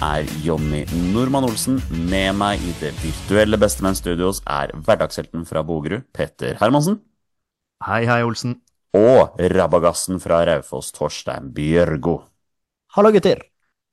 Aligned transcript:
er 0.00 0.24
Jonny 0.44 0.84
Normann 1.12 1.44
Olsen. 1.44 1.76
Med 2.08 2.32
meg 2.38 2.62
i 2.64 2.72
det 2.80 2.90
virtuelle 3.02 3.58
Bestemenn 3.60 3.96
Studios 3.98 4.40
er 4.48 4.72
hverdagshelten 4.74 5.44
fra 5.48 5.62
Bogerud, 5.66 6.06
Petter 6.16 6.56
Hermansen. 6.60 6.98
Hei, 7.84 8.02
hei, 8.08 8.22
Olsen. 8.24 8.58
Og 8.96 9.36
rabagassen 9.52 10.20
fra 10.22 10.40
Raufoss, 10.48 10.90
Torstein 10.96 11.52
Bjørgo. 11.54 12.16
Hallo, 12.96 13.12
gutter. 13.14 13.44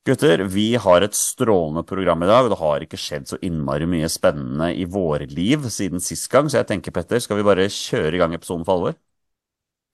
Gutter, 0.07 0.45
vi 0.47 0.69
har 0.79 1.03
et 1.03 1.15
strålende 1.19 1.83
program 1.83 2.23
i 2.23 2.29
dag, 2.31 2.47
og 2.47 2.53
det 2.53 2.61
har 2.61 2.85
ikke 2.85 2.99
skjedd 3.01 3.27
så 3.27 3.39
innmari 3.43 3.89
mye 3.91 4.07
spennende 4.11 4.71
i 4.79 4.87
våre 4.87 5.27
liv 5.27 5.67
siden 5.73 5.99
sist 6.03 6.31
gang, 6.31 6.47
så 6.47 6.61
jeg 6.61 6.71
tenker, 6.71 6.95
Petter, 6.95 7.19
skal 7.23 7.41
vi 7.41 7.47
bare 7.47 7.67
kjøre 7.67 8.15
i 8.15 8.23
gang 8.23 8.35
episoden 8.37 8.63
for 8.67 8.79
alvor? 8.79 8.97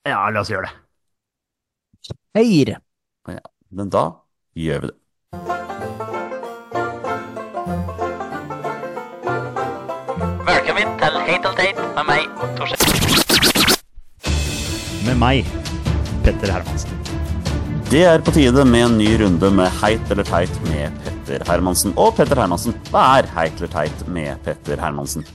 Ja, 0.06 0.22
la 0.30 0.46
oss 0.46 0.54
gjøre 0.54 0.70
det. 0.70 0.78
Hei. 2.38 2.78
Men 3.74 3.90
da 3.90 4.08
gjør 4.54 4.86
vi 4.86 4.94
det. 4.94 5.63
Til 11.04 11.18
og 11.20 11.56
Teit 11.58 11.80
med 11.98 12.06
meg, 12.08 12.28
Torstein. 12.56 13.18
Med 15.04 15.18
meg, 15.20 15.50
Petter 16.24 16.54
Hermansen. 16.54 17.02
Det 17.90 18.06
er 18.08 18.24
på 18.24 18.32
tide 18.34 18.64
med 18.66 18.86
en 18.86 18.96
ny 19.02 19.10
runde 19.20 19.50
med 19.52 19.68
Heit 19.82 20.14
eller 20.14 20.24
teit 20.24 20.54
med 20.70 20.96
Petter 21.04 21.44
Hermansen. 21.50 21.92
Og 22.00 22.16
Petter 22.16 22.40
Hermansen, 22.40 22.78
hva 22.88 23.04
er 23.18 23.28
Heit 23.36 23.60
eller 23.60 23.74
teit 23.76 24.08
med 24.08 24.40
Petter 24.48 24.80
Hermansen? 24.80 25.28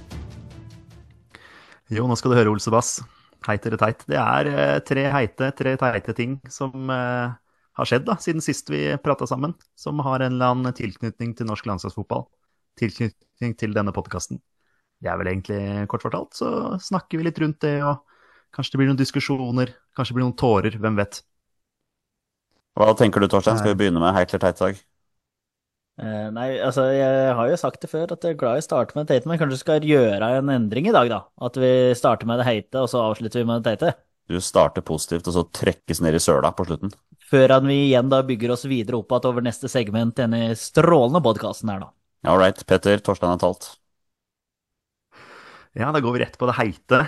Jo, 1.92 2.08
nå 2.08 2.16
skal 2.16 2.32
du 2.32 2.41
høre, 2.41 2.56
Olsebass. 2.56 3.03
Heit 3.44 3.69
eller 3.69 3.84
teit. 3.84 4.08
Det 4.08 4.16
er 4.25 4.53
eh, 4.55 4.75
tre 4.88 5.06
heite, 5.12 5.53
tre 5.58 5.77
teite 5.80 6.16
ting 6.16 6.41
som 6.53 6.88
eh, 6.88 7.38
har 7.77 7.92
skjedd 7.92 8.08
da, 8.08 8.16
siden 8.25 8.41
sist 8.44 8.72
vi 8.72 8.86
prata 9.05 9.28
sammen, 9.28 9.53
som 9.77 10.00
har 10.06 10.25
en 10.25 10.32
eller 10.32 10.56
annen 10.56 10.80
tilknytning 10.80 11.36
til 11.36 11.53
norsk 11.53 11.69
landslagsfotball. 11.69 12.25
Tilknytning 12.80 13.58
til 13.60 13.77
denne 13.77 13.92
podkasten. 13.92 14.41
Det 14.98 15.10
er 15.10 15.18
vel 15.20 15.30
egentlig 15.30 15.60
kort 15.91 16.03
fortalt, 16.03 16.34
så 16.34 16.50
snakker 16.82 17.20
vi 17.20 17.28
litt 17.28 17.38
rundt 17.38 17.60
det, 17.62 17.76
og 17.86 18.03
kanskje 18.54 18.75
det 18.75 18.81
blir 18.81 18.91
noen 18.91 18.98
diskusjoner, 18.98 19.72
kanskje 19.94 20.14
det 20.14 20.19
blir 20.19 20.26
noen 20.26 20.38
tårer, 20.38 20.78
hvem 20.82 20.98
vet. 20.98 21.20
Hva 22.78 22.94
tenker 22.98 23.22
du, 23.22 23.28
Torstein? 23.31 23.59
Skal 23.59 23.75
vi 23.75 23.82
begynne 23.84 24.03
med 24.03 24.14
Heit 24.14 24.32
eller 24.34 24.44
teit 24.48 24.59
i 24.59 24.64
dag? 24.64 24.82
Eh, 25.98 26.26
nei, 26.31 26.48
altså, 26.62 26.84
jeg 26.94 27.31
har 27.34 27.48
jo 27.50 27.56
sagt 27.59 27.82
det 27.82 27.91
før 27.91 28.12
at 28.14 28.22
jeg 28.22 28.36
er 28.36 28.38
glad 28.38 28.59
i 28.59 28.62
å 28.62 28.66
starte 28.66 28.94
med 28.94 29.06
det 29.06 29.16
teite, 29.16 29.31
men 29.31 29.41
kanskje 29.41 29.56
vi 29.56 29.64
skal 29.64 29.86
gjøre 29.88 30.28
en 30.38 30.53
endring 30.54 30.86
i 30.86 30.94
dag, 30.94 31.10
da. 31.10 31.25
At 31.42 31.59
vi 31.59 31.72
starter 31.98 32.28
med 32.30 32.38
det 32.38 32.47
heite, 32.47 32.84
og 32.84 32.91
så 32.92 33.03
avslutter 33.09 33.42
vi 33.42 33.48
med 33.48 33.65
det 33.66 33.75
teite. 33.75 33.97
Du 34.30 34.36
starter 34.44 34.84
positivt, 34.86 35.26
og 35.26 35.34
så 35.34 35.42
trekkes 35.59 36.03
ned 36.04 36.19
i 36.19 36.22
søla 36.22 36.53
på 36.54 36.69
slutten. 36.69 36.92
Før 37.30 37.56
at 37.59 37.66
vi 37.66 37.80
igjen 37.88 38.12
da 38.12 38.20
bygger 38.26 38.54
oss 38.54 38.66
videre 38.69 39.00
opp 39.00 39.10
igjen 39.10 39.30
over 39.32 39.44
neste 39.44 39.70
segment, 39.72 40.15
denne 40.20 40.53
strålende 40.59 41.22
podkasten 41.25 41.72
her, 41.72 41.82
da. 41.86 41.92
All 42.30 42.38
right, 42.38 42.62
Petter. 42.69 43.03
Torstein 43.03 43.34
har 43.34 43.42
talt. 43.42 43.72
Ja, 45.78 45.93
da 45.94 46.00
går 46.03 46.16
vi 46.16 46.21
rett 46.25 46.39
på 46.39 46.47
det 46.50 46.56
heite. 46.59 47.05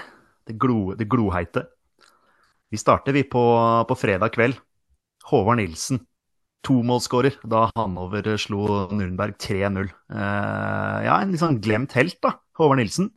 Det, 0.46 0.54
glo, 0.62 0.94
det 0.94 1.08
gloheite. 1.10 1.64
Vi 2.70 2.78
starter 2.78 3.16
vi 3.16 3.24
på, 3.26 3.42
på 3.88 3.96
fredag 3.98 4.30
kveld. 4.36 4.60
Håvard 5.26 5.58
Nilsen, 5.58 5.98
tomålsskårer 6.66 7.40
da 7.50 7.64
Hanover 7.74 8.28
slo 8.38 8.86
Nürnberg 8.94 9.34
3-0. 9.42 9.90
Eh, 9.90 10.98
ja, 11.02 11.18
en 11.18 11.34
litt 11.34 11.42
sånn 11.42 11.58
glemt 11.62 11.96
helt, 11.98 12.20
da, 12.22 12.36
Håvard 12.60 12.78
Nilsen. 12.78 13.10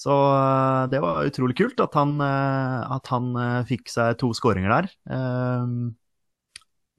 Så 0.00 0.16
eh, 0.16 0.88
det 0.94 1.04
var 1.04 1.28
utrolig 1.28 1.58
kult 1.60 1.84
at 1.84 2.00
han, 2.00 2.16
eh, 2.24 2.96
at 2.96 3.12
han 3.12 3.30
eh, 3.36 3.60
fikk 3.68 3.92
seg 3.92 4.16
to 4.22 4.32
skåringer 4.36 4.72
der. 4.78 4.90
Eh, 5.12 5.76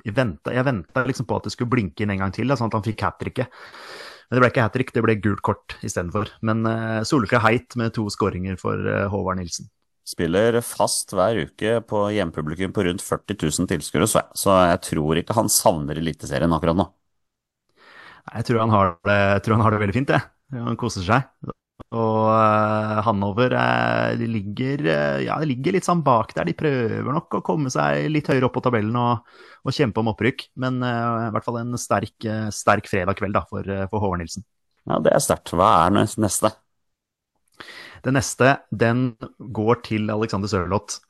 jeg 0.05 0.15
venta 0.17 1.03
liksom 1.05 1.27
på 1.29 1.41
at 1.41 1.49
det 1.49 1.55
skulle 1.57 1.73
blinke 1.73 2.05
inn 2.05 2.13
en 2.13 2.23
gang 2.27 2.37
til, 2.37 2.45
da, 2.49 2.57
sånn 2.57 2.69
at 2.69 2.77
han 2.77 2.85
fikk 2.85 3.05
hat 3.09 3.19
tricket. 3.21 3.61
Men 4.31 4.37
det 4.39 4.41
ble 4.45 4.49
ikke 4.53 4.63
hat 4.63 4.75
trick, 4.77 4.91
det 4.95 5.01
ble 5.03 5.17
gult 5.19 5.41
kort 5.43 5.73
istedenfor. 5.83 6.29
Men 6.47 6.63
uh, 6.63 7.01
soleklar 7.03 7.43
heit 7.43 7.75
med 7.75 7.91
to 7.97 8.05
skåringer 8.07 8.55
for 8.61 8.79
eh, 8.79 9.03
Håvard 9.11 9.41
Nilsen. 9.41 9.67
Spiller 10.07 10.55
fast 10.63 11.11
hver 11.11 11.41
uke 11.43 11.73
på 11.83 12.05
hjempublikum 12.15 12.71
på 12.71 12.85
rundt 12.87 13.03
40 13.03 13.35
000 13.43 13.67
tilskuere, 13.69 14.07
så, 14.07 14.23
så 14.31 14.55
jeg 14.71 14.79
tror 14.87 15.19
ikke 15.19 15.35
han 15.35 15.51
savner 15.51 15.99
Eliteserien 15.99 16.55
akkurat 16.55 16.79
nå. 16.79 16.87
Nei, 17.75 18.37
Jeg 18.39 18.47
tror 18.47 18.63
han 18.63 18.73
har 18.73 18.95
det, 19.11 19.19
han 19.51 19.65
har 19.67 19.75
det 19.75 19.83
veldig 19.83 19.97
fint, 19.99 20.15
jeg. 20.15 20.31
Han 20.55 20.79
koser 20.79 21.03
seg. 21.03 21.51
Og 21.91 22.29
uh, 22.29 23.01
Hanover 23.07 23.55
uh, 23.57 24.13
de 24.19 24.29
ligger, 24.29 24.85
uh, 24.85 25.19
ja, 25.25 25.35
de 25.41 25.49
ligger 25.49 25.75
litt 25.75 25.87
sånn 25.87 26.03
bak 26.05 26.35
der. 26.37 26.47
De 26.47 26.55
prøver 26.57 27.09
nok 27.11 27.39
å 27.39 27.43
komme 27.45 27.73
seg 27.73 28.07
litt 28.13 28.29
høyere 28.31 28.47
opp 28.47 28.55
på 28.59 28.63
tabellen 28.63 28.95
og, 29.01 29.27
og 29.65 29.75
kjempe 29.75 30.03
om 30.03 30.13
opprykk. 30.13 30.47
Men 30.61 30.79
i 30.85 31.29
hvert 31.33 31.47
fall 31.47 31.61
en 31.65 31.77
sterk, 31.81 32.29
sterk 32.55 32.89
fredag 32.91 33.19
kveld 33.19 33.35
da, 33.39 33.45
for, 33.49 33.67
for 33.91 34.03
Håvard 34.03 34.23
Nilsen. 34.23 34.45
Ja, 34.89 34.97
det 35.03 35.11
er 35.13 35.21
sterkt. 35.21 35.51
Hva 35.57 35.73
er 35.83 35.95
nes- 35.99 36.17
neste? 36.21 36.53
Det 38.01 38.13
neste, 38.15 38.55
den 38.73 39.11
går 39.53 39.83
til 39.85 40.09
Alexander 40.09 40.49
Sørloth, 40.49 41.03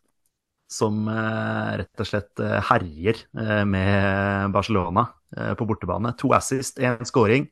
som 0.72 1.06
eh, 1.08 1.70
rett 1.80 2.04
og 2.04 2.08
slett 2.08 2.42
eh, 2.44 2.58
herjer 2.68 3.22
eh, 3.40 3.62
med 3.68 4.52
Barcelona 4.52 5.06
eh, 5.38 5.54
på 5.56 5.68
bortebane. 5.68 6.12
To 6.20 6.34
assist, 6.36 6.80
én 6.84 7.00
scoring 7.08 7.48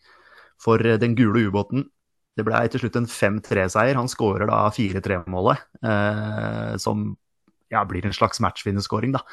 for 0.60 0.84
eh, 0.84 1.00
den 1.00 1.16
gule 1.16 1.46
ubåten. 1.48 1.88
Det 2.38 2.46
ble 2.48 2.60
til 2.72 2.84
slutt 2.84 3.00
en 3.00 3.10
5-3-seier. 3.10 3.98
Han 4.00 4.10
skårer 4.12 4.48
da 4.50 4.62
4-3-målet, 4.72 5.66
eh, 5.84 6.76
som 6.80 7.10
ja, 7.74 7.84
blir 7.90 8.06
en 8.08 8.16
slags 8.16 8.40
matchvinnerskåring, 8.44 9.14
da. 9.18 9.24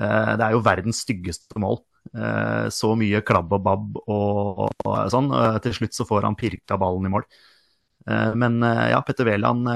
Eh, 0.00 0.32
det 0.38 0.46
er 0.46 0.56
jo 0.56 0.62
verdens 0.66 1.02
styggeste 1.06 1.60
mål. 1.62 1.80
Eh, 2.12 2.68
så 2.74 2.92
mye 3.00 3.22
klabb 3.24 3.54
og 3.56 3.64
babb 3.64 3.98
og, 4.04 4.64
og, 4.66 4.70
og 4.84 4.96
sånn. 5.14 5.30
Eh, 5.32 5.58
til 5.64 5.76
slutt 5.78 5.96
så 5.96 6.06
får 6.08 6.28
han 6.28 6.38
pirka 6.38 6.78
ballen 6.80 7.08
i 7.08 7.14
mål. 7.14 7.26
Eh, 8.10 8.32
Men 8.38 8.60
eh, 8.62 8.90
ja, 8.92 9.00
Petter 9.06 9.30
Wæland 9.30 9.70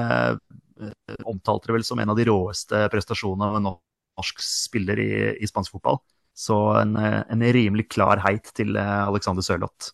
omtalte 1.27 1.67
det 1.71 1.75
vel 1.79 1.85
som 1.87 1.99
en 1.99 2.13
av 2.13 2.19
de 2.19 2.29
råeste 2.29 2.85
prestasjonene 2.93 3.49
av 3.49 3.57
en 3.59 3.67
norsk 3.73 4.43
spiller 4.45 5.01
i, 5.03 5.11
i 5.43 5.49
spansk 5.51 5.75
fotball. 5.75 5.99
Så 6.39 6.55
en, 6.79 6.95
en 6.99 7.43
rimelig 7.55 7.89
klar 7.91 8.21
heit 8.23 8.53
til 8.55 8.77
Alexander 8.79 9.43
Sørloth. 9.43 9.91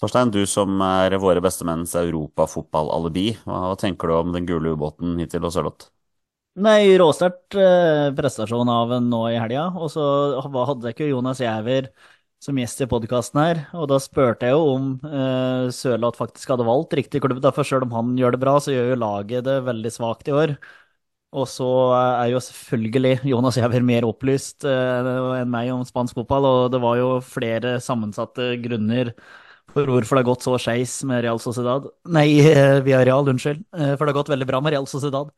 Torstein, 0.00 0.30
du 0.30 0.42
som 0.44 0.80
er 0.84 1.16
våre 1.20 1.40
bestemenns 1.40 1.94
europafotballalibi, 1.96 3.30
hva, 3.48 3.72
tenker 3.80 4.10
du 4.10 4.16
om 4.18 4.34
den 4.34 4.48
gule 4.48 4.74
ubåten 4.76 5.16
hittil 5.22 5.46
og 5.48 5.54
Sørloth? 5.54 5.88
Nei, 6.56 6.96
råsterk 6.96 7.52
eh, 7.60 8.10
prestasjon 8.16 8.68
av 8.72 8.92
en 8.96 9.08
nå 9.12 9.22
i 9.28 9.36
helga. 9.36 9.66
Og 9.76 9.90
så 9.92 10.04
hadde 10.40 10.88
jeg 10.88 10.96
ikke 10.96 11.10
Jonas 11.10 11.40
Giæver 11.42 11.90
som 12.40 12.56
gjest 12.60 12.82
i 12.84 12.88
podkasten 12.88 13.40
her, 13.40 13.60
og 13.74 13.86
da 13.90 13.96
spurte 14.00 14.48
jeg 14.48 14.54
jo 14.54 14.64
om 14.74 14.88
eh, 15.08 15.68
Sørloth 15.72 16.20
faktisk 16.20 16.52
hadde 16.52 16.66
valgt 16.68 16.96
riktig 16.96 17.20
klubb. 17.24 17.40
da, 17.44 17.52
For 17.56 17.64
selv 17.64 17.88
om 17.88 17.94
han 17.96 18.12
gjør 18.20 18.36
det 18.36 18.40
bra, 18.44 18.56
så 18.60 18.72
gjør 18.72 18.92
jo 18.92 18.98
laget 19.00 19.46
det 19.48 19.56
veldig 19.66 19.92
svakt 19.92 20.28
i 20.28 20.36
år. 20.36 20.54
Og 21.36 21.48
så 21.50 21.68
er 21.96 22.30
jo 22.32 22.40
selvfølgelig 22.44 23.14
Jonas 23.32 23.56
Giæver 23.60 23.84
mer 23.84 24.06
opplyst 24.08 24.64
eh, 24.68 25.10
enn 25.40 25.52
meg 25.52 25.72
om 25.74 25.84
spansk 25.88 26.16
fotball, 26.20 26.48
og 26.52 26.70
det 26.72 26.80
var 26.84 27.00
jo 27.00 27.10
flere 27.24 27.76
sammensatte 27.84 28.54
grunner 28.64 29.12
for 29.76 29.92
hvorfor 29.92 30.16
det 30.18 30.24
har 30.24 30.30
gått 30.30 30.46
så 30.46 30.56
skeis 30.60 30.96
med 31.08 31.22
Real 31.26 31.40
Sociedad. 31.42 31.90
Nei, 32.16 32.26
eh, 32.40 32.80
via 32.86 33.02
Real, 33.04 33.28
unnskyld. 33.28 33.62
Eh, 33.76 33.92
For 33.96 34.04
det 34.06 34.14
har 34.14 34.20
gått 34.22 34.32
veldig 34.32 34.48
bra 34.48 34.60
med 34.64 34.74
Real 34.76 34.88
Sociedad. 34.90 35.30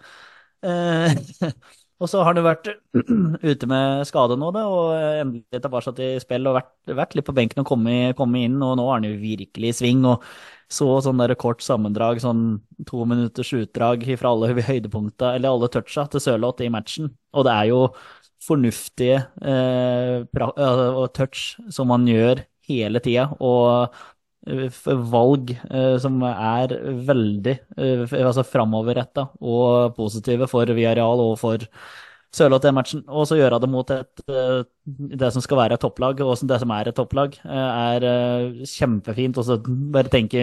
Eh, 0.63 1.15
Og 1.99 2.07
så 2.07 2.21
har 2.23 2.29
han 2.31 2.39
jo 2.39 2.45
vært 2.47 2.69
ute 3.51 3.67
med 3.67 4.05
skade 4.07 4.37
nå, 4.39 4.53
da, 4.55 4.61
og 4.71 4.93
endelig 4.95 5.59
tilbake 5.65 5.95
i 6.07 6.21
spill 6.23 6.47
og 6.47 6.55
vært, 6.61 6.71
vært 6.95 7.17
litt 7.19 7.27
på 7.27 7.35
benken 7.35 7.65
og 7.65 7.67
kommet 7.73 8.15
kommet 8.19 8.47
inn. 8.47 8.55
Og 8.63 8.77
nå 8.79 8.85
er 8.87 9.01
han 9.01 9.09
jo 9.09 9.17
virkelig 9.19 9.73
i 9.73 9.79
sving. 9.81 10.05
og 10.07 10.23
så 10.71 10.87
sånn 11.03 11.19
der 11.23 11.33
kort 11.41 11.63
sammendrag, 11.65 12.21
sånn 12.21 12.61
to 12.87 13.03
minutters 13.09 13.51
utdrag 13.57 14.05
fra 14.21 14.35
alle 14.35 14.53
høydepunkta, 14.69 15.33
eller 15.39 15.51
alle 15.55 15.71
toucha 15.73 16.05
til 16.13 16.23
Sørloth 16.23 16.63
i 16.63 16.71
matchen. 16.73 17.11
Og 17.35 17.47
det 17.49 17.55
er 17.55 17.71
jo 17.73 17.81
fornuftige 18.47 19.23
eh, 19.43 21.09
touch 21.17 21.57
som 21.75 21.91
man 21.91 22.07
gjør 22.07 22.45
hele 22.69 23.01
tida, 23.03 23.31
og 23.41 23.97
valg 25.13 25.55
uh, 25.71 25.97
som 26.03 26.21
er 26.29 26.75
veldig 27.09 27.55
uh, 27.79 28.05
altså 28.23 28.45
framoverretta 28.47 29.29
og 29.41 29.97
positive 29.97 30.49
for 30.51 30.69
Villarreal 30.73 31.25
og 31.25 31.35
for 31.41 31.65
Sørloth 32.35 32.69
i 32.69 32.75
matchen. 32.77 33.05
Og 33.09 33.25
så 33.29 33.39
gjøre 33.39 33.59
det 33.63 33.71
mot 33.73 33.91
et, 33.95 34.21
det 34.85 35.31
som 35.33 35.41
skal 35.41 35.63
være 35.63 35.79
et 35.79 35.81
topplag, 35.81 36.19
og 36.21 36.37
det 36.45 36.59
som 36.61 36.75
er 36.77 36.91
et 36.91 36.97
topplag, 36.99 37.39
er 37.41 38.05
kjempefint. 38.69 39.41
Og 39.41 39.47
så 39.49 39.57
bare 39.65 40.13
tenke 40.13 40.43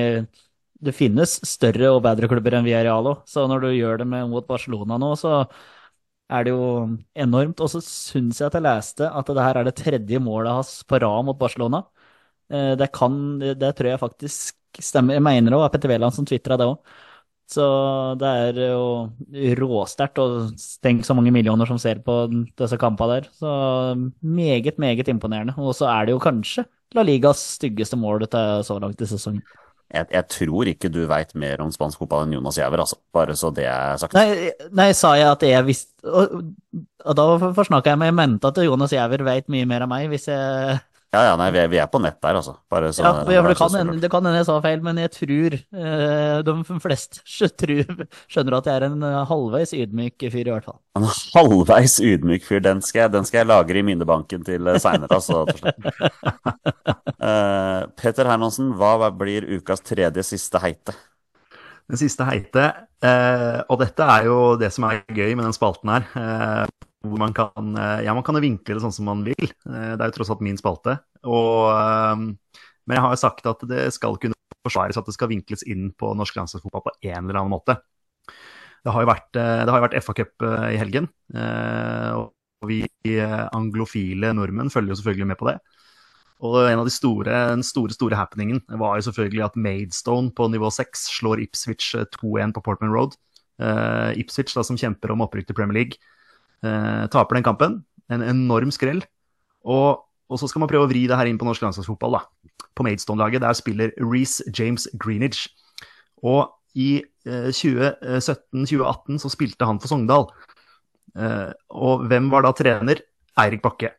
det 0.82 0.96
finnes 0.98 1.38
større 1.48 1.92
og 1.94 2.02
bedre 2.06 2.30
klubber 2.32 2.58
enn 2.58 2.66
Villarreal 2.66 3.12
òg, 3.12 3.22
så 3.30 3.46
når 3.50 3.68
du 3.68 3.70
gjør 3.76 4.02
det 4.02 4.10
mot 4.10 4.48
Barcelona 4.50 4.98
nå, 5.02 5.12
så 5.20 5.44
er 6.34 6.46
det 6.46 6.54
jo 6.54 6.66
enormt. 7.26 7.62
Og 7.62 7.72
så 7.72 7.82
syns 7.86 8.42
jeg 8.42 8.50
at 8.50 8.58
jeg 8.58 8.66
leste 8.66 9.10
at 9.10 9.30
det 9.30 9.46
her 9.46 9.60
er 9.62 9.68
det 9.70 9.76
tredje 9.80 10.22
målet 10.22 10.58
hans 10.58 10.80
på 10.88 11.00
rad 11.02 11.28
mot 11.28 11.40
Barcelona. 11.40 11.84
Eh, 12.52 12.76
det 12.80 12.92
kan, 12.96 13.18
det 13.42 13.74
tror 13.78 13.92
jeg 13.92 14.04
faktisk 14.04 14.84
stemmer. 14.84 15.18
Jeg 15.18 15.26
mener 15.26 15.54
det 15.54 15.60
var 15.62 15.74
Petter 15.74 15.92
Wæland 15.94 16.16
som 16.16 16.28
tvitra 16.28 16.60
det 16.60 16.70
òg. 16.70 16.80
Så 17.46 17.66
det 18.18 18.30
er 18.48 18.60
jo 18.72 18.86
råsterkt, 19.60 20.18
og 20.18 20.56
tenk 20.82 21.06
så 21.06 21.14
mange 21.14 21.34
millioner 21.34 21.70
som 21.70 21.78
ser 21.78 22.00
på 22.06 22.24
disse 22.58 22.80
kampene 22.82 23.20
der. 23.20 23.28
Så 23.38 23.52
meget, 24.22 24.80
meget 24.82 25.12
imponerende. 25.14 25.54
Og 25.58 25.76
så 25.78 25.86
er 25.92 26.08
det 26.08 26.16
jo 26.16 26.24
kanskje 26.24 26.66
La 26.96 27.04
Ligas 27.06 27.44
styggeste 27.60 28.00
mål 28.00 28.26
så 28.32 28.80
langt 28.82 29.02
i 29.02 29.10
sesongen. 29.10 29.44
Jeg, 29.94 30.08
jeg, 30.10 30.26
tror 30.34 30.68
ikke 30.68 30.90
du 30.90 31.04
veit 31.06 31.36
mer 31.38 31.62
om 31.62 31.70
spansk 31.72 32.02
fotball 32.02 32.26
enn 32.26 32.34
Jonas 32.34 32.58
Giæver, 32.58 32.82
altså. 32.82 32.98
Bare 33.14 33.36
så 33.38 33.52
det 33.54 33.68
er 33.70 34.00
sagt. 34.02 34.18
Nei, 34.18 34.50
nei 34.74 34.90
sa 34.98 35.14
jeg 35.16 35.30
at 35.30 35.46
jeg 35.46 35.68
visste 35.68 36.10
Og, 36.10 36.42
og 37.06 37.18
da 37.18 37.28
forsnakka 37.54 37.94
jeg 37.94 38.02
meg. 38.02 38.10
Jeg 38.10 38.18
mente 38.18 38.50
at 38.50 38.60
Jonas 38.66 38.96
Giæver 38.96 39.24
veit 39.28 39.52
mye 39.54 39.70
mer 39.70 39.86
enn 39.86 39.92
meg, 39.92 40.10
hvis 40.10 40.28
jeg 40.32 40.80
ja, 41.14 41.22
ja, 41.30 41.36
nei, 41.40 41.48
vi 41.54 41.60
er, 41.62 41.70
vi 41.72 41.78
er, 41.80 41.88
på 41.88 42.00
nett 42.04 42.18
der, 42.20 42.38
altså. 42.42 42.58
Bare 42.72 42.90
så, 42.94 43.04
ja, 43.06 43.12
for 43.24 43.48
det, 43.48 43.56
kan 43.60 43.76
hende, 43.78 43.96
det 44.04 44.10
kan 44.12 44.26
hende 44.26 44.40
jeg 44.42 44.48
sa 44.50 44.58
feil, 44.64 44.82
men 44.84 45.00
jeg 45.00 45.12
tror 45.14 45.56
eh, 45.56 46.40
de 46.44 46.80
fleste 46.84 47.22
skjønner 48.34 48.58
at 48.58 48.68
jeg 48.68 48.82
er 48.82 48.88
en 48.90 49.06
eh, 49.06 49.22
halvveis 49.30 49.72
ydmyk 49.78 50.26
fyr, 50.26 50.42
i 50.44 50.52
hvert 50.52 50.68
fall. 50.68 50.80
En 51.00 51.08
halvveis 51.08 51.98
ydmyk 52.04 52.44
fyr, 52.48 52.60
den 52.66 52.84
skal 52.84 53.06
jeg, 53.06 53.14
den 53.16 53.28
skal 53.28 53.44
jeg 53.44 53.52
lagre 53.54 53.80
i 53.80 53.86
minnebanken 53.88 54.44
til 54.48 54.72
seinere, 54.84 55.16
altså. 55.16 55.46
uh, 57.28 57.82
Peter 57.96 58.28
Hermansen, 58.28 58.74
hva 58.76 59.12
blir 59.16 59.48
ukas 59.56 59.86
tredje 59.86 60.26
siste 60.28 60.60
heite? 60.64 60.98
Den 61.86 62.02
siste 62.02 62.28
heite, 62.28 62.72
uh, 63.06 63.62
og 63.70 63.80
dette 63.86 64.12
er 64.18 64.28
jo 64.28 64.40
det 64.60 64.74
som 64.74 64.90
er 64.90 65.06
gøy 65.08 65.32
med 65.38 65.46
den 65.48 65.56
spalten 65.56 65.96
her. 65.96 66.12
Uh, 66.18 66.92
hvor 67.06 67.22
man 67.22 67.34
kan, 67.36 67.76
eh, 67.78 68.04
ja, 68.06 68.14
man 68.14 68.26
kan 68.26 68.38
vinkle 68.42 68.76
det 68.76 68.84
sånn 68.84 68.94
som 68.96 69.08
man 69.10 69.24
vil. 69.26 69.48
Eh, 69.48 69.94
det 69.96 70.02
er 70.02 70.10
jo 70.10 70.18
tross 70.20 70.32
alt 70.34 70.44
min 70.46 70.60
spalte. 70.60 70.98
Og, 71.24 71.72
eh, 71.72 72.16
men 72.86 72.98
jeg 72.98 73.04
har 73.06 73.14
jo 73.14 73.22
sagt 73.22 73.50
at 73.50 73.66
det 73.70 73.88
skal 73.96 74.18
kunne 74.22 74.38
forsvares 74.66 74.98
at 74.98 75.08
det 75.08 75.16
skal 75.16 75.32
vinkles 75.32 75.66
inn 75.70 75.92
på 75.94 76.14
norsk 76.18 76.38
landslagsfotball 76.38 76.86
på 76.88 76.96
en 77.10 77.26
eller 77.26 77.40
annen 77.42 77.54
måte. 77.54 77.78
Det 78.86 78.94
har 78.94 79.02
jo 79.02 79.10
vært, 79.10 79.38
vært 79.66 79.96
FA-cup 79.98 80.44
i 80.70 80.78
helgen, 80.78 81.08
og 81.34 82.68
vi 82.70 82.84
anglofile 83.18 84.30
nordmenn 84.38 84.70
følger 84.70 84.94
jo 84.94 84.98
selvfølgelig 85.00 85.30
med 85.32 85.40
på 85.40 85.48
det. 85.50 85.56
Og 86.46 86.60
en 86.70 86.84
av 86.84 86.86
de 86.86 86.94
store, 86.94 87.40
den 87.56 87.66
store 87.66 87.98
store 87.98 88.20
happeningen 88.20 88.62
var 88.78 89.00
jo 89.00 89.08
selvfølgelig 89.08 89.46
at 89.48 89.58
Maidstone 89.58 90.30
på 90.38 90.50
nivå 90.54 90.70
6 90.70 91.08
slår 91.18 91.42
Ipswich 91.48 91.96
2-1 92.20 92.54
på 92.54 92.62
Portman 92.62 92.94
Road. 92.94 93.18
Ipswich 94.22 94.54
da, 94.54 94.62
som 94.62 94.78
kjemper 94.78 95.16
om 95.16 95.26
opprykk 95.26 95.50
til 95.50 95.58
Premier 95.58 95.82
League. 95.82 95.98
Eh, 96.64 97.06
taper 97.12 97.40
den 97.40 97.46
kampen. 97.46 97.80
En 98.12 98.24
enorm 98.24 98.72
skrell. 98.74 99.02
Og, 99.66 100.06
og, 100.30 100.40
så 100.40 100.50
skal 100.50 100.64
man 100.64 100.72
prøve 100.72 100.88
å 100.88 100.92
vri 100.92 101.06
det 101.10 101.18
her 101.18 101.30
inn 101.30 101.40
på 101.42 101.48
norsk 101.48 101.66
landslagsfotball. 101.66 102.20
da. 102.20 102.62
På 102.76 102.86
Maidstone-laget 102.86 103.44
der 103.44 103.58
spiller 103.58 103.94
Reece 104.00 104.46
James 104.54 104.88
Greenidge. 105.02 105.50
Og 106.24 106.52
i 106.76 107.00
eh, 107.28 107.52
2017-2018 107.52 109.22
så 109.24 109.32
spilte 109.32 109.68
han 109.68 109.82
for 109.82 109.92
Sogndal. 109.92 110.30
Eh, 111.16 111.52
og 111.76 112.08
hvem 112.10 112.32
var 112.34 112.46
da 112.46 112.56
trener? 112.56 113.04
Eirik 113.40 113.64
Bakke. 113.64 113.92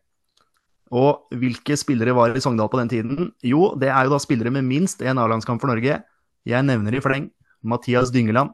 Og 0.97 1.33
hvilke 1.35 1.75
spillere 1.77 2.15
var 2.15 2.37
i 2.37 2.43
Sogndal 2.43 2.71
på 2.73 2.79
den 2.79 2.93
tiden? 2.93 3.33
Jo, 3.45 3.73
det 3.79 3.91
er 3.91 4.07
jo 4.07 4.15
da 4.15 4.21
spillere 4.23 4.53
med 4.55 4.69
minst 4.69 5.03
én 5.03 5.19
A-landskamp 5.19 5.61
for 5.61 5.73
Norge. 5.73 5.99
Jeg 6.47 6.67
nevner 6.69 6.95
i 6.95 7.03
fleng 7.03 7.27
Mathias 7.67 8.13
Dyngeland, 8.15 8.53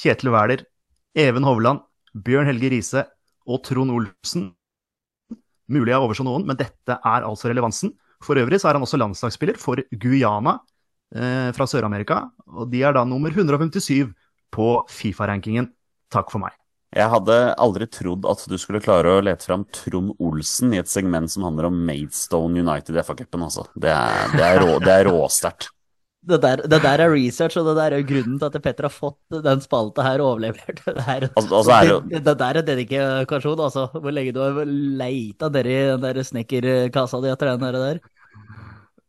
Kjetil 0.00 0.32
Wæler, 0.34 0.64
Even 1.14 1.46
Hovland, 1.46 1.84
Bjørn 2.24 2.48
Helge 2.50 2.72
Riise, 2.72 3.04
og 3.48 3.62
Trond 3.66 3.94
Olsen. 3.94 4.50
Mulig 5.68 5.92
jeg 5.92 6.00
overså 6.00 6.24
noen, 6.24 6.46
men 6.48 6.58
dette 6.58 6.96
er 6.96 7.26
altså 7.26 7.50
relevansen. 7.50 7.92
For 8.24 8.38
øvrig 8.40 8.60
så 8.60 8.70
er 8.70 8.78
han 8.78 8.84
også 8.86 8.98
landslagsspiller 9.00 9.58
for 9.60 9.80
Guyana 9.92 10.58
eh, 11.14 11.50
fra 11.56 11.66
Sør-Amerika. 11.68 12.22
Og 12.56 12.70
de 12.72 12.82
er 12.84 12.96
da 12.96 13.04
nummer 13.06 13.34
157 13.34 14.08
på 14.54 14.70
Fifa-rankingen. 14.90 15.70
Takk 16.12 16.32
for 16.32 16.42
meg. 16.42 16.56
Jeg 16.96 17.12
hadde 17.12 17.34
aldri 17.60 17.84
trodd 17.92 18.24
at 18.30 18.46
du 18.48 18.54
skulle 18.56 18.80
klare 18.80 19.18
å 19.18 19.24
lete 19.24 19.44
fram 19.44 19.66
Trond 19.76 20.14
Olsen 20.24 20.72
i 20.72 20.80
et 20.80 20.88
segment 20.88 21.28
som 21.28 21.44
handler 21.44 21.68
om 21.68 21.82
Maidstone 21.84 22.64
United 22.64 22.96
i 22.96 23.04
FA-cupen. 23.04 23.44
Altså. 23.44 23.66
Det 23.76 23.92
er, 23.92 24.32
det 24.32 24.46
er, 24.46 24.62
rå, 24.64 24.78
er 24.80 25.10
råsterkt 25.10 25.68
det 26.26 26.40
der, 26.42 26.56
det 26.66 26.82
der, 26.82 26.98
er 26.98 27.12
research, 27.12 27.58
og 27.58 27.68
det 27.68 27.76
der 27.78 27.94
er 27.96 28.02
grunnen 28.02 28.38
til 28.38 28.46
at 28.46 28.62
Petter 28.62 28.88
har 28.88 28.92
fått 28.92 29.38
den 29.44 29.60
spalta 29.62 30.02
her 30.02 30.20
overlevert. 30.20 30.82
Det, 30.84 30.94
der, 30.96 31.28
altså, 31.28 31.60
altså 31.60 31.72
er 31.72 31.88
jo... 31.88 32.00
det, 32.10 32.24
det, 32.26 32.34
der 32.40 32.58
er 32.58 32.66
dedikasjon, 32.66 33.60
altså. 33.60 33.86
Hvor 33.94 34.10
lenge 34.10 34.34
du 34.34 34.40
har 34.42 34.64
leita 34.66 35.48
nedi 35.54 35.76
den 35.92 36.02
der 36.02 36.22
snekkerkassa 36.26 37.20
di 37.22 37.30
etter 37.32 37.54
den 37.54 37.78
der. 37.78 38.00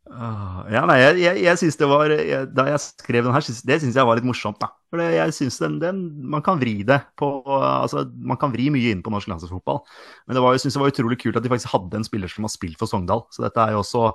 Uh, 0.10 0.66
ja, 0.74 0.82
nei, 0.90 0.96
jeg, 0.98 1.18
jeg, 1.22 1.42
jeg 1.46 1.60
synes 1.62 1.76
det 1.78 1.86
var 1.86 2.10
jeg, 2.10 2.48
Da 2.58 2.64
jeg 2.66 2.82
skrev 2.82 3.28
den 3.28 3.36
her, 3.36 3.44
det 3.46 3.76
syns 3.78 3.98
jeg 4.00 4.08
var 4.10 4.18
litt 4.18 4.26
morsomt, 4.26 4.58
da. 4.58 4.72
For 4.90 5.04
jeg 5.06 5.36
synes 5.38 5.60
den, 5.62 5.76
den, 5.84 6.00
Man 6.34 6.42
kan 6.42 6.58
vri 6.58 6.80
det 6.82 6.98
på 7.20 7.30
Altså, 7.46 8.08
man 8.18 8.40
kan 8.42 8.50
vri 8.50 8.72
mye 8.74 8.96
inn 8.96 9.04
på 9.06 9.14
norsk 9.14 9.30
landslagsfotball. 9.30 9.84
Men 10.26 10.38
det 10.38 10.44
var, 10.44 10.58
jeg 10.58 10.66
synes 10.66 10.80
det 10.80 10.84
var 10.84 10.94
utrolig 10.96 11.20
kult 11.22 11.38
at 11.38 11.46
de 11.46 11.54
faktisk 11.54 11.76
hadde 11.76 12.02
en 12.02 12.08
spiller 12.08 12.32
som 12.32 12.48
har 12.48 12.54
spilt 12.54 12.82
for 12.82 12.90
Sogndal. 12.90 13.28
Så 13.30 13.46
dette 13.46 13.62
er 13.62 13.78
jo 13.78 13.84
også 13.84 14.10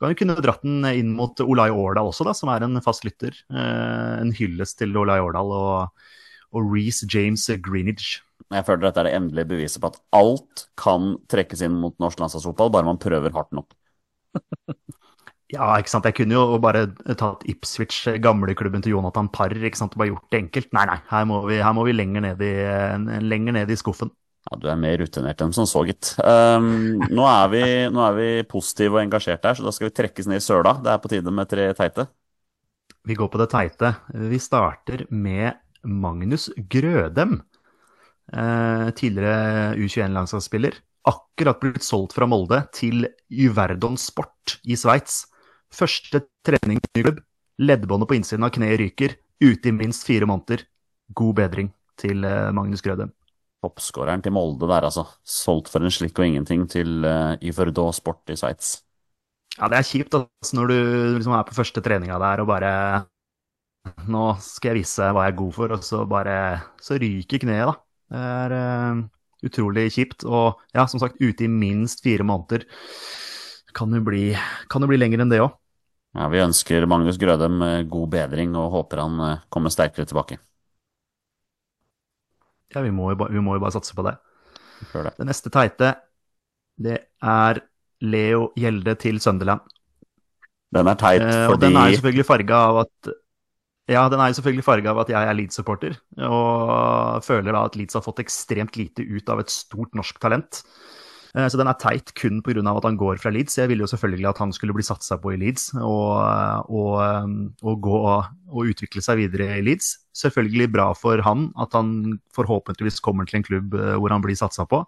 kan 0.00 0.14
jo 0.14 0.18
kunne 0.22 0.38
dratt 0.40 0.62
den 0.64 0.86
inn 0.88 1.12
mot 1.16 1.40
Olai 1.44 1.68
Årdal 1.68 2.08
også, 2.08 2.24
da, 2.24 2.32
som 2.36 2.48
er 2.52 2.64
en 2.64 2.80
fast 2.84 3.04
lytter. 3.04 3.36
Eh, 3.52 4.14
en 4.22 4.32
hyllest 4.36 4.78
til 4.80 4.96
Olai 4.96 5.18
Årdal 5.20 5.52
og, 5.52 6.06
og 6.56 6.72
Reece 6.72 7.08
James 7.10 7.44
Greenidge. 7.60 8.22
Jeg 8.50 8.66
føler 8.66 8.86
dette 8.86 9.02
er 9.02 9.10
det 9.10 9.16
endelige 9.18 9.50
beviset 9.52 9.82
på 9.82 9.90
at 9.92 10.00
alt 10.16 10.64
kan 10.80 11.18
trekkes 11.30 11.62
inn 11.66 11.76
mot 11.82 11.98
norsk 12.02 12.22
landslagsfotball, 12.22 12.72
bare 12.72 12.88
man 12.88 13.02
prøver 13.02 13.36
hardt 13.36 13.52
nok. 13.56 13.76
ja, 15.50 15.66
ikke 15.80 15.90
sant. 15.92 16.06
Jeg 16.06 16.16
kunne 16.20 16.36
jo 16.36 16.58
bare 16.62 16.86
tatt 17.18 17.44
Ipswich, 17.50 18.04
gamleklubben 18.22 18.84
til 18.84 18.94
Jonathan 18.94 19.30
Parr, 19.34 19.56
ikke 19.58 19.80
sant, 19.80 19.96
og 19.96 20.02
bare 20.02 20.12
gjort 20.12 20.30
det 20.32 20.40
enkelt. 20.44 20.70
Nei, 20.76 20.86
nei, 20.90 20.98
her 21.10 21.26
må 21.28 21.42
vi, 21.48 21.58
her 21.62 21.76
må 21.76 21.84
vi 21.88 21.94
lenger, 21.96 22.24
ned 22.28 22.44
i, 22.46 22.54
lenger 23.24 23.58
ned 23.58 23.72
i 23.72 23.78
skuffen. 23.78 24.12
Ja, 24.48 24.56
Du 24.56 24.70
er 24.72 24.78
mer 24.80 24.96
rutinert 25.02 25.42
enn 25.44 25.52
som 25.56 25.66
så, 25.68 25.82
gitt. 25.88 26.14
Um, 26.24 27.02
nå, 27.10 27.26
er 27.28 27.50
vi, 27.52 27.64
nå, 27.92 28.04
er 28.06 28.16
vi, 28.16 28.28
positive 28.48 28.96
og 28.96 29.02
engasjerte 29.04 29.50
her, 29.50 29.58
så 29.58 29.66
da 29.66 29.74
skal 29.74 29.90
vi 29.90 29.96
trekkes 29.98 30.30
ned 30.30 30.40
i 30.40 30.44
søla. 30.44 30.78
Det 30.84 30.94
er 30.94 31.02
på 31.02 31.12
tide 31.12 31.34
med 31.34 31.50
tre 31.50 31.68
teite. 31.76 32.06
Vi 33.08 33.16
går 33.16 33.30
på 33.32 33.40
det 33.40 33.50
teite. 33.52 33.94
Vi 34.30 34.40
starter 34.40 35.06
med 35.10 35.60
Magnus 35.82 36.48
Grødem. 36.70 37.40
Eh, 38.30 38.86
tidligere 38.94 39.74
U21-landslagsspiller. 39.74 40.78
Akkurat 41.10 41.60
blitt 41.60 41.84
solgt 41.84 42.14
fra 42.14 42.28
Molde 42.28 42.62
til 42.76 43.08
Juverdon 43.32 43.96
Sport 43.98 44.60
i 44.68 44.76
Sveits. 44.78 45.24
Første 45.74 46.24
trening 46.46 46.80
i 46.80 47.02
klubb. 47.02 47.22
Leddbåndet 47.60 48.10
på 48.10 48.18
innsiden 48.18 48.46
av 48.46 48.54
kneet 48.56 48.80
ryker. 48.80 49.16
Ute 49.40 49.70
i 49.70 49.76
minst 49.76 50.06
fire 50.08 50.28
måneder. 50.28 50.66
God 51.14 51.38
bedring 51.40 51.72
til 52.00 52.24
eh, 52.24 52.52
Magnus 52.56 52.84
Grødem 52.84 53.12
toppskåreren 53.60 54.22
til 54.24 54.34
Molde 54.34 54.68
der, 54.68 54.86
altså. 54.88 55.06
Solgt 55.26 55.70
for 55.72 55.84
en 55.84 55.92
slikk 55.92 56.18
og 56.20 56.26
ingenting 56.26 56.66
til 56.70 57.04
uh, 57.04 57.36
Iverdå 57.44 57.90
Sport 57.96 58.32
i 58.32 58.38
Sveits. 58.38 58.80
Ja, 59.58 59.68
det 59.68 59.80
er 59.80 59.88
kjipt 59.88 60.14
altså, 60.16 60.56
når 60.56 60.70
du 60.70 60.76
liksom 61.18 61.34
er 61.36 61.46
på 61.48 61.56
første 61.56 61.82
treninga 61.84 62.20
der 62.22 62.44
og 62.44 62.48
bare 62.52 62.74
Nå 64.12 64.34
skal 64.44 64.74
jeg 64.74 64.82
vise 64.82 65.06
hva 65.08 65.24
jeg 65.24 65.32
er 65.32 65.38
god 65.38 65.54
for, 65.56 65.72
og 65.72 65.84
så 65.84 66.02
bare 66.08 66.34
Så 66.84 66.98
ryker 67.00 67.40
kneet, 67.42 67.70
da. 67.70 67.74
Det 68.10 68.24
er 68.28 68.54
uh, 68.56 69.00
utrolig 69.46 69.86
kjipt. 69.94 70.26
Og 70.28 70.60
ja, 70.76 70.84
som 70.90 71.00
sagt, 71.00 71.20
ute 71.20 71.46
i 71.46 71.50
minst 71.50 72.04
fire 72.04 72.26
måneder. 72.26 72.66
Kan 73.76 73.94
jo 73.94 74.02
bli, 74.04 74.34
kan 74.68 74.84
jo 74.84 74.90
bli 74.90 74.98
lenger 75.00 75.22
enn 75.22 75.32
det 75.32 75.40
òg. 75.44 75.56
Ja, 76.16 76.26
vi 76.32 76.42
ønsker 76.42 76.86
Magnus 76.90 77.18
Grødem 77.20 77.60
eh, 77.62 77.82
god 77.90 78.08
bedring 78.14 78.56
og 78.58 78.72
håper 78.74 79.04
han 79.04 79.20
kommer 79.52 79.70
sterkere 79.70 80.08
tilbake. 80.10 80.40
Ja, 82.74 82.82
vi 82.86 82.92
må, 82.94 83.10
jo 83.10 83.18
bare, 83.18 83.34
vi 83.34 83.42
må 83.42 83.56
jo 83.56 83.62
bare 83.62 83.74
satse 83.74 83.94
på 83.96 84.04
det. 84.06 84.14
Det. 84.92 85.12
Det 85.18 85.26
neste 85.26 85.50
teite, 85.52 85.94
det 86.80 86.96
er 87.20 87.60
Leo 88.00 88.50
Gjelde 88.58 88.94
til 89.00 89.20
Sunderland. 89.20 89.66
Den 90.70 90.86
er 90.86 90.98
teit 90.98 91.24
Eh, 91.24 91.46
og 91.48 91.56
fordi 91.56 91.66
den 91.66 91.76
er 91.76 91.90
jo 91.90 91.98
selvfølgelig 91.98 92.28
farga 92.28 92.60
av 92.70 92.84
at 92.84 93.10
ja, 93.90 94.04
den 94.06 94.20
er 94.22 94.30
jo 94.30 94.36
selvfølgelig 94.38 94.64
farga 94.64 94.92
av 94.92 95.00
at 95.02 95.08
jeg 95.10 95.26
er 95.26 95.34
Leeds-supporter, 95.34 95.96
og 96.22 97.24
føler 97.26 97.56
da 97.56 97.64
at 97.66 97.74
Leeds 97.74 97.98
har 97.98 98.04
fått 98.04 98.22
ekstremt 98.22 98.78
lite 98.78 99.02
ut 99.02 99.32
av 99.34 99.42
et 99.42 99.50
stort 99.50 99.98
norsk 99.98 100.20
talent. 100.22 100.60
Eh, 101.36 101.46
Så 101.48 101.58
den 101.60 101.70
er 101.70 101.78
teit 101.78 102.12
kun 102.14 102.42
pga. 102.42 102.60
at 102.76 102.84
han 102.84 102.96
går 102.96 103.18
fra 103.22 103.30
Leeds. 103.30 103.58
Jeg 103.58 103.68
ville 103.68 103.82
jo 103.82 103.90
selvfølgelig 103.90 104.28
at 104.28 104.38
han 104.38 104.52
skulle 104.52 104.74
bli 104.74 104.82
satsa 104.82 105.16
på 105.16 105.32
i 105.34 105.36
Leeds 105.36 105.74
og, 105.74 106.16
og, 106.68 106.94
og 107.62 107.80
gå 107.80 107.98
og 108.50 108.64
utvikle 108.66 109.02
seg 109.02 109.18
videre 109.18 109.58
i 109.58 109.62
Leeds. 109.62 109.98
Selvfølgelig 110.12 110.72
bra 110.72 110.92
for 110.94 111.22
han 111.22 111.52
at 111.58 111.72
han 111.72 112.20
forhåpentligvis 112.34 113.00
kommer 113.00 113.26
til 113.26 113.40
en 113.40 113.46
klubb 113.46 113.74
eh, 113.74 113.96
hvor 113.96 114.10
han 114.10 114.22
blir 114.22 114.38
satsa 114.38 114.66
på. 114.66 114.84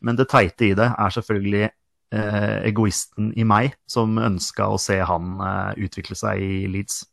Men 0.00 0.16
det 0.16 0.28
teite 0.28 0.70
i 0.70 0.74
det 0.76 0.88
er 0.92 1.12
selvfølgelig 1.12 1.66
eh, 1.66 2.56
egoisten 2.68 3.32
i 3.36 3.44
meg 3.44 3.76
som 3.88 4.16
ønska 4.18 4.68
å 4.68 4.80
se 4.80 4.98
han 5.00 5.36
eh, 5.40 5.84
utvikle 5.86 6.16
seg 6.16 6.40
i 6.40 6.66
Leeds. 6.72 7.04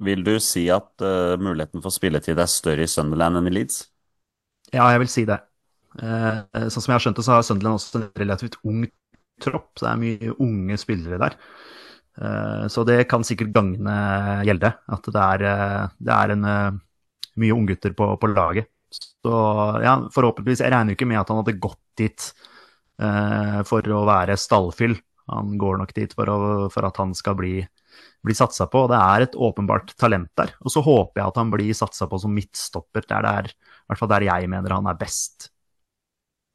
Vil 0.00 0.24
du 0.24 0.38
si 0.40 0.62
at 0.72 1.02
uh, 1.04 1.36
muligheten 1.36 1.82
for 1.84 1.92
spilletid 1.92 2.38
er 2.40 2.48
større 2.48 2.86
i 2.86 2.88
Sunderland 2.88 3.36
enn 3.36 3.50
i 3.50 3.52
Leeds? 3.52 3.82
Ja, 4.72 4.86
jeg 4.94 5.02
vil 5.02 5.10
si 5.12 5.26
det. 5.28 5.36
Eh, 5.98 6.68
sånn 6.68 6.84
som 6.84 6.92
jeg 6.92 6.96
har 6.98 7.04
skjønt 7.06 7.18
det, 7.18 7.26
så 7.26 7.34
har 7.34 7.46
Sunderland 7.46 7.80
også 7.80 8.00
en 8.00 8.08
relativt 8.22 8.60
ung 8.62 8.84
tropp. 9.42 9.72
Så 9.74 9.86
det 9.86 9.92
er 9.92 10.02
mye 10.04 10.36
unge 10.46 10.78
spillere 10.80 11.20
der. 11.22 11.36
Eh, 12.20 12.66
så 12.68 12.84
det 12.84 13.04
kan 13.10 13.24
sikkert 13.26 13.54
gagne 13.56 13.96
Gjelde. 14.46 14.74
At 14.92 15.10
det 15.10 15.26
er, 15.26 15.46
eh, 15.50 15.98
det 15.98 16.16
er 16.16 16.36
en, 16.36 16.46
mye 17.40 17.56
unggutter 17.56 17.94
på, 17.96 18.12
på 18.20 18.30
laget. 18.32 18.70
Så 18.90 19.32
ja, 19.84 19.94
forhåpentligvis 20.10 20.64
Jeg 20.64 20.72
regner 20.72 20.92
jo 20.92 20.98
ikke 20.98 21.06
med 21.06 21.20
at 21.20 21.28
han 21.30 21.38
hadde 21.38 21.60
gått 21.62 21.78
dit 22.00 22.24
eh, 23.00 23.60
for 23.68 23.86
å 23.94 24.00
være 24.08 24.38
stallfyll. 24.40 24.96
Han 25.30 25.54
går 25.60 25.78
nok 25.78 25.94
dit 25.94 26.14
for, 26.16 26.26
å, 26.26 26.40
for 26.74 26.88
at 26.88 26.98
han 26.98 27.14
skal 27.14 27.36
bli, 27.38 27.60
bli 28.26 28.34
satsa 28.34 28.66
på. 28.70 28.88
Det 28.90 28.98
er 28.98 29.26
et 29.28 29.38
åpenbart 29.38 29.94
talent 30.00 30.30
der. 30.38 30.56
Og 30.64 30.74
så 30.74 30.82
håper 30.82 31.22
jeg 31.22 31.30
at 31.30 31.38
han 31.38 31.54
blir 31.54 31.70
satsa 31.76 32.10
på 32.10 32.18
som 32.18 32.34
midtstopper. 32.34 33.06
Det 33.06 33.20
er 33.20 33.52
i 33.52 33.54
hvert 33.86 34.02
fall 34.02 34.10
der 34.10 34.26
jeg 34.26 34.50
mener 34.50 34.74
han 34.74 34.90
er 34.90 34.98
best. 34.98 35.52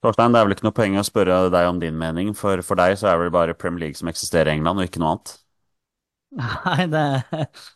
Torstein, 0.04 0.32
det 0.36 0.40
er 0.40 0.46
vel 0.48 0.54
ikke 0.56 0.66
noe 0.68 0.76
poeng 0.78 0.94
å 1.00 1.04
spørre 1.08 1.40
deg 1.56 1.68
om 1.70 1.80
din 1.82 1.98
mening, 2.00 2.30
for 2.42 2.62
for 2.68 2.80
deg 2.80 2.96
så 3.02 3.10
er 3.10 3.18
det 3.18 3.26
vel 3.26 3.34
bare 3.38 3.58
Premier 3.64 3.88
League 3.88 4.00
som 4.00 4.12
eksisterer 4.12 4.52
i 4.54 4.58
England, 4.60 4.80
og 4.84 4.88
ikke 4.90 5.02
noe 5.04 5.16
annet? 5.16 5.36
Nei, 6.36 6.86
det, 6.92 7.02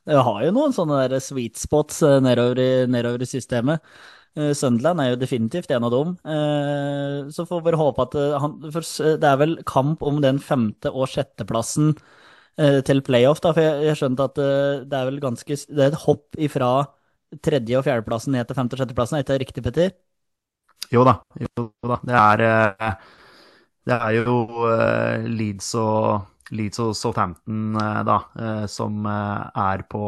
det 0.09 0.21
har 0.25 0.39
jo 0.43 0.51
noen 0.55 0.73
sånne 0.75 1.03
der 1.11 1.21
sweet 1.23 1.59
spots 1.59 2.01
eh, 2.03 2.17
nedover 2.23 2.59
i, 2.59 2.69
nedover 2.91 3.23
i 3.23 3.27
systemet. 3.29 3.83
Eh, 4.35 4.51
Sunderland 4.57 4.99
er 5.03 5.13
jo 5.13 5.19
definitivt 5.21 5.71
en 5.75 5.85
av 5.87 5.93
dem. 5.95 6.15
Eh, 6.27 7.29
Så 7.35 7.45
får 7.47 7.63
vi 7.69 7.75
håpe 7.79 8.05
at 8.07 8.17
han 8.43 8.57
det 8.65 9.29
er 9.31 9.39
vel 9.43 9.55
kamp 9.69 10.03
om 10.03 10.19
den 10.25 10.41
femte- 10.43 10.91
og 10.91 11.07
sjetteplassen 11.11 11.95
til 12.83 12.99
playoff, 13.07 13.39
da. 13.39 13.53
For 13.55 13.63
jeg, 13.63 13.85
har 13.87 13.95
skjønt 13.95 14.19
at 14.19 14.33
det 14.35 14.97
er 14.97 15.05
vel 15.07 15.21
ganske 15.23 15.55
Det 15.55 15.79
er 15.85 15.93
et 15.93 16.01
hopp 16.01 16.35
ifra 16.35 16.71
tredje- 17.45 17.77
og 17.79 17.85
fjerdeplassen 17.87 18.35
ned 18.35 18.49
til 18.49 18.57
femte- 18.57 18.75
og 18.75 18.81
sjetteplassen, 18.81 19.15
er 19.15 19.23
ikke 19.23 19.31
det 19.37 19.43
riktig, 19.45 19.63
Petter? 19.63 19.93
Jo 20.89 21.05
da. 21.05 21.19
Jo 21.37 21.69
da. 21.85 21.99
Det 22.01 22.17
er, 22.17 22.43
eh, 22.47 22.93
det 23.89 23.97
er 23.97 24.17
jo 24.17 24.35
eh, 24.71 25.27
Leeds 25.29 25.73
og, 25.79 26.25
Leeds 26.55 26.81
og 26.81 26.95
Southampton 26.97 27.77
eh, 27.77 28.01
da, 28.07 28.19
som 28.71 29.05
er 29.05 29.85
på 29.91 30.03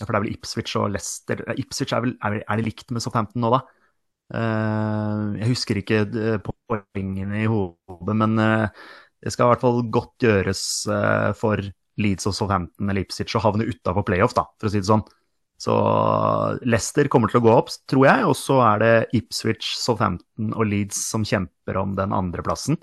For 0.00 0.10
det 0.10 0.18
er 0.18 0.24
vel 0.24 0.34
Ipswich 0.34 0.74
og 0.80 0.90
Leicester 0.96 1.44
Ipswich 1.56 1.94
er, 1.94 2.04
vel, 2.04 2.16
er, 2.20 2.56
det 2.58 2.66
likt 2.66 2.90
med 2.90 3.04
Southampton 3.04 3.44
nå, 3.44 3.54
da? 3.54 3.62
Jeg 4.26 5.46
husker 5.52 5.78
ikke 5.78 6.00
poengene 6.42 7.44
i 7.44 7.46
hodet, 7.46 8.16
men 8.18 8.34
det 8.36 9.30
skal 9.30 9.46
i 9.46 9.50
hvert 9.52 9.62
fall 9.62 9.78
godt 9.94 10.26
gjøres 10.26 10.62
for 11.38 11.62
Leeds 12.02 12.26
og 12.26 12.34
Southampton 12.34 12.90
eller 12.90 13.06
Ipswich 13.06 13.38
å 13.38 13.44
havne 13.44 13.68
utafor 13.70 14.02
playoff, 14.08 14.34
da, 14.34 14.48
for 14.58 14.68
å 14.68 14.74
si 14.74 14.82
det 14.82 14.90
sånn. 14.90 15.06
Så 15.56 15.74
Leicester 16.68 17.08
kommer 17.08 17.32
til 17.32 17.40
å 17.40 17.46
gå 17.46 17.52
opp, 17.54 17.72
tror 17.88 18.06
jeg. 18.08 18.26
Og 18.28 18.36
så 18.38 18.58
er 18.66 18.82
det 18.82 18.92
Ipswich, 19.16 19.72
Southampton 19.80 20.52
og 20.52 20.68
Leeds 20.68 21.00
som 21.08 21.24
kjemper 21.26 21.80
om 21.80 21.96
den 21.96 22.12
andreplassen. 22.16 22.76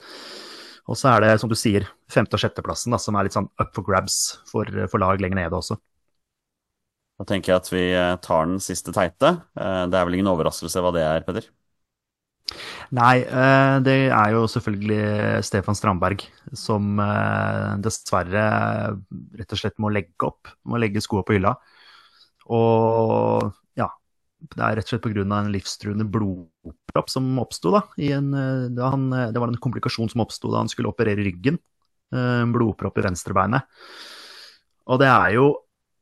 Og 0.90 0.98
så 1.00 1.14
er 1.14 1.24
det, 1.24 1.34
som 1.40 1.52
du 1.52 1.56
sier, 1.56 1.86
femte- 2.12 2.36
og 2.36 2.44
sjetteplassen 2.44 2.92
da, 2.92 3.00
som 3.00 3.16
er 3.16 3.28
litt 3.28 3.38
sånn 3.38 3.48
up 3.62 3.72
for 3.76 3.86
grabs 3.88 4.40
for, 4.50 4.68
for 4.92 5.04
lag 5.04 5.22
lenger 5.24 5.44
nede 5.46 5.60
også. 5.60 5.78
Da 7.22 7.28
tenker 7.30 7.54
jeg 7.54 7.62
at 7.62 7.70
vi 7.72 7.84
eh, 7.94 8.16
tar 8.26 8.48
den 8.50 8.62
siste 8.64 8.94
teite. 8.96 9.36
Eh, 9.56 9.84
Det 9.88 10.00
er 10.00 10.08
vel 10.10 10.18
ingen 10.18 10.32
overraskelse 10.34 10.82
hva 10.84 10.92
det 10.96 11.06
er, 11.06 11.22
Peder? 11.28 11.48
Nei, 12.94 13.22
eh, 13.24 13.76
det 13.86 13.96
er 14.12 14.34
jo 14.34 14.44
selvfølgelig 14.52 15.46
Stefan 15.46 15.78
Strandberg 15.78 16.26
som 16.58 17.00
dessverre 17.86 18.44
rett 19.40 19.56
og 19.56 19.62
slett 19.62 19.80
må 19.82 19.94
legge 19.94 20.28
opp. 20.28 20.52
Må 20.68 20.82
legge 20.82 21.02
skoa 21.06 21.24
på 21.26 21.38
hylla. 21.38 21.56
Og 22.52 23.52
ja, 23.80 23.88
det 24.44 24.64
er 24.64 24.76
rett 24.80 24.88
og 24.88 24.94
slett 24.96 25.06
pga. 25.06 25.24
en 25.24 25.52
livstruende 25.54 26.06
blodpropp 26.10 27.10
som 27.10 27.28
oppsto. 27.40 27.72
eh, 28.34 28.68
eh, 29.14 29.32
Det 29.32 29.40
var 29.40 29.48
en 29.48 29.62
komplikasjon 29.62 30.10
som 30.10 30.22
oppsto 30.22 30.52
da 30.52 30.58
han 30.64 30.70
skulle 30.70 30.90
operere 30.90 31.24
ryggen. 31.24 31.60
eh, 32.14 32.42
En 32.42 32.54
blodpropp 32.54 32.98
i 32.98 33.02
venstrebeinet. 33.02 33.64
Og 34.88 35.00
det 35.00 35.08
er 35.08 35.34
jo 35.36 35.56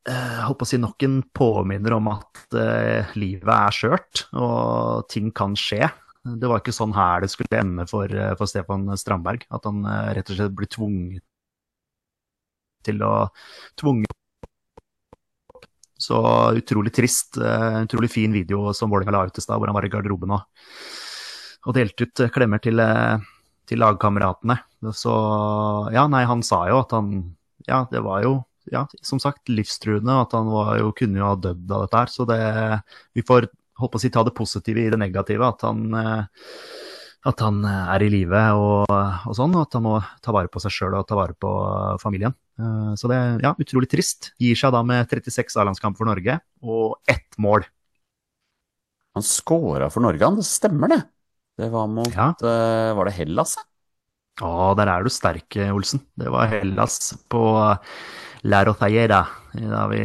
jeg 0.04 0.56
på 0.58 0.64
å 0.66 0.66
si 0.66 0.78
nok 0.82 1.02
en 1.06 1.22
påminner 1.22 1.94
om 1.94 2.08
at 2.10 2.54
eh, 2.58 3.12
livet 3.14 3.46
er 3.54 3.70
skjørt, 3.70 4.24
og 4.34 5.06
ting 5.08 5.30
kan 5.30 5.54
skje. 5.54 5.86
Det 6.24 6.48
var 6.50 6.58
ikke 6.62 6.74
sånn 6.74 6.94
her 6.94 7.22
det 7.22 7.30
skulle 7.30 7.60
ende 7.60 7.86
for, 7.90 8.10
for 8.38 8.50
Stefan 8.50 8.86
Strandberg. 8.98 9.46
At 9.54 9.64
han 9.68 9.84
eh, 9.86 10.12
rett 10.18 10.30
og 10.30 10.38
slett 10.40 10.56
blir 10.58 10.70
tvunget 10.70 11.22
til 12.86 13.02
å 13.06 13.12
tvunget 13.78 14.11
Så 16.02 16.18
utrolig 16.58 16.92
trist. 16.96 17.38
eh, 17.38 17.82
utrolig 17.86 18.10
fin 18.10 18.32
video 18.34 18.72
som 18.74 18.90
Vålerenga 18.90 19.14
la 19.14 19.26
ut 19.30 19.38
i 19.38 19.44
stad, 19.44 19.58
hvor 19.58 19.70
han 19.70 19.76
var 19.76 19.86
i 19.86 19.92
garderoben 19.92 20.34
og, 20.34 20.42
og 21.66 21.76
delte 21.76 22.08
ut 22.08 22.24
eh, 22.24 22.32
klemmer 22.34 22.62
til, 22.62 22.82
eh, 22.82 23.22
til 23.70 23.82
lagkameratene. 23.82 24.58
Så 24.98 25.12
ja, 25.94 26.08
nei, 26.10 26.24
han 26.26 26.42
sa 26.46 26.64
jo 26.70 26.82
at 26.82 26.96
han 26.96 27.14
Ja, 27.68 27.84
det 27.92 28.00
var 28.02 28.24
jo 28.24 28.40
ja, 28.70 28.86
som 29.02 29.20
sagt 29.22 29.50
livstruende, 29.50 30.14
at 30.22 30.32
han 30.34 30.48
jo, 30.78 30.92
kunne 30.98 31.18
jo 31.18 31.28
ha 31.28 31.38
dødd 31.38 31.70
av 31.70 31.84
dette 31.84 31.98
her. 31.98 32.10
Så 32.10 32.26
det 32.26 32.38
Vi 33.14 33.22
får 33.26 33.48
på 33.78 33.98
å 33.98 34.00
si, 34.00 34.10
ta 34.10 34.22
det 34.22 34.34
positive 34.36 34.82
i 34.82 34.90
det 34.90 34.98
negative. 35.00 35.48
At 35.48 35.62
han, 35.66 35.94
eh, 35.94 36.24
at 37.28 37.42
han 37.44 37.60
eh, 37.64 37.90
er 37.94 38.02
i 38.06 38.10
live 38.12 38.40
og, 38.58 38.90
og 38.90 39.34
sånn, 39.38 39.54
og 39.54 39.66
at 39.66 39.76
han 39.78 39.84
må 39.86 39.94
ta 40.24 40.34
vare 40.34 40.50
på 40.50 40.62
seg 40.62 40.74
sjøl 40.74 40.96
og 40.98 41.06
ta 41.08 41.18
vare 41.18 41.36
på 41.38 41.50
familien. 42.02 42.34
Eh, 42.58 42.92
Så 42.98 43.10
det 43.10 43.18
er 43.18 43.44
ja, 43.46 43.54
utrolig 43.62 43.90
trist. 43.92 44.32
Gir 44.42 44.58
seg 44.58 44.74
da 44.74 44.82
med 44.86 45.06
36 45.10 45.56
A-landskamp 45.62 45.98
for 45.98 46.08
Norge 46.10 46.40
og 46.62 46.98
ett 47.10 47.38
mål. 47.38 47.66
Han 49.14 49.22
scora 49.26 49.90
for 49.92 50.00
Norge, 50.04 50.24
han. 50.24 50.38
Det 50.40 50.46
stemmer, 50.48 50.88
det. 50.88 51.02
Det 51.60 51.68
var 51.70 51.86
mot 51.92 52.08
Ja. 52.16 52.30
eh, 52.42 52.92
Var 52.96 53.04
det 53.10 53.14
Hellas? 53.20 53.56
ja? 53.60 53.68
Å, 54.42 54.72
der 54.74 54.88
er 54.88 55.04
du 55.04 55.10
sterk, 55.12 55.54
Olsen. 55.70 56.00
Det 56.16 56.30
var 56.32 56.48
Hellas 56.48 57.12
på 57.30 57.42
La 58.48 58.62
Rotayera 58.64 59.20
da 59.52 59.82
vi, 59.92 60.00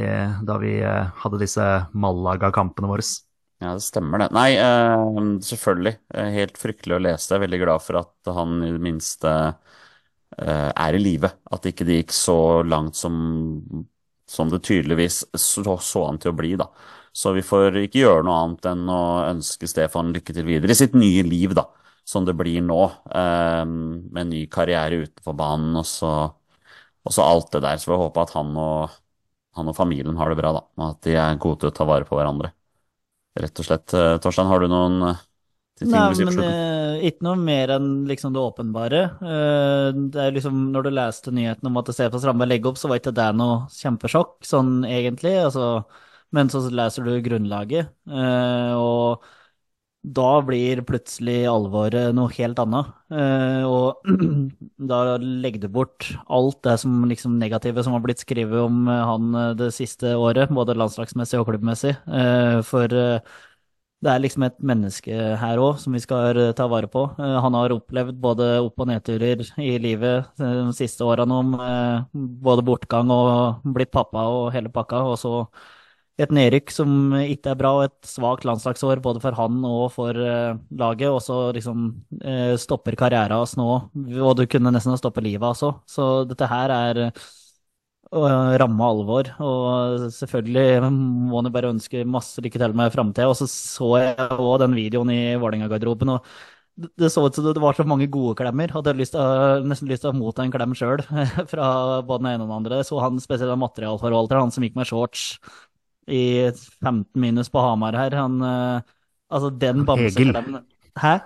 da 0.46 0.58
vi 0.62 0.74
hadde 0.84 1.40
disse 1.42 1.64
Malaga-kampene 1.96 2.90
våre. 2.92 3.06
Ja, 3.60 3.74
det 3.74 3.82
stemmer 3.82 4.22
det. 4.22 4.28
Nei, 4.38 4.52
eh, 4.62 5.30
selvfølgelig. 5.42 5.94
Helt 6.36 6.58
fryktelig 6.62 6.98
å 6.98 7.02
lese. 7.02 7.32
Jeg 7.32 7.40
er 7.40 7.46
veldig 7.48 7.60
glad 7.64 7.82
for 7.82 8.00
at 8.04 8.32
han 8.38 8.60
i 8.68 8.70
det 8.76 8.82
minste 8.86 9.32
eh, 10.38 10.72
er 10.76 10.98
i 10.98 11.02
live. 11.02 11.32
At 11.54 11.66
ikke 11.70 11.88
det 11.88 12.02
gikk 12.02 12.14
så 12.16 12.38
langt 12.68 12.96
som, 13.00 13.18
som 14.30 14.50
det 14.52 14.62
tydeligvis 14.68 15.24
så, 15.34 15.78
så 15.82 16.06
han 16.08 16.20
til 16.22 16.34
å 16.34 16.38
bli, 16.38 16.54
da. 16.60 16.68
Så 17.18 17.32
vi 17.34 17.42
får 17.46 17.80
ikke 17.86 18.04
gjøre 18.04 18.26
noe 18.28 18.38
annet 18.44 18.68
enn 18.70 18.86
å 18.94 19.02
ønske 19.32 19.70
Stefan 19.70 20.12
lykke 20.14 20.36
til 20.38 20.46
videre 20.48 20.74
i 20.76 20.78
sitt 20.78 20.94
nye 20.98 21.24
liv, 21.26 21.56
da. 21.58 21.66
Som 22.08 22.28
det 22.28 22.38
blir 22.40 22.62
nå, 22.64 22.82
eh, 23.10 23.64
med 23.68 24.22
en 24.24 24.32
ny 24.32 24.46
karriere 24.52 25.02
utenfor 25.08 25.36
banen 25.40 25.76
og 25.82 25.88
så, 25.90 26.12
og 27.08 27.14
så 27.16 27.26
alt 27.26 27.52
det 27.56 27.64
der. 27.66 27.80
Så 27.82 27.92
vi 27.94 28.00
håper 28.04 28.26
at 28.28 28.36
han 28.38 28.54
og, 28.62 28.98
han 29.58 29.72
og 29.72 29.78
familien 29.78 30.18
har 30.20 30.32
det 30.32 30.40
bra, 30.42 30.54
da. 30.60 30.66
Og 30.80 30.88
at 30.92 31.02
de 31.08 31.18
er 31.20 31.42
gode 31.42 31.64
til 31.64 31.72
å 31.74 31.78
ta 31.82 31.88
vare 31.90 32.08
på 32.08 32.18
hverandre. 32.20 32.54
Rett 33.44 33.62
og 33.62 33.68
slett. 33.68 33.94
Eh, 33.94 34.16
Torstein, 34.24 34.50
har 34.50 34.64
du 34.64 34.68
noen 34.72 34.98
eh, 35.10 35.22
ting 35.78 35.92
Nei, 35.92 36.04
du 36.10 36.18
sier 36.20 36.30
på 36.30 36.36
slutten? 36.36 36.52
Men, 36.52 37.06
ikke 37.08 37.26
noe 37.28 37.38
mer 37.40 37.74
enn 37.76 37.90
liksom 38.10 38.34
det 38.34 38.42
åpenbare. 38.42 39.04
Eh, 39.22 39.88
det 40.14 40.24
er 40.24 40.36
liksom, 40.36 40.68
når 40.74 40.88
du 40.88 40.92
leste 40.98 41.34
nyheten 41.36 41.70
om 41.70 41.80
at 41.82 41.94
Stefan 41.94 42.24
Strandberg 42.24 42.54
legger 42.54 42.74
opp, 42.74 42.82
så 42.82 42.92
var 42.92 43.02
ikke 43.02 43.16
det 43.18 43.30
noe 43.38 43.64
kjempesjokk, 43.78 44.38
sånn 44.48 44.78
egentlig. 44.90 45.36
Altså, 45.46 45.68
men 46.36 46.52
så 46.52 46.64
leser 46.68 47.08
du 47.08 47.14
grunnlaget, 47.24 47.94
eh, 48.10 48.74
og 48.76 49.28
da 50.06 50.42
blir 50.46 50.82
plutselig 50.88 51.42
alvoret 51.50 52.14
noe 52.16 52.32
helt 52.38 52.60
annet. 52.62 52.92
Eh, 53.12 53.64
og 53.68 54.08
da 54.92 55.18
legger 55.20 55.66
du 55.66 55.68
bort 55.74 56.08
alt 56.32 56.62
det 56.68 56.78
som 56.84 57.02
liksom 57.10 57.38
negative 57.42 57.84
som 57.84 57.96
har 57.98 58.04
blitt 58.06 58.24
skrevet 58.24 58.62
om 58.62 58.88
eh, 58.88 59.04
han 59.10 59.36
eh, 59.36 59.52
det 59.60 59.72
siste 59.76 60.14
året, 60.16 60.54
både 60.54 60.78
landslagsmessig 60.78 61.42
og 61.42 61.50
klubbmessig. 61.52 61.96
For 62.68 62.88
det 64.06 64.12
er 64.12 64.22
liksom 64.22 64.44
et 64.46 64.58
menneske 64.62 65.16
her 65.42 65.60
òg 65.60 65.80
som 65.82 65.96
vi 65.98 66.02
skal 66.04 66.38
ta 66.56 66.68
vare 66.70 66.88
på. 66.92 67.08
Han 67.18 67.56
har 67.58 67.74
opplevd 67.74 68.20
både 68.22 68.50
opp- 68.62 68.84
og 68.84 68.92
nedturer 68.92 69.42
i 69.64 69.72
livet 69.82 70.30
de 70.38 70.76
siste 70.78 71.04
åra 71.04 71.26
nå, 71.28 71.42
både 72.46 72.66
bortgang 72.68 73.10
og 73.12 73.66
blitt 73.74 73.92
pappa 73.92 74.28
og 74.30 74.52
hele 74.54 74.70
pakka. 74.74 75.02
Og 75.10 75.18
så 75.20 75.34
et 76.18 76.32
nedrykk 76.34 76.72
som 76.74 77.14
ikke 77.20 77.52
er 77.54 77.60
bra, 77.60 77.74
og 77.78 77.84
et 77.88 78.10
svakt 78.10 78.46
landslagsår 78.48 79.02
både 79.06 79.22
for 79.22 79.38
han 79.38 79.60
og 79.68 79.92
for 79.94 80.18
laget. 80.18 81.10
Og 81.12 81.20
så 81.22 81.40
liksom 81.54 81.92
stopper 82.58 82.98
karrieren 82.98 83.36
hans 83.38 83.54
nå, 83.60 83.68
og 84.18 84.34
du 84.40 84.48
kunne 84.50 84.74
nesten 84.74 84.98
stoppe 84.98 85.22
livet 85.22 85.46
også. 85.46 85.76
Så 85.86 86.08
dette 86.30 86.50
her 86.50 86.74
er 86.74 87.04
ramme 88.12 88.84
alvor. 88.84 89.30
Og 89.44 90.12
selvfølgelig 90.12 90.92
må 90.92 91.42
han 91.42 91.52
bare 91.54 91.72
ønske 91.74 92.06
masse 92.06 92.42
lykke 92.42 92.60
til 92.60 92.74
med 92.74 92.92
framtida. 92.94 93.28
Og 93.28 93.36
så 93.38 93.48
så 93.48 93.98
jeg 94.02 94.16
òg 94.18 94.60
den 94.60 94.76
videoen 94.76 95.10
i 95.10 95.36
Vålerenga-garderoben. 95.36 96.10
og 96.10 96.26
det 96.78 97.10
så 97.10 97.26
ut 97.26 97.34
som 97.34 97.44
det 97.44 97.58
var 97.62 97.74
så 97.74 97.84
mange 97.84 98.08
gode 98.08 98.36
klemmer. 98.38 98.70
Hadde 98.70 98.94
lyst 98.94 99.16
å, 99.18 99.62
nesten 99.66 99.90
lyst 99.90 100.04
til 100.06 100.12
å 100.12 100.18
motta 100.18 100.44
en 100.44 100.52
klem 100.52 100.76
sjøl 100.78 101.02
fra 101.52 102.02
både 102.06 102.24
den 102.24 102.32
ene 102.34 102.44
og 102.44 102.50
den 102.50 102.58
andre. 102.60 102.84
Så 102.86 103.00
han 103.02 103.20
spesielt 103.20 103.58
materialforvalteren, 103.58 104.46
han 104.46 104.54
som 104.54 104.64
gikk 104.64 104.78
med 104.78 104.88
shorts 104.88 105.40
i 106.08 106.52
15 106.82 107.06
minus 107.22 107.50
på 107.50 107.62
Hamar 107.64 107.98
her, 107.98 108.16
han 108.16 108.42
eh, 108.42 108.94
Altså, 109.28 109.50
den 109.52 109.84
bamseklemmen 109.84 110.62
Hæ? 110.96 111.18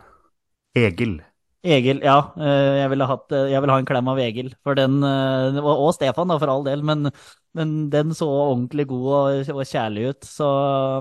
Egil. 0.76 1.20
Egil, 1.62 2.00
ja. 2.02 2.16
Eh, 2.42 2.80
jeg 2.80 2.90
ville, 2.90 3.06
hatt, 3.06 3.28
eh, 3.32 3.52
jeg 3.52 3.62
ville 3.62 3.76
ha 3.76 3.82
en 3.84 3.86
klem 3.86 4.10
av 4.10 4.20
Egil. 4.24 4.50
For 4.66 4.76
den, 4.76 4.98
og 5.04 5.92
Stefan, 5.94 6.32
da, 6.32 6.40
for 6.42 6.50
all 6.50 6.66
del. 6.66 6.82
Men, 6.82 7.12
men 7.54 7.76
den 7.94 8.16
så 8.18 8.26
ordentlig 8.26 8.88
god 8.90 9.06
og, 9.20 9.54
og, 9.54 9.62
kjærlig 9.70 10.10
ut. 10.10 10.26
Så 10.26 10.50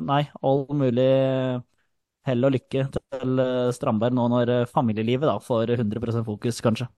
nei, 0.04 0.26
all 0.44 0.66
mulig 0.76 1.08
hell 2.28 2.44
og 2.44 2.52
lykke 2.52 2.84
til 2.92 3.44
Strandberg 3.72 4.14
nå 4.14 4.28
når 4.28 4.54
familielivet 4.70 5.24
da 5.24 5.38
får 5.40 5.72
100% 5.80 6.28
fokus, 6.28 6.60
kanskje. 6.60 6.90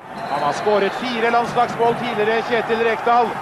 Han 0.00 0.46
har 0.48 0.56
skåret 0.56 1.00
fire 1.04 1.36
landslagsmål 1.36 2.00
tidligere, 2.00 2.42
Kjetil 2.48 2.86
Rekdal. 2.88 3.34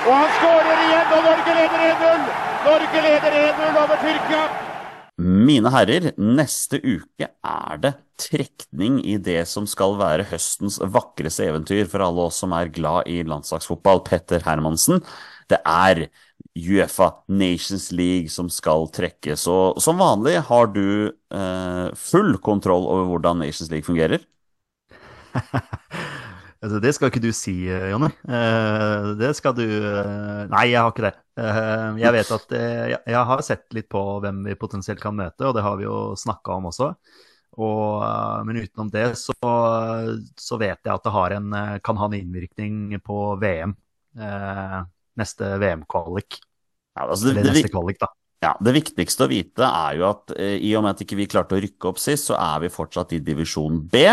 Og 0.00 0.14
han 0.16 0.30
skårer 0.38 0.78
igjen, 0.86 1.10
og 1.12 1.26
Norge 1.26 1.54
leder 1.56 1.82
1-0! 1.90 2.28
Norge 2.64 3.00
leder 3.04 3.34
1-0 3.36 3.78
over 3.82 3.98
Tyrkia! 4.00 4.44
Mine 5.20 5.68
herrer, 5.74 6.06
neste 6.16 6.78
uke 6.80 7.26
er 7.28 7.80
det 7.82 7.90
trekning 8.20 8.96
i 9.04 9.18
det 9.20 9.42
som 9.50 9.66
skal 9.68 9.98
være 10.00 10.24
høstens 10.30 10.78
vakreste 10.80 11.44
eventyr 11.50 11.84
for 11.92 12.00
alle 12.06 12.24
oss 12.30 12.40
som 12.40 12.54
er 12.56 12.72
glad 12.72 13.10
i 13.12 13.18
landslagsfotball. 13.28 14.00
Petter 14.06 14.40
Hermansen. 14.46 15.04
Det 15.52 15.60
er 15.68 16.06
Uefa 16.56 17.10
Nations 17.28 17.90
League 17.92 18.32
som 18.32 18.48
skal 18.48 18.88
trekkes. 18.96 19.44
Og 19.52 19.82
som 19.84 20.00
vanlig 20.00 20.38
har 20.48 20.72
du 20.72 21.12
eh, 21.12 21.86
full 22.08 22.38
kontroll 22.40 22.88
over 22.88 23.12
hvordan 23.12 23.44
Nations 23.44 23.68
League 23.68 23.84
fungerer. 23.84 24.24
Altså, 26.60 26.76
det 26.84 26.90
skal 26.92 27.08
ikke 27.08 27.22
du 27.24 27.30
si, 27.32 27.54
eh, 27.72 27.88
Jonny. 27.88 28.10
Uh, 28.28 29.14
det 29.16 29.32
skal 29.38 29.54
du 29.56 29.64
uh, 29.64 30.44
Nei, 30.52 30.66
jeg 30.74 30.82
har 30.82 30.92
ikke 30.92 31.06
det. 31.06 31.14
Jeg 31.40 32.12
vet 32.12 32.32
at 32.36 32.50
jeg, 32.52 33.20
har 33.30 33.42
sett 33.46 33.64
litt 33.72 33.86
på 33.88 34.00
hvem 34.20 34.42
vi 34.44 34.58
potensielt 34.60 35.00
kan 35.00 35.16
møte, 35.16 35.46
og 35.48 35.54
det 35.56 35.62
har 35.64 35.78
vi 35.80 35.86
jo 35.86 36.10
snakka 36.20 36.58
om 36.58 36.68
også. 36.68 36.90
Og, 37.64 38.04
men 38.44 38.60
utenom 38.60 38.90
det 38.92 39.06
så, 39.18 39.34
så, 40.36 40.58
vet 40.60 40.84
jeg 40.84 40.92
at 40.92 41.06
det 41.08 41.38
en, 41.38 41.56
kan 41.80 41.98
ha 41.98 42.10
en 42.10 42.18
innvirkning 42.18 42.92
på 43.00 43.22
VM. 43.40 43.72
neste 45.16 45.48
VM-kvalik. 45.64 46.38
Ja, 46.92 47.08
altså, 47.08 47.32
Eller 47.32 47.48
neste 47.48 47.72
kvalik, 47.72 48.02
da. 48.04 48.12
Ja, 48.44 48.52
Det 48.60 48.76
viktigste 48.76 49.24
å 49.24 49.32
vite 49.32 49.64
er 49.64 49.96
jo 49.96 50.10
at 50.10 50.36
i 50.36 50.76
og 50.76 50.84
med 50.84 50.92
at 50.92 51.02
ikke 51.06 51.22
vi 51.22 51.30
klarte 51.30 51.56
å 51.56 51.64
rykke 51.64 51.88
opp 51.88 52.04
sist, 52.04 52.28
så 52.28 52.36
er 52.36 52.66
vi 52.66 52.74
fortsatt 52.76 53.16
i 53.16 53.24
divisjon 53.24 53.80
B. 53.88 54.04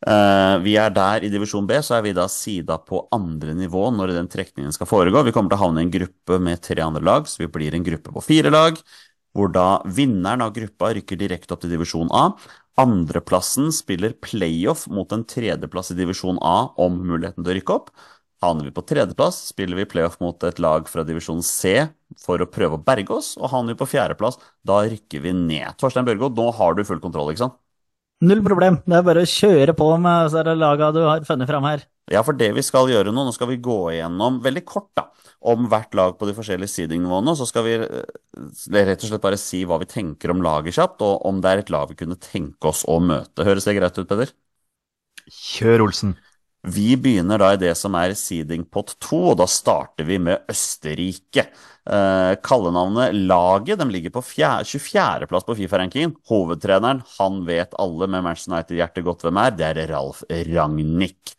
Uh, 0.00 0.56
vi 0.64 0.78
er 0.80 0.92
der 0.96 1.26
i 1.26 1.28
divisjon 1.28 1.66
B, 1.68 1.76
så 1.84 1.98
er 1.98 2.04
vi 2.06 2.14
da 2.16 2.24
sida 2.32 2.78
på 2.80 3.02
andre 3.12 3.52
nivå 3.52 3.90
når 3.92 4.14
den 4.16 4.30
trekningen 4.32 4.72
skal 4.72 4.88
foregå. 4.88 5.20
Vi 5.26 5.34
kommer 5.36 5.52
til 5.52 5.58
å 5.58 5.64
havne 5.66 5.82
i 5.82 5.88
en 5.88 5.92
gruppe 5.92 6.38
med 6.40 6.62
tre 6.64 6.80
andre 6.80 7.04
lag, 7.04 7.28
så 7.28 7.42
vi 7.42 7.50
blir 7.52 7.76
en 7.76 7.84
gruppe 7.84 8.14
på 8.14 8.24
fire 8.24 8.52
lag. 8.54 8.80
Hvor 9.36 9.52
da 9.52 9.82
vinneren 9.84 10.42
av 10.42 10.54
gruppa 10.56 10.94
rykker 10.96 11.20
direkte 11.20 11.54
opp 11.54 11.60
til 11.62 11.74
divisjon 11.74 12.08
A. 12.16 12.30
Andreplassen 12.80 13.68
spiller 13.76 14.16
playoff 14.24 14.86
mot 14.88 15.12
en 15.12 15.26
tredjeplass 15.28 15.92
i 15.92 15.98
divisjon 16.00 16.40
A 16.42 16.72
om 16.80 16.96
muligheten 17.04 17.44
til 17.44 17.52
å 17.52 17.58
rykke 17.60 17.76
opp. 17.76 17.92
Havner 18.40 18.70
vi 18.70 18.74
på 18.74 18.86
tredjeplass, 18.88 19.36
spiller 19.52 19.76
vi 19.82 19.88
playoff 19.90 20.16
mot 20.24 20.48
et 20.48 20.58
lag 20.64 20.88
fra 20.88 21.04
divisjon 21.04 21.44
C 21.44 21.76
for 22.24 22.40
å 22.40 22.48
prøve 22.48 22.78
å 22.78 22.82
berge 22.82 23.12
oss. 23.20 23.34
Og 23.36 23.52
havner 23.52 23.76
vi 23.76 23.82
på 23.84 23.90
fjerdeplass, 23.92 24.40
da 24.64 24.80
rykker 24.88 25.28
vi 25.28 25.36
ned. 25.36 25.76
Torstein 25.76 26.08
Børgo, 26.08 26.32
nå 26.32 26.48
har 26.56 26.74
du 26.74 26.86
full 26.88 27.04
kontroll, 27.04 27.34
ikke 27.34 27.44
sant? 27.44 27.60
Null 28.20 28.42
problem. 28.44 28.76
Det 28.84 28.98
er 28.98 29.04
bare 29.06 29.24
å 29.24 29.28
kjøre 29.28 29.72
på 29.76 29.86
med 30.00 30.34
laga 30.60 30.90
du 30.92 31.00
har 31.06 31.24
funnet 31.24 31.48
fram 31.48 31.64
her. 31.64 31.86
Ja, 32.10 32.24
for 32.26 32.36
det 32.36 32.50
vi 32.56 32.62
skal 32.66 32.90
gjøre 32.90 33.12
nå, 33.14 33.22
nå 33.24 33.32
skal 33.32 33.48
vi 33.52 33.60
gå 33.62 33.78
igjennom 33.94 34.40
veldig 34.44 34.64
kort 34.66 34.90
da, 34.98 35.06
om 35.46 35.68
hvert 35.70 35.94
lag 35.96 36.16
på 36.18 36.26
de 36.28 36.34
forskjellige 36.36 36.72
seedingnivåene. 36.72 37.36
Så 37.38 37.46
skal 37.48 37.64
vi 37.64 37.76
eh, 37.78 38.80
rett 38.90 39.06
og 39.06 39.12
slett 39.12 39.24
bare 39.24 39.38
si 39.40 39.62
hva 39.64 39.78
vi 39.80 39.88
tenker 39.88 40.34
om 40.34 40.42
laget 40.44 40.76
kjapt, 40.76 41.04
og 41.06 41.24
om 41.30 41.40
det 41.40 41.52
er 41.52 41.62
et 41.62 41.72
lag 41.72 41.88
vi 41.88 42.00
kunne 42.02 42.18
tenke 42.20 42.72
oss 42.72 42.82
å 42.90 42.98
møte. 43.00 43.46
Høres 43.46 43.68
det 43.68 43.78
greit 43.78 44.00
ut, 44.02 44.08
Peder? 44.10 44.34
Kjør, 45.30 45.86
Olsen. 45.86 46.16
Vi 46.60 46.92
begynner 47.00 47.40
da 47.40 47.54
i 47.54 47.60
det 47.60 47.72
som 47.78 47.94
er 47.96 48.12
seeding 48.18 48.66
pot 48.68 48.92
2, 49.00 49.20
og 49.32 49.36
da 49.40 49.46
starter 49.48 50.04
vi 50.04 50.18
med 50.20 50.42
Østerrike. 50.50 51.46
Eh, 51.88 52.32
kallenavnet 52.44 53.16
Laget 53.16 53.80
de 53.80 53.86
ligger 53.88 54.12
på 54.12 54.20
24.-plass 54.28 55.48
på 55.48 55.56
Fifa-rankingen. 55.56 56.12
Hovedtreneren, 56.28 57.00
han 57.16 57.40
vet 57.48 57.72
alle 57.80 58.10
med 58.12 58.26
Manchester 58.26 58.58
United-hjertet 58.58 59.06
godt 59.06 59.24
hvem 59.24 59.40
er, 59.40 59.56
det 59.56 59.70
er 59.70 59.80
Ralf 59.94 60.20
Ragnhild. 60.28 61.32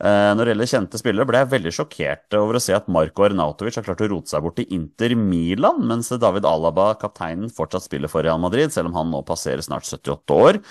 Eh, 0.00 0.30
når 0.32 0.46
det 0.46 0.54
gjelder 0.54 0.70
kjente 0.70 1.00
spillere, 1.02 1.28
ble 1.28 1.42
jeg 1.42 1.50
veldig 1.50 1.72
sjokkert 1.76 2.38
over 2.38 2.56
å 2.56 2.62
se 2.62 2.72
at 2.72 2.86
Marko 2.88 3.26
Arnautovic 3.26 3.76
har 3.76 3.84
klart 3.84 4.06
å 4.06 4.08
rote 4.14 4.32
seg 4.32 4.46
bort 4.46 4.56
til 4.56 4.70
Inter 4.78 5.12
Milan, 5.18 5.82
mens 5.90 6.08
David 6.14 6.46
Alaba, 6.48 6.92
kapteinen, 7.02 7.50
fortsatt 7.52 7.84
spiller 7.84 8.08
for 8.08 8.24
Real 8.24 8.40
Madrid, 8.40 8.72
selv 8.72 8.88
om 8.88 8.96
han 8.96 9.10
nå 9.12 9.20
passerer 9.28 9.66
snart 9.66 9.84
78 9.90 10.38
år. 10.46 10.62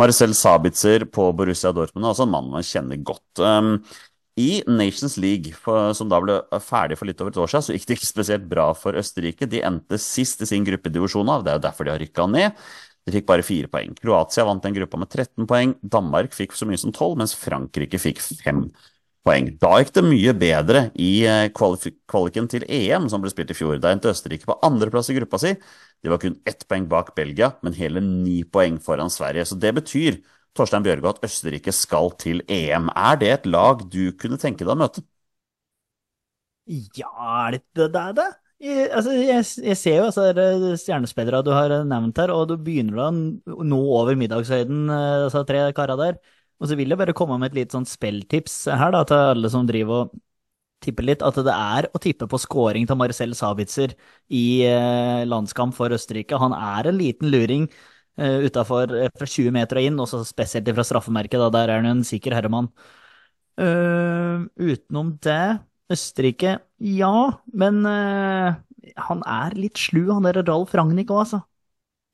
Marcel 0.00 0.34
Sabitzer 0.34 1.04
på 1.06 1.28
Borussia 1.38 1.70
Dortmund 1.74 2.06
er 2.06 2.14
også 2.14 2.26
en 2.26 2.32
mann 2.32 2.50
man 2.50 2.66
kjenner 2.66 2.98
godt. 3.06 3.42
Um, 3.42 3.76
i 4.40 4.64
Nations 4.66 5.14
League, 5.22 5.54
som 5.94 6.08
da 6.10 6.18
ble 6.22 6.40
ferdig 6.64 6.96
for 6.98 7.06
litt 7.06 7.20
over 7.22 7.30
et 7.30 7.38
år 7.38 7.52
siden, 7.52 7.66
så 7.68 7.76
gikk 7.76 7.86
det 7.86 7.98
ikke 8.00 8.08
spesielt 8.08 8.48
bra 8.50 8.72
for 8.74 8.98
Østerrike. 8.98 9.46
De 9.46 9.62
endte 9.62 10.00
sist 10.02 10.42
i 10.42 10.48
sin 10.50 10.66
gruppedivisjon 10.66 11.30
av, 11.30 11.44
det 11.44 11.52
er 11.52 11.60
jo 11.60 11.66
derfor 11.68 11.86
de 11.86 11.94
har 11.94 12.02
rykka 12.02 12.26
ned. 12.32 12.64
De 13.04 13.14
fikk 13.14 13.28
bare 13.28 13.44
fire 13.46 13.70
poeng. 13.70 13.92
Kroatia 14.00 14.46
vant 14.48 14.64
den 14.64 14.74
gruppa 14.74 14.98
med 14.98 15.12
13 15.12 15.46
poeng. 15.46 15.76
Danmark 15.84 16.34
fikk 16.34 16.56
så 16.56 16.66
mye 16.66 16.80
som 16.80 16.90
12, 16.90 17.14
mens 17.20 17.36
Frankrike 17.38 18.00
fikk 18.00 18.22
5 18.24 18.64
poeng. 19.24 19.48
Da 19.60 19.78
gikk 19.80 19.94
det 19.96 20.04
mye 20.06 20.34
bedre 20.36 20.84
i 21.00 21.10
eh, 21.28 21.48
kvaliken 21.54 22.48
til 22.50 22.66
EM, 22.68 23.08
som 23.12 23.24
ble 23.24 23.32
spilt 23.32 23.52
i 23.54 23.56
fjor. 23.56 23.78
Da 23.82 23.92
endte 23.94 24.12
Østerrike 24.12 24.48
på 24.48 24.58
andreplass 24.66 25.10
i 25.12 25.16
gruppa 25.18 25.40
si. 25.42 25.54
De 26.04 26.12
var 26.12 26.20
kun 26.22 26.36
ett 26.48 26.66
poeng 26.68 26.86
bak 26.90 27.14
Belgia, 27.16 27.54
men 27.64 27.76
hele 27.78 28.02
ni 28.04 28.42
poeng 28.44 28.78
foran 28.82 29.12
Sverige. 29.12 29.46
Så 29.48 29.58
det 29.60 29.72
betyr 29.78 30.20
Torstein 30.54 30.84
Bjørgo 30.84 31.10
at 31.14 31.24
Østerrike 31.26 31.72
skal 31.74 32.12
til 32.20 32.44
EM. 32.48 32.92
Er 32.94 33.18
det 33.20 33.32
et 33.32 33.50
lag 33.50 33.82
du 33.90 34.12
kunne 34.20 34.38
tenke 34.40 34.64
deg 34.64 34.74
å 34.76 34.80
møte? 34.84 35.04
Ja, 36.66 37.10
er 37.46 37.58
det 37.76 37.90
det? 37.92 38.06
Det? 38.16 38.30
Jeg, 38.64 38.86
altså, 38.96 39.12
jeg, 39.12 39.44
jeg, 39.66 39.76
ser 39.76 39.96
jo 39.98 40.04
altså, 40.08 40.76
stjernespillere 40.80 41.42
du 41.44 41.50
har 41.52 41.72
nevnt 41.84 42.20
her, 42.22 42.30
og 42.32 42.46
du 42.48 42.54
begynner 42.56 43.00
da 43.02 43.08
nå 43.12 43.80
over 43.98 44.16
middagshøyden, 44.16 44.86
eh, 44.88 45.24
altså 45.26 45.42
tre 45.48 45.66
karer 45.76 46.00
der. 46.00 46.22
Og 46.64 46.70
så 46.70 46.78
vil 46.80 46.88
jeg 46.88 46.96
bare 46.96 47.12
komme 47.16 47.36
med 47.36 47.52
et 47.52 47.58
lite 47.58 47.76
sånn 47.76 47.84
spelltips 47.84 48.62
her 48.72 48.94
da, 48.94 49.02
til 49.04 49.34
alle 49.34 49.50
som 49.52 49.66
driver 49.68 50.06
og 50.06 50.14
tipper 50.84 51.04
litt, 51.04 51.24
at 51.24 51.36
det 51.44 51.52
er 51.52 51.88
å 51.92 52.00
tippe 52.00 52.28
på 52.28 52.40
scoring 52.40 52.86
til 52.88 52.96
Marcel 53.00 53.34
Sabitzer 53.36 53.92
i 54.32 54.64
eh, 54.68 55.24
landskamp 55.28 55.76
for 55.76 55.92
Østerrike. 55.92 56.40
Han 56.40 56.56
er 56.56 56.88
en 56.88 56.96
liten 56.96 57.28
luring 57.32 57.68
eh, 58.16 58.44
utafor 58.48 58.92
uh, 58.96 59.08
fra 59.12 59.28
20 59.28 59.52
meter 59.54 59.80
og 59.80 59.88
inn, 59.90 60.00
også 60.00 60.22
spesielt 60.28 60.72
fra 60.72 60.86
straffemerket. 60.88 61.36
Da. 61.40 61.52
Der 61.52 61.72
er 61.72 61.82
han 61.82 61.90
en 61.92 62.04
sikker 62.06 62.36
herremann. 62.36 62.72
Uh, 63.60 64.48
utenom 64.56 65.14
det 65.22 65.60
Østerrike, 65.92 66.56
ja, 66.80 67.16
men 67.52 67.84
uh, 67.84 68.56
han 69.08 69.20
er 69.28 69.54
litt 69.58 69.78
slu, 69.78 70.06
han 70.10 70.24
der 70.26 70.40
Ralf 70.48 70.72
Ragnhild 70.74 71.12
òg, 71.12 71.26
altså. 71.26 71.44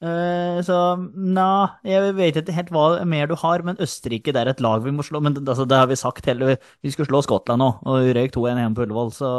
Uh, 0.00 0.62
så 0.64 0.74
nja, 1.12 1.76
jeg 1.84 2.14
vet 2.16 2.38
ikke 2.40 2.54
helt 2.56 2.70
hva 2.72 2.84
mer 3.04 3.28
du 3.28 3.34
har, 3.36 3.60
men 3.66 3.76
Østerrike 3.84 4.32
det 4.32 4.40
er 4.40 4.48
et 4.54 4.62
lag 4.64 4.80
vi 4.84 4.94
må 4.96 5.04
slå. 5.04 5.20
Men 5.20 5.36
altså, 5.42 5.66
det 5.68 5.76
har 5.76 5.90
vi 5.90 5.98
sagt 6.00 6.28
hele 6.30 6.54
Vi 6.80 6.92
skulle 6.94 7.10
slå 7.10 7.20
Skottland 7.26 7.60
nå, 7.60 7.68
og 7.84 8.00
vi 8.06 8.14
røyk 8.16 8.32
2-1 8.32 8.62
hjemme 8.62 8.78
på 8.78 8.86
Ullevål, 8.86 9.12
så 9.18 9.30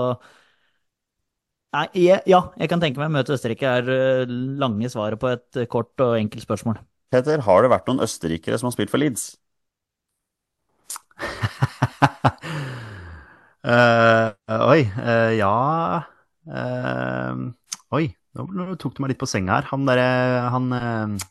Nei, 1.71 1.85
jeg, 1.95 2.19
ja, 2.27 2.41
jeg 2.59 2.67
kan 2.67 2.81
tenke 2.83 2.99
meg 2.99 3.07
å 3.07 3.13
møte 3.15 3.31
Østerrike 3.37 3.69
er 3.79 3.87
uh, 3.87 4.31
lange 4.59 4.89
svaret 4.91 5.19
på 5.21 5.29
et 5.31 5.61
uh, 5.61 5.67
kort 5.71 6.03
og 6.03 6.17
enkelt 6.19 6.43
spørsmål. 6.43 6.81
Peter, 7.15 7.39
har 7.45 7.63
det 7.63 7.71
vært 7.71 7.87
noen 7.87 8.03
østerrikere 8.03 8.59
som 8.59 8.67
har 8.67 8.75
spilt 8.75 8.91
for 8.91 8.99
Leeds? 8.99 9.31
uh, 13.63 14.35
oi, 14.73 14.81
ja 15.39 15.55
Oi. 17.91 18.05
Nå 18.39 18.75
tok 18.79 18.95
du 18.95 19.03
meg 19.03 19.11
litt 19.11 19.21
på 19.21 19.27
senga 19.27 19.59
her. 19.59 19.67
Han 19.73 19.85
derre 19.87 20.07
han, 20.53 20.71
eh, 20.77 21.27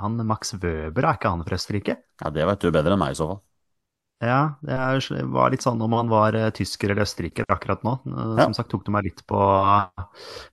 han 0.00 0.26
Max 0.26 0.54
Wøber, 0.56 1.04
er 1.04 1.18
ikke 1.18 1.32
han 1.32 1.44
fra 1.44 1.58
Østerrike? 1.58 1.96
Ja, 2.22 2.30
Det 2.32 2.46
vet 2.48 2.60
du 2.64 2.70
bedre 2.72 2.96
enn 2.96 3.02
meg, 3.02 3.12
i 3.12 3.20
så 3.20 3.28
fall. 3.28 3.40
Ja, 4.20 4.56
det 4.60 4.76
var 5.32 5.48
litt 5.52 5.64
sånn 5.64 5.80
om 5.80 5.94
han 5.96 6.10
var 6.12 6.36
eh, 6.36 6.50
tysker 6.52 6.92
eller 6.92 7.06
østerriker 7.06 7.46
akkurat 7.48 7.84
nå. 7.84 7.94
Ja. 8.04 8.44
Som 8.44 8.56
sagt 8.56 8.70
tok 8.72 8.84
du 8.84 8.92
meg 8.92 9.06
litt 9.08 9.22
på 9.28 9.36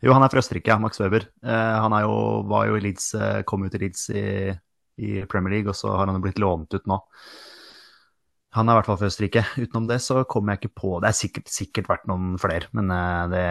Jo, 0.04 0.13
han 0.13 0.23
er 0.23 0.32
fra 0.32 0.43
Østerrike, 0.43 0.71
ja, 0.71 0.80
Max 0.80 1.00
Weber. 1.04 1.28
Eh, 1.43 1.76
han 1.84 1.95
jo, 2.04 2.15
var 2.47 2.67
jo 2.67 2.78
i 2.78 2.84
Leeds, 2.84 3.13
kom 3.47 3.63
jo 3.67 3.71
til 3.71 3.84
Leeds 3.84 4.10
i, 4.12 4.23
i 5.04 5.23
Premier 5.28 5.58
League, 5.58 5.71
og 5.71 5.76
så 5.76 5.95
har 5.95 6.08
han 6.08 6.19
jo 6.19 6.23
blitt 6.23 6.39
lånt 6.43 6.76
ut 6.76 6.88
nå. 6.88 7.00
Han 8.56 8.67
er 8.67 8.76
i 8.76 8.80
hvert 8.80 8.88
fall 8.91 9.00
fra 9.00 9.12
Østerrike. 9.12 9.43
Utenom 9.60 9.88
det 9.88 10.00
så 10.04 10.23
kommer 10.28 10.56
jeg 10.56 10.63
ikke 10.65 10.80
på 10.84 10.93
Det 11.04 11.12
er 11.12 11.19
sikkert, 11.19 11.52
sikkert 11.52 11.91
vært 11.91 12.08
noen 12.12 12.39
flere, 12.41 12.71
men 12.76 12.91
det 13.32 13.47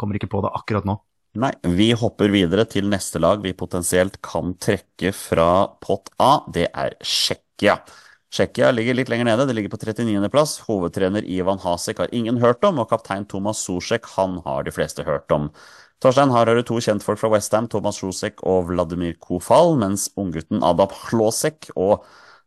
kommer 0.00 0.16
ikke 0.16 0.32
på 0.32 0.40
det 0.44 0.56
akkurat 0.56 0.88
nå. 0.88 0.96
Nei, 1.36 1.50
vi 1.76 1.90
hopper 1.92 2.30
videre 2.32 2.64
til 2.70 2.86
neste 2.88 3.20
lag 3.20 3.42
vi 3.44 3.52
potensielt 3.52 4.14
kan 4.24 4.54
trekke 4.62 5.10
fra 5.12 5.66
pott 5.84 6.08
A. 6.22 6.46
Det 6.48 6.70
er 6.70 6.94
Tsjekkia. 7.02 7.74
Tsjekkia 8.32 8.70
ligger 8.72 8.96
litt 8.96 9.10
lenger 9.12 9.28
nede, 9.28 9.44
det 9.48 9.56
ligger 9.58 9.74
på 9.74 9.80
39. 9.82 10.30
plass. 10.32 10.54
Hovedtrener 10.64 11.26
Ivan 11.28 11.60
Hasek 11.60 12.00
har 12.00 12.14
ingen 12.16 12.40
hørt 12.40 12.64
om, 12.64 12.80
og 12.80 12.88
kaptein 12.88 13.28
Thomas 13.28 13.60
Sosek 13.66 14.08
han 14.14 14.38
har 14.46 14.64
de 14.64 14.72
fleste 14.72 15.04
hørt 15.04 15.34
om. 15.34 15.50
Torstein, 16.00 16.32
her 16.32 16.48
har 16.48 16.56
du 16.56 16.64
to 16.64 16.80
kjentfolk 16.80 17.20
fra 17.20 17.32
Westham, 17.32 17.68
Thomas 17.72 18.00
Sosek 18.00 18.40
og 18.48 18.70
Vladimir 18.70 19.18
Kofal, 19.20 19.76
mens 19.80 20.08
unggutten 20.16 20.64
Adap 20.64 20.96
Hlosek 21.06 21.68
og 21.76 21.98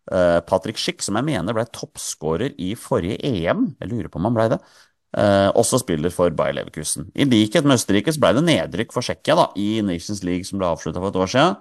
eh, 0.09 0.41
Patrick 0.49 0.81
Schick, 0.81 1.05
som 1.05 1.17
jeg 1.17 1.29
mener 1.29 1.57
ble 1.57 1.65
toppskårer 1.77 2.57
i 2.57 2.73
forrige 2.77 3.21
EM, 3.21 3.71
jeg 3.77 3.93
lurer 3.93 4.09
på 4.09 4.21
om 4.21 4.29
han 4.31 4.37
ble 4.37 4.49
det, 4.55 4.63
også 5.09 5.79
spiller 5.81 6.13
for 6.13 6.29
Bayer 6.37 6.53
Leverkusen. 6.53 7.07
I 7.17 7.25
likhet 7.25 7.65
med 7.65 7.79
Østerrike 7.79 8.13
ble 8.21 8.29
det 8.37 8.43
nedrykk 8.45 8.91
for 8.93 9.01
Tsjekkia 9.01 9.47
i 9.57 9.81
Nations 9.81 10.21
League 10.21 10.45
som 10.45 10.61
ble 10.61 10.69
avslutta 10.69 11.01
for 11.01 11.09
et 11.09 11.17
år 11.23 11.31
siden. 11.33 11.55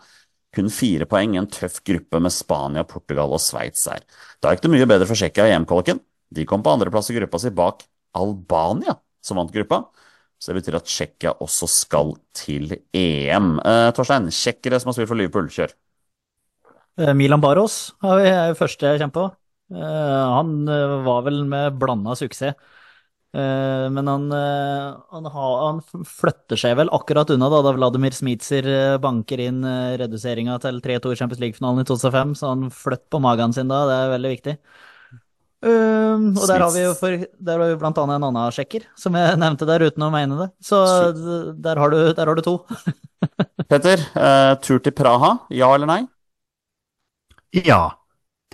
Kun 0.56 0.70
fire 0.72 1.04
poeng 1.08 1.34
i 1.36 1.40
en 1.40 1.48
tøff 1.48 1.82
gruppe 1.84 2.20
med 2.24 2.32
Spania, 2.32 2.84
Portugal 2.88 3.32
og 3.36 3.40
Sveits 3.40 3.84
her. 3.90 4.04
Da 4.40 4.52
gikk 4.52 4.64
det 4.64 4.72
mye 4.72 4.88
bedre 4.88 5.08
for 5.08 5.18
Tsjekkia 5.18 5.48
i 5.48 5.54
EM-kvaliken. 5.56 6.00
De 6.34 6.44
kom 6.48 6.64
på 6.64 6.72
andreplass 6.72 7.10
i 7.12 7.16
gruppa 7.16 7.40
si 7.40 7.52
bak 7.56 7.84
Albania, 8.16 8.96
som 9.24 9.40
vant 9.40 9.52
gruppa. 9.52 9.82
Så 10.38 10.52
det 10.52 10.60
betyr 10.60 10.78
at 10.78 10.88
Tsjekkia 10.88 11.34
også 11.44 11.68
skal 11.72 12.14
til 12.36 12.70
EM. 12.94 13.58
Eh, 13.58 13.90
Torstein, 13.96 14.30
tsjekkere 14.32 14.78
som 14.80 14.92
har 14.92 14.96
spilt 14.96 15.10
for 15.10 15.18
Liverpool, 15.18 15.50
kjør. 15.52 15.74
Eh, 16.98 17.14
Milan 17.14 17.42
Baros 17.42 17.92
er 18.06 18.52
jo 18.52 18.58
første 18.58 18.92
jeg 18.92 19.02
kommer 19.02 19.16
på. 19.16 19.26
Eh, 19.74 20.24
han 20.38 20.52
eh, 20.70 20.98
var 21.04 21.24
vel 21.26 21.42
med 21.50 21.76
blanda 21.80 22.14
suksess. 22.18 22.56
Eh, 23.36 23.90
men 23.92 24.06
han, 24.08 24.32
eh, 24.32 24.96
han, 25.12 25.26
han 25.28 25.80
flytter 26.08 26.56
seg 26.56 26.78
vel 26.78 26.88
akkurat 26.96 27.28
unna 27.34 27.50
da, 27.52 27.60
da 27.66 27.74
Vladimir 27.76 28.14
Smitser 28.16 28.68
eh, 28.72 28.98
banker 29.02 29.42
inn 29.44 29.60
reduseringa 30.00 30.56
til 30.64 30.80
3-2 30.84 31.12
i 31.12 31.18
Champions 31.20 31.42
League-finalen 31.42 31.84
i 31.84 31.88
2005, 31.88 32.36
så 32.40 32.54
han 32.54 32.70
flytter 32.72 33.10
på 33.12 33.20
magen 33.24 33.52
sin 33.56 33.68
da, 33.68 33.82
det 33.90 33.98
er 33.98 34.14
veldig 34.14 34.32
viktig. 34.32 34.56
Um, 35.58 36.28
og 36.38 36.44
der 36.46 36.62
har 36.62 36.70
vi 36.70 36.84
jo 36.84 36.92
for, 36.94 37.14
der 37.18 37.58
har 37.58 37.72
vi 37.72 37.78
blant 37.80 37.96
annet 37.98 38.20
en 38.20 38.26
annen 38.28 38.54
sjekker, 38.54 38.84
som 38.96 39.16
jeg 39.18 39.38
nevnte 39.42 39.66
der 39.66 39.82
uten 39.90 40.04
å 40.06 40.12
mene 40.14 40.38
det. 40.38 40.48
Så 40.62 40.78
der 41.58 41.82
har 41.82 41.92
du, 41.92 41.98
der 42.14 42.30
har 42.30 42.38
du 42.38 42.44
to. 42.46 42.56
Petter, 43.68 44.04
uh, 44.14 44.54
tur 44.62 44.78
til 44.80 44.94
Praha, 44.96 45.34
ja 45.52 45.72
eller 45.74 45.90
nei? 45.90 46.02
Ja, 47.66 47.98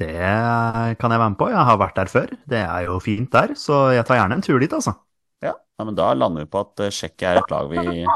det 0.00 0.96
kan 0.98 1.12
jeg 1.12 1.20
være 1.20 1.32
med 1.32 1.38
på. 1.38 1.48
Jeg 1.52 1.66
har 1.68 1.78
vært 1.78 1.98
der 1.98 2.10
før. 2.10 2.30
Det 2.50 2.60
er 2.60 2.86
jo 2.88 2.98
fint 3.02 3.30
der, 3.32 3.54
så 3.58 3.88
jeg 3.94 4.06
tar 4.08 4.18
gjerne 4.18 4.38
en 4.40 4.44
tur 4.44 4.58
dit, 4.62 4.72
altså. 4.74 4.96
Ja, 5.44 5.54
ja 5.54 5.86
men 5.86 5.98
da 5.98 6.10
lander 6.18 6.46
vi 6.46 6.50
på 6.50 6.64
at 6.64 6.86
eh, 6.86 6.94
Tsjekkia 6.94 7.34
er 7.34 7.42
et 7.42 7.52
lag 7.52 7.70
vi, 7.70 8.06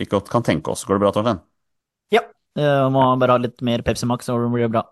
vi 0.00 0.08
godt 0.10 0.28
kan 0.32 0.44
tenke 0.44 0.74
oss. 0.74 0.84
Går 0.88 0.98
det 0.98 1.04
bra, 1.06 1.12
Torstein? 1.16 1.40
Ja. 2.12 2.26
Jeg 2.58 2.90
må 2.92 3.06
bare 3.16 3.38
ha 3.38 3.40
litt 3.40 3.64
mer 3.64 3.84
Pepsi 3.86 4.08
Max, 4.08 4.28
så 4.28 4.36
blir 4.36 4.66
det 4.66 4.74
bra. 4.74 4.84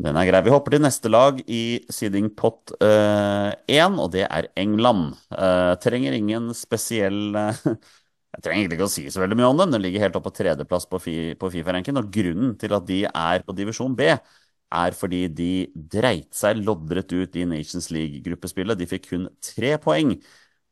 Den 0.00 0.16
er 0.16 0.26
grei. 0.26 0.40
Vi 0.42 0.52
hopper 0.52 0.74
til 0.74 0.82
neste 0.82 1.10
lag 1.12 1.38
i 1.44 1.62
seeding 1.92 2.30
pot 2.34 2.72
1, 2.80 3.98
og 4.00 4.10
det 4.14 4.24
er 4.26 4.48
England. 4.58 5.12
Uh, 5.28 5.76
trenger 5.82 6.16
ingen 6.16 6.50
spesiell 6.56 7.36
uh, 7.36 7.66
Jeg 8.30 8.44
trenger 8.44 8.60
egentlig 8.60 8.76
ikke 8.78 8.86
å 8.86 8.92
si 8.92 9.04
så 9.10 9.20
veldig 9.24 9.36
mye 9.38 9.48
om 9.50 9.58
dem. 9.60 9.72
Den 9.74 9.82
ligger 9.84 10.06
helt 10.06 10.16
oppe 10.16 10.30
på 10.30 10.38
tredjeplass 10.38 10.86
på, 10.90 11.00
fi, 11.02 11.14
på 11.38 11.50
Fifa-ranken, 11.50 11.98
og 11.98 12.12
grunnen 12.14 12.54
til 12.58 12.74
at 12.76 12.86
de 12.86 13.00
er 13.10 13.42
på 13.46 13.54
divisjon 13.58 13.96
B, 13.98 14.06
er 14.70 14.94
fordi 14.96 15.24
de 15.34 15.52
dreit 15.74 16.30
seg 16.36 16.60
loddrett 16.62 17.12
ut 17.12 17.36
i 17.36 17.46
Nations 17.48 17.90
League-gruppespillet. 17.94 18.78
De 18.78 18.88
fikk 18.90 19.10
kun 19.10 19.28
tre 19.44 19.74
poeng. 19.82 20.14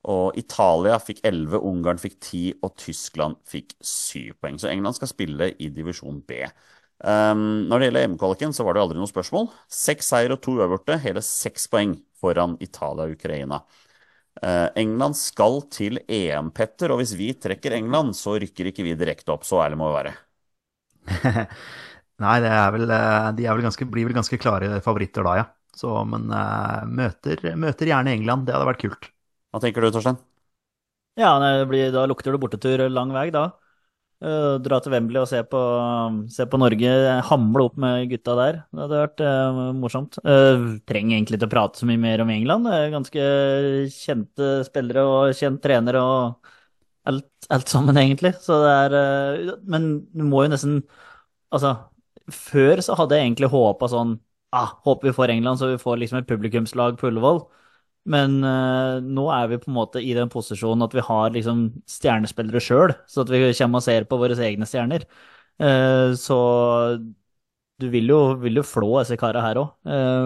Og 0.08 0.38
Italia 0.38 0.96
fikk 1.02 1.20
11, 1.26 1.58
Ungarn 1.68 1.98
fikk 2.00 2.18
ti, 2.22 2.42
og 2.62 2.76
Tyskland 2.78 3.40
fikk 3.48 3.74
syv 3.84 4.37
poeng. 4.40 4.58
Så 4.61 4.70
England 4.70 4.96
skal 4.96 5.11
spille 5.11 5.50
i 5.58 5.70
divisjon 5.74 6.22
B. 6.28 6.44
Um, 6.98 7.66
når 7.70 7.78
det 7.78 7.88
gjelder 7.88 8.06
EM-kvaliken, 8.06 8.54
så 8.54 8.64
var 8.66 8.74
det 8.74 8.84
aldri 8.84 8.98
noe 8.98 9.11
spørsmål. 9.11 9.50
Seks 9.70 10.08
seier 10.14 10.34
og 10.34 10.40
to 10.42 10.56
uavgjorte, 10.58 10.96
hele 11.02 11.22
seks 11.24 11.68
poeng 11.70 11.98
foran 12.18 12.56
Italia 12.64 13.06
og 13.06 13.18
Ukraina. 13.18 13.61
Uh, 14.38 14.70
England 14.78 15.18
skal 15.18 15.61
til 15.74 15.98
EM, 16.06 16.52
Petter, 16.54 16.94
og 16.94 17.02
hvis 17.02 17.16
vi 17.18 17.32
trekker 17.34 17.74
England, 17.74 18.14
så 18.18 18.38
rykker 18.38 18.70
ikke 18.70 18.87
vi 18.87 18.96
direkte 18.98 19.34
opp. 19.34 19.46
Så 19.46 19.61
ærlig 19.64 19.80
må 19.82 19.90
vi 19.90 19.98
være. 19.98 20.16
Nei, 22.18 22.38
det 22.42 22.50
er 22.50 22.72
vel, 22.74 22.90
eh, 22.90 23.28
de 23.38 23.46
er 23.46 23.54
vel 23.54 23.68
ganske, 23.68 23.87
blir 23.87 24.09
vel 24.09 24.16
ganske 24.16 24.40
klare 24.42 24.81
favoritter 24.83 25.26
da, 25.26 25.37
ja. 25.38 25.46
Så, 25.78 25.92
men 26.11 26.26
eh, 26.35 26.83
møter, 26.90 27.44
møter 27.61 27.92
gjerne 27.92 28.16
England. 28.16 28.48
Det 28.48 28.57
hadde 28.57 28.66
vært 28.72 28.83
kult. 28.83 29.09
Hva 29.54 29.62
tenker 29.62 29.85
du, 29.85 29.92
Torstein? 29.94 30.18
Ja, 31.18 31.37
det 31.42 31.68
blir, 31.70 31.88
da 31.94 32.04
lukter 32.11 32.35
det 32.35 32.42
bortetur 32.42 32.85
lang 32.90 33.14
vei, 33.14 33.28
da. 33.35 33.48
Uh, 34.18 34.57
dra 34.59 34.81
til 34.83 34.90
Wembley 34.90 35.20
og 35.20 35.28
se 35.31 35.44
på, 35.46 35.59
se 36.35 36.42
på 36.50 36.59
Norge 36.59 36.90
hamle 37.28 37.66
opp 37.68 37.76
med 37.78 38.09
gutta 38.11 38.35
der. 38.35 38.57
Det 38.74 38.83
hadde 38.83 39.02
vært 39.04 39.22
uh, 39.22 39.59
morsomt. 39.78 40.18
Uh, 40.26 40.74
trenger 40.90 41.14
egentlig 41.20 41.38
ikke 41.38 41.46
å 41.46 41.52
prate 41.52 41.78
så 41.78 41.87
mye 41.87 42.00
mer 42.02 42.24
om 42.24 42.33
England. 42.35 42.66
Det 42.66 42.78
er 42.81 42.94
ganske 42.96 43.28
kjente 43.94 44.48
spillere 44.66 45.04
og 45.07 45.38
kjent 45.38 45.62
trener 45.62 46.00
og 46.02 46.50
alt, 47.07 47.31
alt 47.54 47.70
sammen, 47.70 47.98
egentlig. 48.02 48.35
Så 48.42 48.59
det 48.64 48.74
er 48.81 49.54
Men 49.70 49.87
du 50.11 50.26
må 50.26 50.42
jo 50.46 50.54
nesten 50.57 50.83
Altså, 51.48 51.70
før 52.32 52.82
så 52.84 52.96
hadde 52.98 53.16
jeg 53.16 53.28
egentlig 53.28 53.50
håpa 53.52 53.88
sånn 53.90 54.18
ah, 54.56 54.74
Håper 54.86 55.10
vi 55.10 55.14
får 55.16 55.32
England, 55.34 55.60
så 55.60 55.72
vi 55.72 55.80
får 55.80 56.00
liksom 56.00 56.20
et 56.20 56.28
publikumslag 56.28 56.98
på 57.00 57.10
Ullevål. 57.10 57.42
Men 58.08 58.38
uh, 58.44 58.98
nå 59.04 59.26
er 59.34 59.50
vi 59.50 59.60
på 59.60 59.68
en 59.70 59.76
måte 59.76 60.00
i 60.00 60.14
den 60.16 60.30
posisjonen 60.32 60.86
at 60.86 60.94
vi 60.96 61.04
har 61.04 61.32
liksom 61.34 61.66
stjernespillere 61.90 62.62
sjøl, 62.64 62.94
så 63.10 63.24
at 63.24 63.32
vi 63.32 63.42
kommer 63.58 63.82
og 63.82 63.84
ser 63.84 64.08
på 64.08 64.18
våre 64.20 64.38
egne 64.48 64.68
stjerner. 64.68 65.04
Uh, 65.60 66.14
så 66.16 66.38
du 67.78 67.86
vil 67.92 68.08
jo, 68.10 68.18
vil 68.42 68.58
jo 68.58 68.64
flå 68.66 68.88
disse 68.98 69.18
karene 69.20 69.42
her 69.44 69.58
òg. 69.60 69.68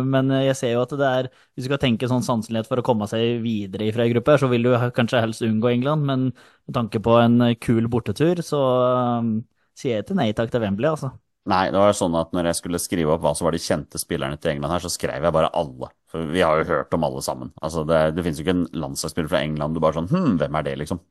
men 0.09 0.31
jeg 0.41 0.57
ser 0.57 0.71
jo 0.73 0.85
at 0.87 0.95
det 0.97 1.09
er 1.09 1.27
Hvis 1.53 1.67
du 1.67 1.69
skal 1.69 1.81
tenke 1.83 2.09
sånn 2.09 2.25
sanselighet 2.25 2.69
for 2.71 2.81
å 2.81 2.85
komme 2.87 3.05
seg 3.11 3.43
videre 3.45 3.91
fra 3.93 4.07
ei 4.07 4.13
gruppe, 4.15 4.39
så 4.41 4.49
vil 4.49 4.65
du 4.65 4.71
kanskje 4.97 5.21
helst 5.21 5.45
unngå 5.45 5.69
England, 5.69 6.07
men 6.09 6.25
med 6.33 6.77
tanke 6.79 7.03
på 7.05 7.19
en 7.21 7.53
kul 7.61 7.91
bortetur, 7.93 8.41
så 8.41 8.63
eh, 8.87 9.29
sier 9.77 10.01
jeg 10.01 10.09
til 10.09 10.17
nei 10.17 10.31
takk 10.33 10.55
til 10.55 10.65
Wembley, 10.65 10.89
altså. 10.95 11.13
Nei, 11.51 11.65
det 11.75 11.79
var 11.81 11.95
sånn 11.99 12.15
at 12.15 12.31
når 12.37 12.53
jeg 12.53 12.59
skulle 12.61 12.79
skrive 12.79 13.15
opp 13.17 13.25
hva 13.25 13.33
som 13.35 13.49
var 13.49 13.57
de 13.57 13.63
kjente 13.63 13.99
spillerne 13.99 14.39
til 14.39 14.53
England 14.53 14.77
her, 14.77 14.85
så 14.85 14.91
skrev 14.95 15.25
jeg 15.27 15.35
bare 15.35 15.51
alle. 15.59 15.89
For 16.13 16.29
vi 16.31 16.45
har 16.45 16.61
jo 16.61 16.69
hørt 16.69 16.95
om 16.95 17.07
alle 17.09 17.23
sammen. 17.25 17.51
Altså, 17.59 17.83
det, 17.89 17.99
det 18.15 18.23
finnes 18.23 18.39
jo 18.39 18.47
ikke 18.47 18.55
en 18.61 18.69
landslagsspiller 18.85 19.33
fra 19.33 19.41
England 19.43 19.75
du 19.75 19.83
bare 19.83 19.99
sånn 19.99 20.11
Hm, 20.13 20.37
hvem 20.39 20.61
er 20.61 20.69
det, 20.69 20.77
liksom? 20.85 21.03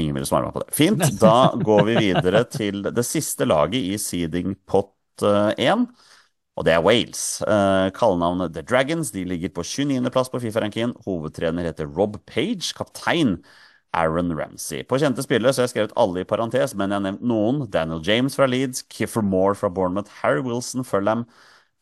Ingen 0.00 0.16
ville 0.16 0.28
svare 0.28 0.48
meg 0.48 0.54
på 0.56 0.62
det. 0.62 0.72
Fint. 0.72 1.04
Da 1.20 1.52
går 1.60 1.82
vi 1.90 1.98
videre 2.08 2.46
til 2.48 2.80
det 2.86 3.04
siste 3.04 3.44
laget 3.44 3.92
i 3.92 3.98
seeding 4.00 4.54
pot 4.64 4.94
1. 5.20 5.84
Og 6.56 6.64
det 6.64 6.72
er 6.72 6.84
Wales. 6.84 7.24
Uh, 7.44 7.92
Kallenavnet 7.96 8.54
The 8.56 8.64
Dragons 8.64 9.12
de 9.12 9.26
ligger 9.28 9.52
på 9.52 9.64
29.-plass 9.64 10.32
på 10.32 10.40
Fifa-rankingen. 10.40 10.96
Hovedtrener 11.04 11.68
heter 11.68 11.88
Rob 11.92 12.16
Page. 12.28 12.72
Kaptein 12.76 13.38
Aaron 13.92 14.32
Ramsey. 14.38 14.82
På 14.88 14.98
kjente 15.00 15.24
spillere 15.24 15.52
så 15.52 15.62
har 15.62 15.68
jeg 15.68 15.74
skrevet 15.74 15.96
alle 16.00 16.22
i 16.22 16.28
parentes, 16.28 16.74
men 16.74 16.90
jeg 16.90 17.00
har 17.00 17.06
nevnt 17.06 17.24
noen. 17.28 17.62
Daniel 17.72 18.02
James 18.06 18.36
fra 18.38 18.48
Leeds, 18.48 18.86
Kiffer 18.92 19.24
Moore 19.24 19.58
fra 19.58 19.70
Bournemouth, 19.72 20.10
Harry 20.22 20.42
Wilson, 20.44 20.84
Fulham, 20.88 21.26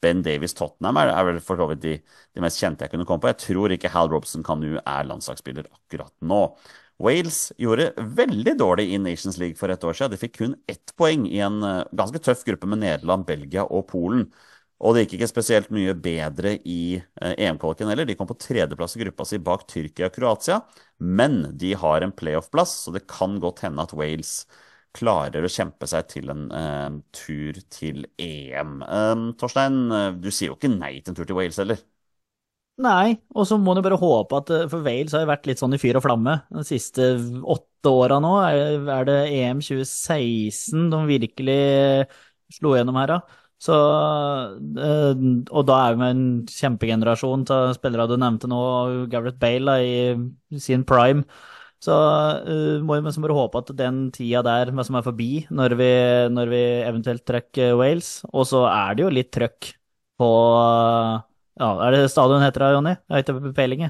Ben 0.00 0.22
Davies 0.24 0.54
Tottenham 0.56 0.96
er, 0.96 1.12
er 1.12 1.26
vel 1.28 1.40
for 1.44 1.60
så 1.60 1.66
vidt 1.70 1.82
de, 1.84 1.94
de, 2.00 2.42
mest 2.42 2.60
kjente 2.60 2.86
jeg 2.86 2.94
kunne 2.94 3.06
komme 3.08 3.22
på. 3.22 3.30
Jeg 3.32 3.42
tror 3.44 3.74
ikke 3.74 3.92
Hal 3.92 4.10
Robson 4.12 4.44
Kanu 4.46 4.78
er 4.80 5.08
landslagsspiller 5.08 5.68
akkurat 5.68 6.14
nå. 6.24 6.46
Wales 7.00 7.48
gjorde 7.60 7.92
veldig 7.96 8.54
dårlig 8.60 8.90
i 8.92 9.00
Nations 9.00 9.38
League 9.40 9.56
for 9.60 9.72
et 9.72 9.84
år 9.84 9.96
siden. 9.96 10.12
De 10.12 10.20
fikk 10.20 10.36
kun 10.40 10.56
ett 10.68 10.92
poeng 11.00 11.24
i 11.28 11.40
en 11.44 11.60
uh, 11.64 11.84
ganske 11.96 12.20
tøff 12.24 12.44
gruppe 12.48 12.68
med 12.68 12.82
Nederland, 12.82 13.24
Belgia 13.28 13.64
og 13.64 13.86
Polen. 13.92 14.26
Og 14.80 14.96
det 14.96 15.04
gikk 15.04 15.18
ikke 15.18 15.28
spesielt 15.28 15.70
mye 15.74 15.92
bedre 15.92 16.54
i 16.64 16.96
uh, 16.98 17.34
EM-kvaliken 17.34 17.90
heller. 17.92 18.08
De 18.08 18.16
kom 18.16 18.28
på 18.30 18.38
tredjeplass 18.40 18.96
i 18.96 19.02
gruppa 19.04 19.26
si 19.28 19.40
bak 19.44 19.66
Tyrkia 19.68 20.08
og 20.08 20.16
Kroatia, 20.16 20.60
men 21.20 21.42
de 21.60 21.74
har 21.78 22.06
en 22.06 22.14
playoff-plass, 22.16 22.74
så 22.86 22.94
det 22.96 23.04
kan 23.10 23.38
godt 23.42 23.64
hende 23.66 23.84
at 23.84 23.94
Wales 23.96 24.34
klarer 24.96 25.44
å 25.46 25.52
kjempe 25.52 25.86
seg 25.86 26.08
til 26.10 26.32
en 26.32 26.48
uh, 26.50 26.98
tur 27.14 27.60
til 27.70 28.06
EM. 28.18 28.80
Um, 28.88 29.30
Torstein, 29.38 29.82
du 30.18 30.30
sier 30.32 30.50
jo 30.50 30.58
ikke 30.58 30.72
nei 30.72 30.96
til 31.00 31.12
en 31.12 31.20
tur 31.20 31.28
til 31.28 31.38
Wales 31.38 31.60
heller? 31.60 31.84
Nei, 32.80 33.18
og 33.36 33.44
så 33.48 33.58
må 33.60 33.74
du 33.76 33.82
bare 33.84 33.98
håpe 34.00 34.38
at 34.38 34.50
eh, 34.54 34.66
For 34.70 34.84
Wales 34.86 35.12
har 35.12 35.24
jo 35.24 35.28
vært 35.28 35.48
litt 35.50 35.60
sånn 35.60 35.76
i 35.76 35.80
fyr 35.80 35.98
og 35.98 36.04
flamme 36.06 36.38
de 36.48 36.62
siste 36.64 37.10
åtte 37.44 37.92
åra 37.92 38.20
nå. 38.24 38.30
Er 38.40 39.04
det 39.08 39.18
EM 39.36 39.60
2016 39.64 40.88
de 40.92 41.00
virkelig 41.10 41.58
slo 42.56 42.72
gjennom 42.76 42.96
her, 43.00 43.12
da? 43.18 43.39
Så, 43.60 43.76
eh, 44.80 45.22
og 45.52 45.64
da 45.68 45.78
er 45.84 45.94
vi 45.94 46.00
med 46.00 46.14
en 46.14 46.26
kjempegenerasjon 46.48 47.44
av 47.52 47.74
spillere 47.76 48.08
du 48.08 48.16
nevnte 48.20 48.48
nå, 48.48 48.60
Gareth 49.12 49.36
Bale 49.42 49.68
da, 49.68 49.76
i 49.84 50.60
sin 50.60 50.86
prime. 50.88 51.26
Så 51.80 51.94
uh, 51.96 52.80
må 52.84 52.98
vi 52.98 53.06
liksom 53.06 53.24
bare 53.24 53.36
håpe 53.38 53.60
at 53.62 53.70
den 53.78 54.00
tida 54.12 54.42
der 54.44 54.68
som 54.84 54.98
er 54.98 55.04
forbi, 55.06 55.46
når 55.48 55.74
vi, 55.80 55.92
når 56.28 56.50
vi 56.52 56.60
eventuelt 56.84 57.24
trekker 57.24 57.72
Wales 57.80 58.18
Og 58.36 58.44
så 58.50 58.66
er 58.68 58.98
det 58.98 59.06
jo 59.06 59.12
litt 59.16 59.30
trøkk 59.32 59.70
på 60.20 60.28
ja, 61.60 61.70
Er 61.86 61.96
det 61.96 62.10
stadion 62.12 62.44
heter 62.44 62.66
det, 62.66 62.70
Jonny? 62.76 62.92
Jeg 62.96 63.14
har 63.16 63.24
ikke 63.24 63.54
peiling. 63.56 63.86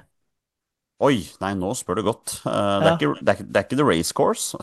Oi, 1.01 1.17
nei, 1.41 1.55
nå 1.57 1.73
spør 1.79 1.99
du 1.99 2.05
godt. 2.11 2.37
Eh, 2.45 2.53
det, 2.53 2.87
er 2.87 2.91
Ja. 2.91 2.95
ikke, 2.95 3.15
det, 3.19 3.35
er, 3.35 3.45
det 3.47 3.57
er 3.61 3.67
ikke 3.67 3.81
The 3.81 3.89
Race 3.89 4.15
Course. 4.15 4.59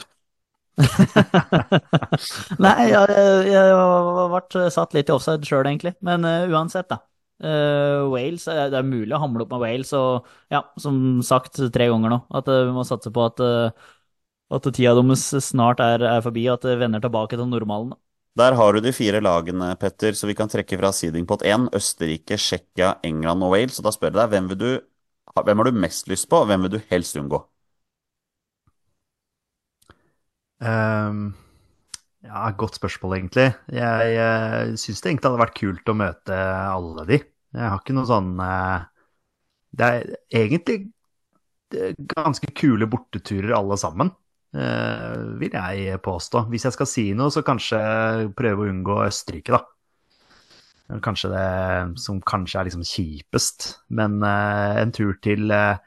Nei, 2.64 2.74
jeg, 2.92 3.18
jeg 3.50 3.76
ble 4.34 4.66
satt 4.74 4.94
litt 4.94 5.10
i 5.10 5.16
offside 5.16 5.48
sjøl, 5.48 5.66
egentlig. 5.66 5.96
Men 6.06 6.26
uh, 6.28 6.46
uansett, 6.54 6.90
da. 6.92 7.02
Uh, 7.38 8.08
Wales, 8.10 8.48
eh, 8.50 8.64
det 8.74 8.80
er 8.80 8.88
mulig 8.88 9.14
å 9.14 9.22
hamle 9.22 9.46
opp 9.46 9.52
med 9.54 9.62
Wales, 9.62 9.92
og 9.94 10.26
ja, 10.54 10.64
som 10.82 11.20
sagt 11.26 11.60
tre 11.74 11.86
ganger 11.92 12.10
nå, 12.10 12.18
at 12.34 12.50
uh, 12.50 12.64
vi 12.66 12.74
må 12.74 12.86
satse 12.88 13.12
på 13.14 13.28
at, 13.28 13.44
at 14.58 14.70
tida 14.72 14.96
deres 14.98 15.28
snart 15.46 15.84
er, 15.86 16.02
er 16.02 16.26
forbi, 16.26 16.48
og 16.50 16.58
at 16.58 16.66
det 16.66 16.80
vender 16.82 17.04
tilbake 17.04 17.38
til 17.38 17.50
normalen. 17.52 17.94
Der 18.38 18.54
har 18.54 18.74
du 18.74 18.82
de 18.86 18.94
fire 18.94 19.22
lagene, 19.22 19.72
Petter, 19.82 20.14
så 20.14 20.30
vi 20.30 20.36
kan 20.38 20.50
trekke 20.50 20.78
fra 20.78 20.92
seedingpot 20.94 21.42
1. 21.46 21.72
Østerrike, 21.78 22.38
Tsjekkia, 22.38 23.00
England 23.06 23.46
og 23.46 23.56
Wales. 23.56 23.80
Og 23.80 23.88
da 23.88 23.94
spør 23.94 24.12
jeg 24.12 24.20
deg, 24.20 24.34
hvem, 24.34 24.50
du, 24.54 24.68
hvem 25.42 25.64
har 25.64 25.70
du 25.70 25.80
mest 25.86 26.10
lyst 26.12 26.30
på, 26.30 26.44
og 26.44 26.52
hvem 26.52 26.68
vil 26.68 26.76
du 26.76 26.84
helst 26.92 27.18
unngå? 27.18 27.42
Ehm, 30.64 31.34
ja, 32.26 32.50
godt 32.58 32.78
spørsmål, 32.80 33.18
egentlig. 33.20 33.48
Jeg, 33.72 34.14
jeg 34.18 34.78
syns 34.82 35.02
det 35.02 35.12
egentlig 35.12 35.30
hadde 35.30 35.44
vært 35.44 35.58
kult 35.60 35.92
å 35.92 35.98
møte 35.98 36.38
alle 36.74 37.08
de. 37.10 37.20
Jeg 37.58 37.72
har 37.72 37.82
ikke 37.82 37.96
noe 37.96 38.10
sånn 38.10 38.34
eh, 38.44 38.88
Det 39.78 39.88
er 39.88 40.10
egentlig 40.42 40.78
eh, 41.78 41.94
ganske 42.12 42.50
kule 42.58 42.90
borteturer 42.92 43.56
alle 43.56 43.78
sammen, 43.80 44.12
eh, 44.58 45.16
vil 45.40 45.56
jeg 45.56 46.02
påstå. 46.04 46.48
Hvis 46.52 46.68
jeg 46.68 46.76
skal 46.76 46.90
si 46.90 47.08
noe, 47.18 47.32
så 47.34 47.46
kanskje 47.48 47.80
prøve 48.38 48.66
å 48.66 48.72
unngå 48.74 49.02
Østerrike, 49.08 49.56
da. 49.58 49.64
Kanskje 51.04 51.34
det 51.34 51.48
som 52.00 52.20
kanskje 52.24 52.60
er 52.60 52.68
liksom 52.70 52.86
kjipest. 52.88 53.74
Men 53.94 54.22
eh, 54.24 54.82
en 54.82 54.94
tur 54.96 55.16
til 55.24 55.52
eh, 55.52 55.78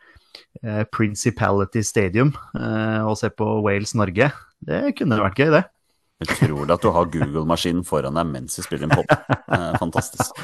eh, 0.62 0.84
Principality 0.92 1.82
Stadium 1.84 2.34
eh, 2.54 3.00
og 3.02 3.16
se 3.20 3.32
på 3.32 3.48
Wales-Norge, 3.64 4.30
det 4.68 4.80
kunne 4.98 5.18
vært 5.20 5.38
gøy, 5.40 5.50
det. 5.56 5.64
Utrolig 6.20 6.74
at 6.74 6.82
du 6.84 6.90
har 6.92 7.08
Google-maskinen 7.08 7.84
foran 7.88 8.18
deg 8.18 8.28
mens 8.28 8.58
du 8.58 8.62
spiller 8.64 8.90
en. 8.90 8.98
Eh, 9.00 9.72
Fantastisk. 9.80 10.36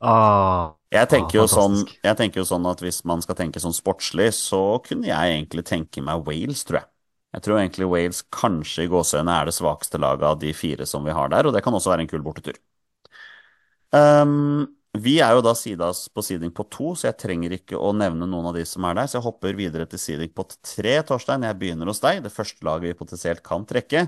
Ah, 0.00 0.74
Jeg 0.94 1.08
tenker, 1.10 1.40
jo 1.40 1.44
Ah, 1.44 1.50
sånn, 1.50 1.76
jeg 2.04 2.16
tenker 2.18 2.40
jo 2.40 2.46
sånn 2.48 2.66
at 2.70 2.80
hvis 2.82 3.00
man 3.08 3.22
skal 3.22 3.36
tenke 3.38 3.60
sånn 3.62 3.74
sportslig, 3.74 4.28
så 4.36 4.60
kunne 4.86 5.08
jeg 5.08 5.32
egentlig 5.34 5.64
tenke 5.66 6.02
meg 6.04 6.26
Wales, 6.26 6.62
tror 6.66 6.80
jeg. 6.80 6.88
Jeg 7.36 7.44
tror 7.44 7.58
egentlig 7.60 7.88
Wales 7.90 8.22
kanskje 8.32 8.86
i 8.86 8.90
gåseøynene 8.92 9.34
er 9.40 9.50
det 9.50 9.54
svakeste 9.56 10.00
laget 10.00 10.26
av 10.30 10.38
de 10.40 10.52
fire 10.56 10.86
som 10.88 11.04
vi 11.04 11.14
har 11.16 11.28
der, 11.34 11.46
og 11.50 11.54
det 11.56 11.62
kan 11.66 11.74
også 11.76 11.92
være 11.92 12.06
en 12.06 12.10
kul 12.12 12.22
bortetur. 12.24 12.56
Ehm, 13.92 14.75
vi 15.02 15.16
er 15.24 15.34
jo 15.36 15.42
da 15.44 15.52
sidas 15.58 16.04
på 16.12 16.22
seeding 16.24 16.52
på 16.54 16.66
to, 16.72 16.92
så 16.96 17.08
jeg 17.08 17.18
trenger 17.22 17.54
ikke 17.56 17.78
å 17.80 17.92
nevne 17.96 18.28
noen 18.28 18.50
av 18.50 18.56
de 18.58 18.64
som 18.68 18.84
er 18.88 18.98
der, 18.98 19.10
så 19.10 19.18
jeg 19.18 19.26
hopper 19.26 19.58
videre 19.58 19.86
til 19.90 20.00
seeding 20.00 20.32
på 20.36 20.46
tre, 20.54 20.96
Torstein. 21.06 21.46
Jeg 21.46 21.58
begynner 21.60 21.90
hos 21.90 22.02
deg. 22.04 22.22
Det 22.24 22.32
første 22.34 22.66
laget 22.66 22.90
vi 22.90 22.98
potensielt 22.98 23.42
kan 23.46 23.66
trekke, 23.68 24.06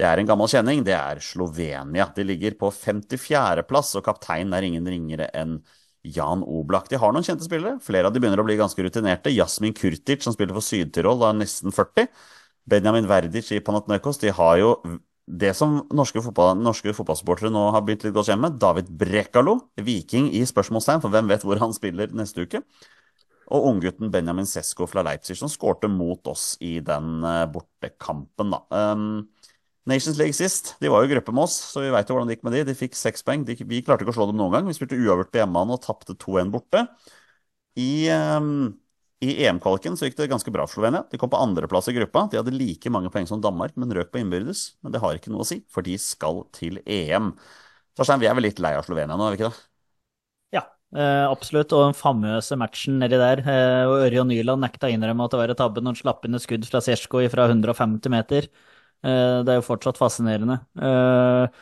det 0.00 0.06
er 0.08 0.20
en 0.20 0.28
gammel 0.30 0.48
kjenning. 0.48 0.80
Det 0.86 0.94
er 0.96 1.20
Slovenia. 1.24 2.06
De 2.16 2.24
ligger 2.24 2.56
på 2.60 2.70
54.-plass, 2.72 3.92
og 4.00 4.06
kapteinen 4.06 4.54
er 4.56 4.64
ingen 4.64 4.88
ringere 4.88 5.28
enn 5.36 5.58
Jan 6.06 6.40
Oblak. 6.48 6.88
De 6.88 6.96
har 7.00 7.12
noen 7.12 7.26
kjente 7.26 7.44
spillere. 7.44 7.76
Flere 7.84 8.08
av 8.08 8.14
de 8.14 8.22
begynner 8.22 8.40
å 8.40 8.46
bli 8.46 8.56
ganske 8.56 8.80
rutinerte. 8.86 9.32
Jasmin 9.34 9.76
Kurtic, 9.76 10.24
som 10.24 10.32
spiller 10.32 10.56
for 10.56 10.64
Syd-Tirol, 10.64 11.20
er 11.28 11.36
nesten 11.42 11.74
40. 11.76 12.08
Benjamin 12.70 13.08
Verdic 13.10 13.52
i 13.52 13.60
Panathinaikos. 13.64 14.22
De 14.22 14.32
har 14.32 14.56
jo 14.62 14.72
det 15.30 15.52
som 15.54 15.76
norske, 15.94 16.22
fotball, 16.24 16.56
norske 16.58 16.94
fotballsupportere 16.96 17.52
nå 17.54 17.68
har 17.74 17.84
begynt 17.86 18.06
litt 18.06 18.14
godt 18.16 18.30
kjent 18.30 18.42
med. 18.42 18.56
David 18.62 18.90
Brekalo, 19.00 19.56
viking 19.78 20.30
i 20.34 20.42
spørsmålstegn, 20.48 21.02
for 21.04 21.14
hvem 21.14 21.30
vet 21.30 21.44
hvor 21.46 21.60
han 21.62 21.74
spiller 21.76 22.10
neste 22.16 22.46
uke. 22.46 22.62
Og 23.50 23.66
unggutten 23.72 24.10
Benjamin 24.14 24.46
Sesko 24.46 24.86
fra 24.90 25.04
Leipzig, 25.06 25.36
som 25.38 25.50
skårte 25.50 25.90
mot 25.90 26.26
oss 26.30 26.52
i 26.62 26.78
den 26.86 27.24
eh, 27.26 27.46
bortekampen, 27.50 28.54
da. 28.54 28.60
Um, 28.70 29.30
Nations 29.90 30.18
League 30.20 30.36
sist, 30.36 30.74
de 30.82 30.90
var 30.92 31.02
jo 31.02 31.08
i 31.08 31.14
gruppe 31.14 31.32
med 31.34 31.46
oss, 31.48 31.56
så 31.72 31.82
vi 31.82 31.90
veit 31.90 32.10
jo 32.10 32.14
hvordan 32.14 32.28
det 32.30 32.36
gikk 32.36 32.44
med 32.46 32.54
de. 32.58 32.66
De 32.68 32.76
fikk 32.78 32.98
seks 32.98 33.24
poeng. 33.26 33.46
Vi 33.48 33.80
klarte 33.86 34.04
ikke 34.04 34.12
å 34.12 34.18
slå 34.18 34.28
dem 34.30 34.38
noen 34.38 34.54
gang. 34.54 34.68
Vi 34.68 34.76
spilte 34.76 34.98
uavgjort 34.98 35.32
på 35.32 35.40
hjemmebane 35.40 35.74
og 35.74 35.82
tapte 35.82 36.14
2-1 36.20 36.52
borte. 36.54 36.84
I, 37.80 37.90
um, 38.12 38.70
i 39.20 39.34
EM-kvaliken 39.44 39.96
så 39.98 40.08
gikk 40.08 40.16
det 40.16 40.30
ganske 40.32 40.52
bra 40.54 40.64
for 40.64 40.78
Slovenia. 40.78 41.02
De 41.12 41.18
kom 41.20 41.30
på 41.32 41.40
andreplass 41.40 41.90
i 41.92 41.94
gruppa. 41.96 42.22
De 42.32 42.38
hadde 42.40 42.54
like 42.56 42.92
mange 42.92 43.10
poeng 43.12 43.26
som 43.28 43.42
Danmark, 43.44 43.74
men 43.76 43.92
røk 43.92 44.12
på 44.14 44.22
innbyrdes. 44.22 44.62
Men 44.80 44.94
det 44.94 45.02
har 45.02 45.18
ikke 45.18 45.32
noe 45.32 45.44
å 45.44 45.48
si, 45.48 45.60
for 45.68 45.84
de 45.84 45.98
skal 46.00 46.46
til 46.56 46.80
EM. 46.88 47.34
Torstein, 47.98 48.22
vi 48.22 48.30
er 48.30 48.38
vel 48.38 48.48
litt 48.48 48.62
lei 48.64 48.72
av 48.78 48.86
Slovenia 48.86 49.18
nå, 49.20 49.26
er 49.26 49.36
vi 49.36 49.40
ikke 49.42 49.50
det? 49.50 49.60
Ja, 50.56 50.62
eh, 50.96 51.26
absolutt. 51.28 51.74
Og 51.76 51.84
den 51.90 51.98
famøse 51.98 52.56
matchen 52.60 52.96
nedi 53.02 53.20
der. 53.20 53.44
Eh, 53.44 53.92
Ørjan 54.08 54.32
Nyland 54.32 54.64
nekta 54.64 54.88
å 54.88 54.94
innrømme 54.94 55.28
at 55.28 55.36
det 55.36 55.42
var 55.42 55.52
et 55.52 55.60
tabbe 55.60 55.84
når 55.84 55.94
han 55.94 56.00
slapp 56.00 56.24
inn 56.24 56.40
et 56.40 56.46
skudd 56.46 56.64
fra 56.70 56.80
Sjersko 56.84 57.24
fra 57.34 57.48
150 57.52 58.14
meter. 58.16 58.48
Eh, 59.04 59.36
det 59.44 59.52
er 59.52 59.60
jo 59.60 59.68
fortsatt 59.68 60.00
fascinerende. 60.00 60.62
Eh, 60.80 61.60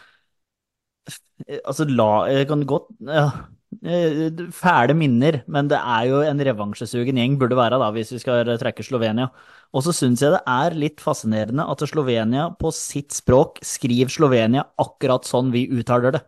altså, 1.64 1.86
la 1.88 2.08
Jeg 2.30 2.48
kan 2.50 2.64
godt 2.68 2.90
ja, 3.06 3.28
Fæle 3.68 4.94
minner, 4.96 5.42
men 5.46 5.68
det 5.68 5.76
er 5.76 6.06
jo 6.08 6.22
en 6.24 6.40
revansjesugen 6.40 7.18
gjeng, 7.20 7.34
burde 7.40 7.58
være, 7.58 7.76
da, 7.80 7.90
hvis 7.92 8.14
vi 8.14 8.20
skal 8.22 8.48
trekke 8.60 8.86
Slovenia. 8.86 9.28
Og 9.76 9.84
så 9.84 9.92
syns 9.92 10.22
jeg 10.24 10.32
det 10.32 10.40
er 10.48 10.76
litt 10.78 11.02
fascinerende 11.04 11.66
at 11.68 11.84
Slovenia 11.90 12.48
på 12.56 12.72
sitt 12.72 13.12
språk 13.12 13.60
skriver 13.66 14.12
Slovenia 14.12 14.64
akkurat 14.80 15.28
sånn 15.28 15.52
vi 15.52 15.66
uttaler 15.68 16.16
det. 16.16 16.24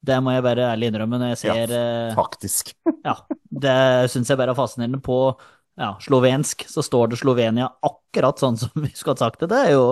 Det 0.00 0.16
må 0.24 0.32
jeg 0.32 0.44
bare 0.44 0.66
ærlig 0.72 0.90
innrømme 0.90 1.20
når 1.20 1.34
jeg 1.34 1.40
ser 1.44 1.74
Ja, 1.76 2.14
Faktisk. 2.16 2.72
ja, 3.08 3.14
det 3.52 3.78
syns 4.10 4.32
jeg 4.32 4.40
bare 4.40 4.56
er 4.56 4.58
fascinerende. 4.58 5.02
På 5.04 5.36
ja, 5.78 5.92
slovensk 6.02 6.66
så 6.68 6.82
står 6.84 7.12
det 7.12 7.20
Slovenia 7.20 7.70
akkurat 7.86 8.40
sånn 8.42 8.58
som 8.58 8.74
vi 8.74 8.90
skulle 8.94 9.14
ha 9.14 9.28
sagt 9.28 9.44
det. 9.44 9.52
Det 9.52 9.62
er 9.68 9.76
jo 9.76 9.86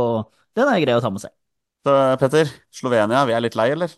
Den 0.58 0.66
er 0.66 0.82
grei 0.82 0.98
å 0.98 1.04
ta 1.04 1.12
med 1.14 1.22
seg. 1.22 1.32
Så 1.86 1.94
Petter, 2.18 2.50
Slovenia, 2.74 3.22
vi 3.28 3.36
er 3.36 3.44
litt 3.44 3.56
lei, 3.56 3.70
eller? 3.76 3.92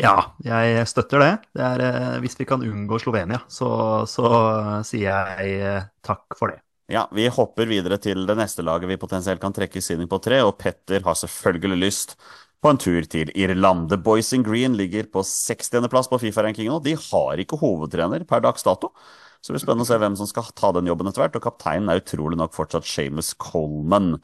Ja, 0.00 0.16
jeg 0.42 0.86
støtter 0.88 1.20
det. 1.22 1.32
det 1.54 1.64
er, 1.66 1.82
eh, 1.86 2.18
hvis 2.24 2.38
vi 2.40 2.46
kan 2.48 2.62
unngå 2.64 2.98
Slovenia, 3.02 3.42
så, 3.50 3.68
så 4.08 4.28
sier 4.88 5.10
jeg 5.10 5.56
eh, 5.60 5.88
takk 6.04 6.38
for 6.38 6.54
det. 6.54 6.62
Ja, 6.92 7.06
vi 7.14 7.28
hopper 7.32 7.68
videre 7.70 7.96
til 8.02 8.26
det 8.28 8.36
neste 8.36 8.64
laget 8.66 8.90
vi 8.90 9.00
potensielt 9.00 9.40
kan 9.40 9.54
trekke 9.54 9.78
i 9.78 9.84
seeding 9.84 10.08
på 10.10 10.18
tre, 10.24 10.42
og 10.44 10.56
Petter 10.60 11.04
har 11.06 11.16
selvfølgelig 11.16 11.78
lyst 11.78 12.16
på 12.62 12.70
en 12.70 12.80
tur 12.80 13.06
til 13.10 13.30
Irland. 13.38 13.88
The 13.90 13.98
Boys 13.98 14.32
in 14.36 14.44
Green 14.46 14.76
ligger 14.78 15.08
på 15.12 15.22
60.-plass 15.26 16.10
på 16.10 16.20
Fifa-rankingen, 16.22 16.74
og 16.76 16.84
de 16.86 16.94
har 16.98 17.42
ikke 17.42 17.58
hovedtrener 17.60 18.26
per 18.28 18.42
dags 18.44 18.66
dato. 18.66 18.92
Så 19.42 19.50
det 19.50 19.56
blir 19.56 19.64
spennende 19.64 19.86
å 19.86 19.90
se 19.90 19.98
hvem 19.98 20.16
som 20.18 20.28
skal 20.30 20.50
ta 20.58 20.70
den 20.76 20.90
jobben 20.90 21.10
etter 21.10 21.24
hvert, 21.24 21.38
og 21.38 21.46
kapteinen 21.46 21.90
er 21.90 22.02
utrolig 22.02 22.38
nok 22.38 22.54
fortsatt 22.54 22.86
Seamus 22.86 23.32
Coleman. 23.42 24.14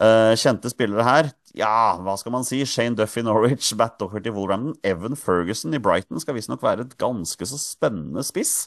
Eh, 0.00 0.32
kjente 0.40 0.72
spillere 0.72 1.04
her, 1.06 1.28
ja, 1.54 1.96
hva 2.02 2.16
skal 2.18 2.34
man 2.34 2.46
si? 2.46 2.62
Shane 2.66 2.96
Duffy 2.98 3.22
i 3.22 3.26
Norwich, 3.26 3.70
Matt 3.78 3.98
Docherty 4.00 4.30
i 4.30 4.34
Wolverhampton, 4.34 4.74
Evan 4.86 5.14
Ferguson 5.18 5.76
i 5.76 5.82
Brighton 5.82 6.22
skal 6.22 6.36
visstnok 6.38 6.64
være 6.64 6.86
et 6.86 6.96
ganske 7.00 7.46
så 7.50 7.60
spennende 7.60 8.24
spiss. 8.26 8.66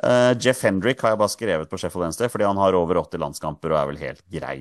Uh, 0.00 0.32
Jeff 0.40 0.62
Hendrick 0.64 1.02
har 1.04 1.14
jeg 1.14 1.20
bare 1.20 1.32
skrevet 1.32 1.68
på 1.68 1.76
Sheffield 1.80 2.06
Wednesday 2.06 2.30
fordi 2.32 2.46
han 2.48 2.60
har 2.60 2.76
over 2.78 3.02
80 3.02 3.20
landskamper 3.20 3.74
og 3.74 3.80
er 3.80 3.90
vel 3.90 4.00
helt 4.00 4.22
grei. 4.32 4.58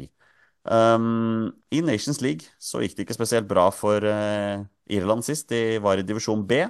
Um, 0.68 1.54
I 1.72 1.80
Nations 1.82 2.20
League 2.22 2.52
så 2.60 2.82
gikk 2.84 2.98
det 2.98 3.06
ikke 3.08 3.16
spesielt 3.16 3.48
bra 3.48 3.70
for 3.76 4.04
uh, 4.04 4.66
Irland 4.92 5.24
sist. 5.28 5.48
De 5.52 5.80
var 5.84 6.00
i 6.00 6.06
divisjon 6.08 6.44
B. 6.48 6.66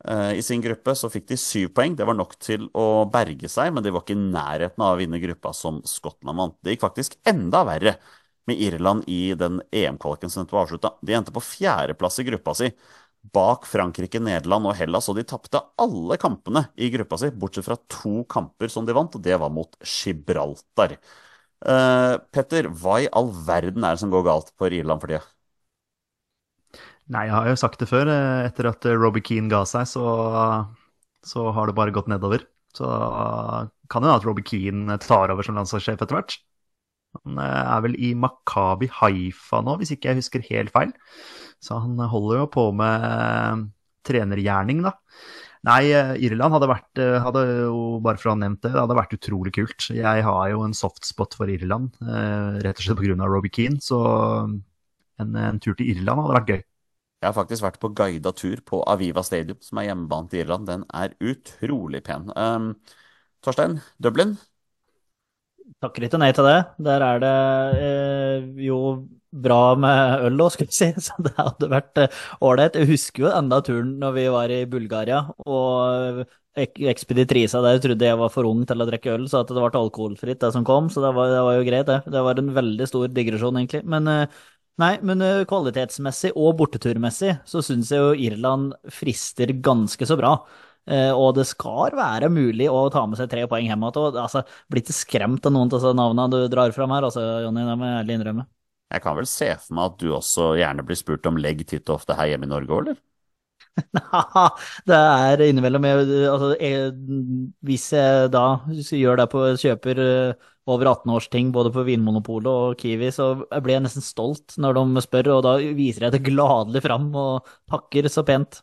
Uh, 0.00 0.32
I 0.32 0.44
sin 0.44 0.62
gruppe 0.64 0.94
så 0.96 1.10
fikk 1.12 1.26
de 1.28 1.36
syv 1.40 1.74
poeng. 1.76 1.96
Det 1.96 2.06
var 2.08 2.16
nok 2.16 2.36
til 2.40 2.68
å 2.76 3.04
berge 3.12 3.48
seg, 3.52 3.72
men 3.76 3.84
de 3.84 3.92
var 3.92 4.04
ikke 4.04 4.16
i 4.16 4.20
nærheten 4.20 4.84
av 4.84 4.94
å 4.94 5.00
vinne 5.00 5.20
gruppa 5.20 5.52
som 5.56 5.80
Skottland 5.88 6.40
vant. 6.40 6.56
Det 6.64 6.76
gikk 6.76 6.84
faktisk 6.86 7.18
enda 7.28 7.64
verre 7.68 7.96
med 8.48 8.60
Irland 8.60 9.04
i 9.10 9.34
den 9.38 9.60
EM-kvaliken 9.72 10.30
som 10.32 10.46
var 10.50 10.64
avslutta. 10.64 10.94
De 11.04 11.14
endte 11.16 11.34
på 11.34 11.42
fjerdeplass 11.44 12.18
i 12.22 12.26
gruppa 12.28 12.54
si, 12.56 12.70
bak 13.36 13.66
Frankrike, 13.68 14.20
Nederland 14.24 14.70
og 14.70 14.76
Hellas, 14.78 15.08
og 15.12 15.18
de 15.20 15.24
tapte 15.28 15.60
alle 15.80 16.16
kampene 16.20 16.64
i 16.80 16.88
gruppa 16.94 17.18
si, 17.20 17.30
bortsett 17.36 17.66
fra 17.68 17.76
to 17.92 18.22
kamper 18.32 18.72
som 18.72 18.86
de 18.88 18.96
vant, 18.96 19.14
og 19.18 19.24
det 19.26 19.36
var 19.42 19.52
mot 19.52 19.76
Gibraltar. 19.84 20.96
Uh, 21.60 22.16
Petter, 22.32 22.70
hva 22.72 23.02
i 23.04 23.10
all 23.12 23.28
verden 23.46 23.84
er 23.84 23.96
det 23.96 24.02
som 24.04 24.12
går 24.14 24.24
galt 24.30 24.54
for 24.58 24.72
Irland 24.72 25.02
for 25.04 25.12
tida? 25.12 25.24
Nei, 27.10 27.24
jeg 27.26 27.34
har 27.34 27.48
jo 27.50 27.56
sagt 27.58 27.80
det 27.82 27.88
før. 27.90 28.10
eh, 28.12 28.46
Etter 28.48 28.68
at 28.70 28.86
eh, 28.86 28.96
Robbie 28.98 29.24
Keane 29.26 29.50
ga 29.50 29.64
seg, 29.66 29.86
så, 29.90 30.04
så 31.24 31.50
har 31.56 31.66
det 31.70 31.74
bare 31.78 31.94
gått 31.94 32.08
nedover. 32.10 32.44
Så 32.76 32.86
kan 33.90 34.04
hende 34.04 34.16
at 34.16 34.26
Robbie 34.26 34.46
Keane 34.46 34.98
tar 35.02 35.32
over 35.34 35.46
som 35.46 35.56
landslagssjef 35.58 35.98
etter 36.04 36.16
hvert. 36.18 36.36
Han 37.18 37.42
eh, 37.42 37.60
er 37.74 37.84
vel 37.86 37.98
i 37.98 38.12
Makabi 38.18 38.88
Haifa 39.00 39.62
nå, 39.66 39.76
hvis 39.80 39.94
ikke 39.96 40.12
jeg 40.12 40.20
husker 40.20 40.46
helt 40.50 40.72
feil. 40.74 40.94
Så 41.60 41.78
han 41.82 41.98
holder 41.98 42.44
jo 42.44 42.48
på 42.54 42.66
med 42.76 43.06
eh, 43.06 43.64
trenergjerning, 44.08 44.84
da. 44.86 44.94
Nei, 45.68 45.82
eh, 45.92 46.14
Irland 46.24 46.56
hadde 46.56 46.70
vært 46.70 47.00
hadde 47.26 47.42
jo, 47.66 47.80
Bare 48.00 48.16
for 48.16 48.30
å 48.30 48.34
ha 48.34 48.40
nevnt 48.40 48.62
det, 48.64 48.72
det 48.72 48.80
hadde 48.80 48.96
vært 48.96 49.18
utrolig 49.18 49.52
kult. 49.58 49.90
Jeg 49.92 50.24
har 50.24 50.42
jo 50.54 50.64
en 50.64 50.76
softspot 50.76 51.36
for 51.36 51.52
Irland, 51.52 51.92
rett 52.00 52.80
og 52.80 52.86
slett 52.86 53.02
pga. 53.02 53.28
Robbie 53.28 53.52
Keane. 53.52 53.82
Så 53.84 54.00
en, 55.20 55.36
en 55.36 55.60
tur 55.60 55.76
til 55.76 55.92
Irland 55.92 56.24
hadde 56.24 56.38
vært 56.38 56.54
gøy. 56.54 56.62
Jeg 57.20 57.28
har 57.28 57.36
faktisk 57.36 57.66
vært 57.66 57.76
på 57.82 57.90
guida 57.92 58.30
tur 58.32 58.62
på 58.64 58.80
Aviva 58.88 59.20
Stadium, 59.26 59.58
som 59.60 59.82
er 59.82 59.90
hjemmebane 59.90 60.32
til 60.32 60.46
Irland. 60.46 60.70
Den 60.70 60.86
er 60.96 61.12
utrolig 61.20 62.00
pen. 62.06 62.30
Um, 62.32 62.70
Torstein, 63.44 63.82
Dublin? 64.00 64.38
Takker 65.80 66.04
ikke 66.04 66.20
nei 66.20 66.28
til 66.36 66.44
det. 66.44 66.58
Der 66.84 67.04
er 67.06 67.22
det 67.22 67.36
eh, 67.80 68.50
jo 68.66 68.80
bra 69.30 69.76
med 69.78 70.26
øl 70.26 70.42
òg, 70.44 70.52
skulle 70.52 70.68
jeg 70.68 70.76
si. 70.76 70.90
Så 71.06 71.16
det 71.24 71.32
hadde 71.38 71.70
vært 71.72 72.02
ålreit. 72.44 72.76
jeg 72.76 72.90
husker 72.90 73.24
jo 73.24 73.32
enda 73.32 73.62
turen 73.64 73.96
når 74.02 74.14
vi 74.18 74.26
var 74.34 74.52
i 74.52 74.60
Bulgaria, 74.68 75.22
og 75.46 76.22
ek 76.60 76.80
ekspeditrisa 76.92 77.62
der 77.64 77.80
trodde 77.80 78.08
jeg 78.08 78.18
var 78.20 78.32
for 78.34 78.48
ung 78.48 78.64
til 78.68 78.82
å 78.82 78.88
drikke 78.88 79.14
øl, 79.14 79.28
så 79.30 79.40
at 79.40 79.52
det 79.54 79.60
ble 79.62 79.70
alkoholfritt, 79.80 80.40
det 80.42 80.52
som 80.52 80.66
kom. 80.66 80.90
Så 80.92 81.02
det 81.04 81.14
var, 81.16 81.32
det 81.32 81.44
var 81.46 81.56
jo 81.56 81.68
greit, 81.68 81.88
det. 81.88 82.00
Det 82.12 82.24
var 82.26 82.40
en 82.42 82.54
veldig 82.56 82.88
stor 82.90 83.12
digresjon, 83.16 83.60
egentlig. 83.62 83.84
Men 83.88 84.10
eh, 84.10 84.40
Nei, 84.80 84.94
men 85.04 85.20
eh, 85.24 85.42
kvalitetsmessig 85.48 86.30
og 86.38 86.54
borteturmessig 86.60 87.34
så 87.48 87.60
syns 87.64 87.90
jeg 87.92 88.00
jo 88.00 88.14
Irland 88.28 88.72
frister 88.96 89.52
ganske 89.60 90.06
så 90.08 90.16
bra. 90.16 90.38
Eh, 90.88 91.10
og 91.12 91.34
det 91.36 91.46
skal 91.50 91.92
være 91.96 92.30
mulig 92.32 92.70
å 92.70 92.86
ta 92.92 93.04
med 93.06 93.20
seg 93.20 93.28
tre 93.32 93.44
poeng 93.50 93.68
hjem 93.68 93.84
igjen. 93.88 94.16
Altså, 94.22 94.44
blir 94.70 94.84
ikke 94.84 94.96
skremt 94.96 95.46
av 95.46 95.54
noen 95.54 95.68
av 95.68 95.76
disse 95.76 95.92
navnene 95.96 96.30
du 96.32 96.48
drar 96.52 96.72
fram 96.76 96.96
her, 96.96 97.06
altså, 97.10 97.26
Jonny. 97.44 97.66
Det 97.68 97.76
må 97.76 97.90
jeg 97.90 98.00
ærlig 98.00 98.18
innrømme. 98.18 98.46
Jeg 98.90 99.04
kan 99.04 99.14
vel 99.14 99.28
se 99.30 99.52
for 99.62 99.76
meg 99.78 99.92
at 99.92 100.00
du 100.02 100.08
også 100.16 100.50
gjerne 100.58 100.84
blir 100.86 100.98
spurt 100.98 101.28
om 101.30 101.38
legg 101.38 101.62
titt 101.68 101.86
og 101.90 102.00
ofte 102.00 102.16
her 102.18 102.32
hjemme 102.32 102.48
i 102.48 102.50
Norge 102.50 102.74
òg, 102.74 102.82
eller? 102.82 103.00
det 104.88 104.96
er 104.96 105.42
innimellom 105.46 105.84
jeg, 105.86 106.06
altså, 106.28 106.48
jeg, 106.58 106.88
Hvis 107.64 107.84
jeg 107.94 108.30
da 108.34 108.44
gjør 108.66 109.20
det 109.20 109.26
på 109.30 109.44
kjøper 109.62 110.00
eh, 110.04 110.48
over 110.70 110.90
18-årsting 110.90 111.52
både 111.54 111.70
på 111.74 111.84
Vinmonopolet 111.86 112.50
og 112.50 112.80
Kiwi, 112.80 113.12
så 113.14 113.32
blir 113.62 113.76
jeg 113.76 113.84
nesten 113.86 114.04
stolt 114.04 114.56
når 114.60 114.76
de 114.80 115.04
spør, 115.04 115.30
og 115.36 115.44
da 115.46 115.54
viser 115.76 116.06
jeg 116.06 116.16
det 116.16 116.24
gladelig 116.26 116.82
fram 116.84 117.08
og 117.18 117.48
pakker 117.70 118.10
så 118.12 118.26
pent. 118.26 118.60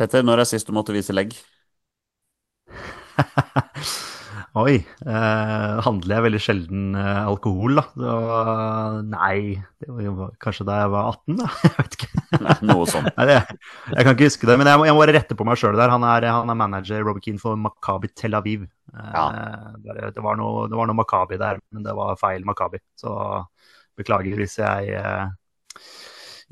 Petter, 0.00 0.24
når 0.26 0.42
er 0.42 0.50
sist 0.50 0.68
du 0.68 0.74
måtte 0.76 0.96
vise 0.96 1.14
legg? 1.16 1.36
Oi. 4.56 4.76
Eh, 5.04 5.72
handler 5.84 6.14
jeg 6.14 6.24
veldig 6.24 6.38
sjelden 6.40 6.84
eh, 6.96 7.26
alkohol, 7.28 7.76
da? 7.76 7.84
Så, 7.92 8.12
nei, 9.12 9.58
det 9.82 9.90
var 9.90 10.04
jo 10.06 10.28
kanskje 10.40 10.64
da 10.68 10.78
jeg 10.80 10.92
var 10.94 11.10
18, 11.10 11.36
da. 11.42 11.48
Jeg 11.66 11.74
vet 11.76 11.96
ikke. 11.98 12.24
Nei, 12.46 12.56
noe 12.70 12.86
sånt. 12.88 13.10
nei, 13.18 13.26
det, 13.28 13.36
jeg 13.92 14.06
kan 14.06 14.14
ikke 14.16 14.28
huske 14.30 14.48
det, 14.48 14.56
men 14.60 14.70
jeg 14.70 14.80
må, 14.80 14.86
jeg 14.88 14.96
må 14.96 15.02
bare 15.02 15.14
rette 15.18 15.36
på 15.38 15.46
meg 15.46 15.60
sjøl 15.60 15.76
der. 15.76 15.92
Han 15.92 16.06
er, 16.08 16.28
han 16.32 16.52
er, 16.52 16.58
manager 16.58 17.04
Robert 17.04 17.24
Keane 17.24 17.42
for 17.42 17.60
Makabi 17.60 18.10
Tel 18.16 18.36
Aviv. 18.38 18.64
Eh, 18.94 19.10
ja. 19.12 19.26
det, 19.84 20.12
det, 20.16 20.24
var 20.24 20.40
noe, 20.40 20.64
det 20.72 20.80
var 20.80 20.88
noe 20.88 21.00
Makabi 21.02 21.40
der, 21.42 21.60
men 21.76 21.84
det 21.84 21.96
var 21.96 22.16
feil 22.20 22.48
Makabi. 22.48 22.80
Så 22.96 23.12
beklager 23.96 24.40
hvis 24.40 24.56
jeg 24.60 24.96
eh, 24.96 25.26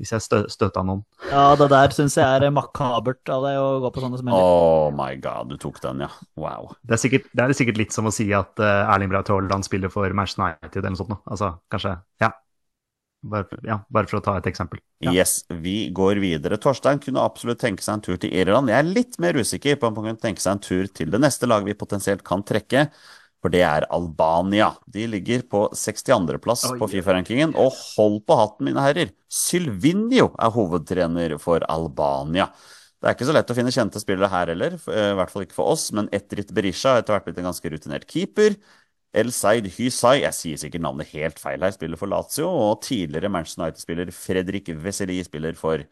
hvis 0.01 0.11
jeg 0.11 0.23
stø 0.23 0.41
støta 0.51 0.83
noen. 0.85 1.03
Ja, 1.29 1.47
det 1.59 1.69
der 1.71 1.93
syns 1.95 2.17
jeg 2.19 2.27
er 2.27 2.53
makabert 2.53 3.31
av 3.31 3.45
deg 3.47 3.59
å 3.59 3.67
gå 3.85 3.91
på 3.95 4.03
sånne 4.03 4.19
smeller. 4.19 4.43
Oh 4.43 4.89
my 4.95 5.13
god, 5.23 5.51
du 5.51 5.59
tok 5.61 5.79
den, 5.83 6.03
ja. 6.05 6.09
Wow. 6.39 6.73
Det 6.83 6.97
er 6.97 7.03
sikkert, 7.05 7.29
det 7.31 7.45
er 7.45 7.57
sikkert 7.57 7.79
litt 7.79 7.95
som 7.95 8.09
å 8.09 8.13
si 8.13 8.27
at 8.35 8.59
uh, 8.59 8.91
Erling 8.93 9.13
Braut 9.13 9.31
Haaland 9.31 9.67
spiller 9.67 9.93
for 9.93 10.11
Manchester 10.11 10.43
United 10.43 10.81
eller 10.81 10.95
noe 10.97 11.03
sånt. 11.03 11.21
Altså, 11.23 11.53
kanskje, 11.71 11.95
ja. 12.23 12.31
Bare, 13.25 13.57
ja. 13.65 13.79
bare, 13.89 14.05
for 14.05 14.19
å 14.19 14.25
ta 14.25 14.35
et 14.37 14.47
eksempel. 14.51 14.81
Ja. 15.01 15.13
Yes, 15.15 15.39
vi 15.49 15.87
går 15.95 16.19
videre. 16.21 16.59
Torstein 16.61 16.99
kunne 17.01 17.23
absolutt 17.25 17.63
tenke 17.63 17.81
seg 17.81 17.97
en 17.97 18.03
tur 18.05 18.19
til 18.21 18.35
Irland. 18.35 18.69
Jeg 18.69 18.83
er 18.83 18.91
litt 18.99 19.17
mer 19.23 19.39
usikker 19.39 19.79
på 19.81 19.89
om 19.89 19.97
han 19.97 20.11
kunne 20.11 20.21
tenke 20.21 20.43
seg 20.43 20.57
en 20.57 20.61
tur 20.61 20.91
til 20.93 21.09
det 21.13 21.21
neste 21.23 21.49
laget 21.49 21.71
vi 21.71 21.79
potensielt 21.79 22.21
kan 22.27 22.45
trekke 22.45 22.85
for 23.45 23.53
det 23.53 23.61
er 23.61 23.85
Albania. 23.93 24.71
De 24.89 25.05
ligger 25.09 25.43
på 25.45 25.67
62.-plass 25.77 26.65
på 26.79 26.87
Fifa-rankingen. 26.89 27.53
Og 27.61 27.75
hold 27.93 28.23
på 28.25 28.37
hatten, 28.39 28.65
mine 28.65 28.81
herrer, 28.81 29.11
Sylvinio 29.29 30.31
er 30.41 30.53
hovedtrener 30.55 31.37
for 31.41 31.61
Albania. 31.69 32.49
Det 32.97 33.11
er 33.11 33.17
ikke 33.17 33.27
så 33.29 33.35
lett 33.35 33.51
å 33.53 33.57
finne 33.57 33.73
kjente 33.75 34.01
spillere 34.01 34.31
her 34.31 34.49
heller, 34.49 34.79
eh, 34.89 35.11
i 35.11 35.17
hvert 35.19 35.29
fall 35.29 35.43
ikke 35.45 35.57
for 35.59 35.75
oss, 35.75 35.91
men 35.93 36.09
Etrit 36.15 36.49
Berisha 36.55 36.95
har 36.95 37.03
etter 37.03 37.13
hvert 37.13 37.27
blitt 37.27 37.41
en 37.43 37.51
ganske 37.51 37.69
rutinert 37.69 38.07
keeper. 38.09 38.55
El 39.15 39.29
Said 39.35 39.67
Hysai, 39.75 40.23
jeg 40.23 40.35
sier 40.35 40.61
sikkert 40.63 40.83
navnet 40.87 41.11
helt 41.13 41.37
feil 41.39 41.61
her, 41.61 41.75
spiller 41.75 41.99
for 42.01 42.09
Lazio, 42.09 42.49
og 42.49 42.81
tidligere 42.87 43.29
Manchester 43.29 43.61
United-spiller 43.61 44.09
Fredrik 44.15 44.73
Veseli 44.81 45.19
spiller 45.27 45.59
for 45.59 45.85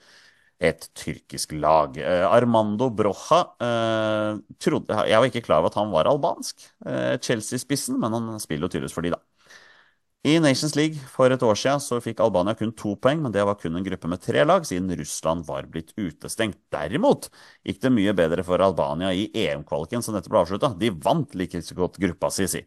et 0.64 0.88
tyrkisk 0.98 1.54
lag. 1.60 1.98
Eh, 2.00 2.24
Armando 2.28 2.90
Broja 2.94 3.42
eh, 3.60 4.40
trodde, 4.64 5.04
Jeg 5.10 5.20
var 5.20 5.30
ikke 5.30 5.44
klar 5.46 5.62
over 5.62 5.74
at 5.74 5.80
han 5.80 5.92
var 5.94 6.10
albansk. 6.10 6.64
Eh, 6.88 7.18
Chelsea-spissen, 7.20 8.00
men 8.00 8.16
han 8.16 8.40
spiller 8.44 8.68
jo 8.68 8.76
tydeligvis 8.78 8.96
for 8.96 9.06
de, 9.06 9.14
da. 9.16 9.22
I 10.24 10.38
Nations 10.40 10.76
League 10.80 10.96
for 11.12 11.34
et 11.36 11.42
år 11.44 11.58
siden 11.60 11.82
så 11.84 11.98
fikk 12.00 12.22
Albania 12.24 12.56
kun 12.56 12.72
to 12.80 12.94
poeng, 13.04 13.20
men 13.26 13.34
det 13.36 13.44
var 13.44 13.58
kun 13.60 13.76
en 13.76 13.84
gruppe 13.84 14.08
med 14.08 14.22
tre 14.24 14.46
lag, 14.48 14.64
siden 14.64 14.88
Russland 14.96 15.44
var 15.50 15.68
blitt 15.68 15.92
utestengt. 16.00 16.62
Derimot 16.72 17.28
gikk 17.68 17.82
det 17.84 17.92
mye 17.92 18.14
bedre 18.16 18.46
for 18.48 18.64
Albania 18.64 19.12
i 19.12 19.26
EM-kvaliken 19.36 20.06
som 20.06 20.16
dette 20.16 20.32
ble 20.32 20.40
avslutta. 20.46 20.72
De 20.80 20.94
vant 21.04 21.36
like 21.36 21.60
så 21.60 21.76
godt 21.76 22.00
gruppa 22.00 22.32
si, 22.32 22.48
si. 22.48 22.64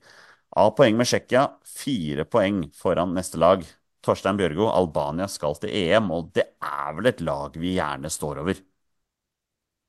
Av 0.56 0.74
poeng 0.76 1.00
med 1.00 1.08
Tsjekkia, 1.08 1.46
fire 1.64 2.28
poeng 2.28 2.66
foran 2.76 3.16
neste 3.16 3.40
lag. 3.40 3.64
Torstein 4.06 4.38
Bjørgo, 4.38 4.70
Albania 4.70 5.26
skal 5.30 5.58
til 5.60 5.74
EM, 5.74 6.10
og 6.14 6.30
det 6.36 6.46
er 6.62 6.96
vel 6.96 7.10
et 7.10 7.22
lag 7.26 7.56
vi 7.60 7.76
gjerne 7.76 8.10
står 8.12 8.42
over? 8.44 8.62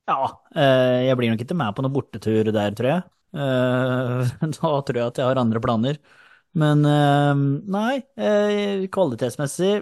Ja, 0.08 0.24
eh, 0.56 1.04
jeg 1.08 1.16
blir 1.20 1.32
nok 1.32 1.42
ikke 1.44 1.56
med 1.58 1.74
på 1.76 1.84
noen 1.84 1.92
bortetur 1.92 2.48
der, 2.48 2.72
tror 2.76 2.88
jeg. 2.88 3.02
Eh, 3.36 4.30
da 4.56 4.70
tror 4.80 4.96
jeg 4.96 5.04
at 5.04 5.20
jeg 5.20 5.28
har 5.28 5.40
andre 5.42 5.60
planer. 5.64 6.00
Men 6.58 6.80
eh, 6.88 7.42
nei, 7.76 8.00
kvalitetsmessig 8.94 9.72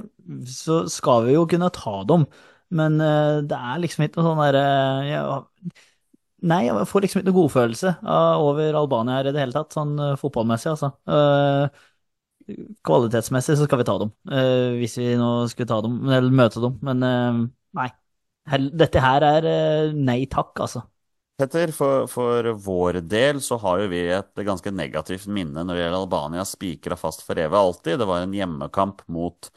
så 0.51 0.83
skal 0.91 1.29
vi 1.29 1.37
jo 1.37 1.47
kunne 1.51 1.71
ta 1.75 2.01
dem. 2.11 2.27
Men 2.77 2.99
det 2.99 3.55
er 3.55 3.79
liksom 3.79 4.03
ikke 4.03 4.19
noe 4.19 4.33
sånn 4.33 4.41
derre 4.43 4.63
Nei, 6.47 6.65
jeg 6.67 6.87
får 6.91 7.03
liksom 7.05 7.21
ikke 7.21 7.31
noe 7.31 7.37
godfølelse 7.39 7.93
over 8.43 8.77
Albania 8.77 9.17
her 9.17 9.29
i 9.31 9.33
det 9.35 9.41
hele 9.41 9.55
tatt, 9.55 9.73
sånn 9.75 9.95
fotballmessig, 10.21 10.75
altså 10.75 10.91
kvalitetsmessig 12.87 13.57
så 13.59 13.67
skal 13.67 13.81
vi 13.81 13.87
ta 13.89 13.97
dem. 14.03 14.13
Uh, 14.31 14.77
hvis 14.81 14.97
vi 15.01 15.15
nå 15.19 15.31
skulle 15.51 15.71
ta 15.71 15.81
dem, 15.85 16.01
eller 16.09 16.35
møte 16.35 16.63
dem. 16.63 16.77
Men 16.87 17.07
uh, 17.07 17.47
nei. 17.79 17.89
Dette 18.79 19.03
her 19.03 19.25
er 19.27 19.49
uh, 19.51 19.97
nei 19.97 20.21
takk, 20.31 20.55
altså. 20.63 20.85
Petter, 21.37 21.69
for, 21.77 22.07
for, 22.09 22.47
vår 22.65 23.03
del 23.05 23.43
så 23.45 23.59
har 23.61 23.83
jo 23.83 23.91
vi 23.93 24.07
et 24.09 24.41
ganske 24.47 24.71
negativt 24.73 25.27
minne 25.29 25.67
når 25.67 25.77
det 25.77 25.83
gjelder 25.83 25.99
Albania. 25.99 26.47
Spikra 26.49 26.97
fast 26.97 27.27
for 27.27 27.37
evig 27.37 27.59
alltid. 27.59 27.99
Det 28.01 28.09
var 28.09 28.25
en 28.25 28.37
hjemmekamp 28.37 29.03
mot 29.13 29.51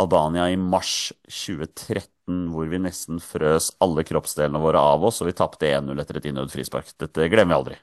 Albania 0.00 0.46
i 0.48 0.56
mars 0.56 1.10
2013 1.28 2.48
hvor 2.54 2.70
vi 2.70 2.78
nesten 2.80 3.20
frøs 3.20 3.72
alle 3.82 4.06
kroppsdelene 4.06 4.62
våre 4.62 4.80
av 4.80 5.04
oss, 5.10 5.18
og 5.20 5.28
vi 5.28 5.36
tapte 5.36 5.68
1-0 5.68 6.00
etter 6.00 6.20
et 6.20 6.30
innøvd 6.30 6.54
frispark. 6.54 6.94
Dette 7.02 7.28
glemmer 7.28 7.52
vi 7.52 7.58
aldri. 7.58 7.80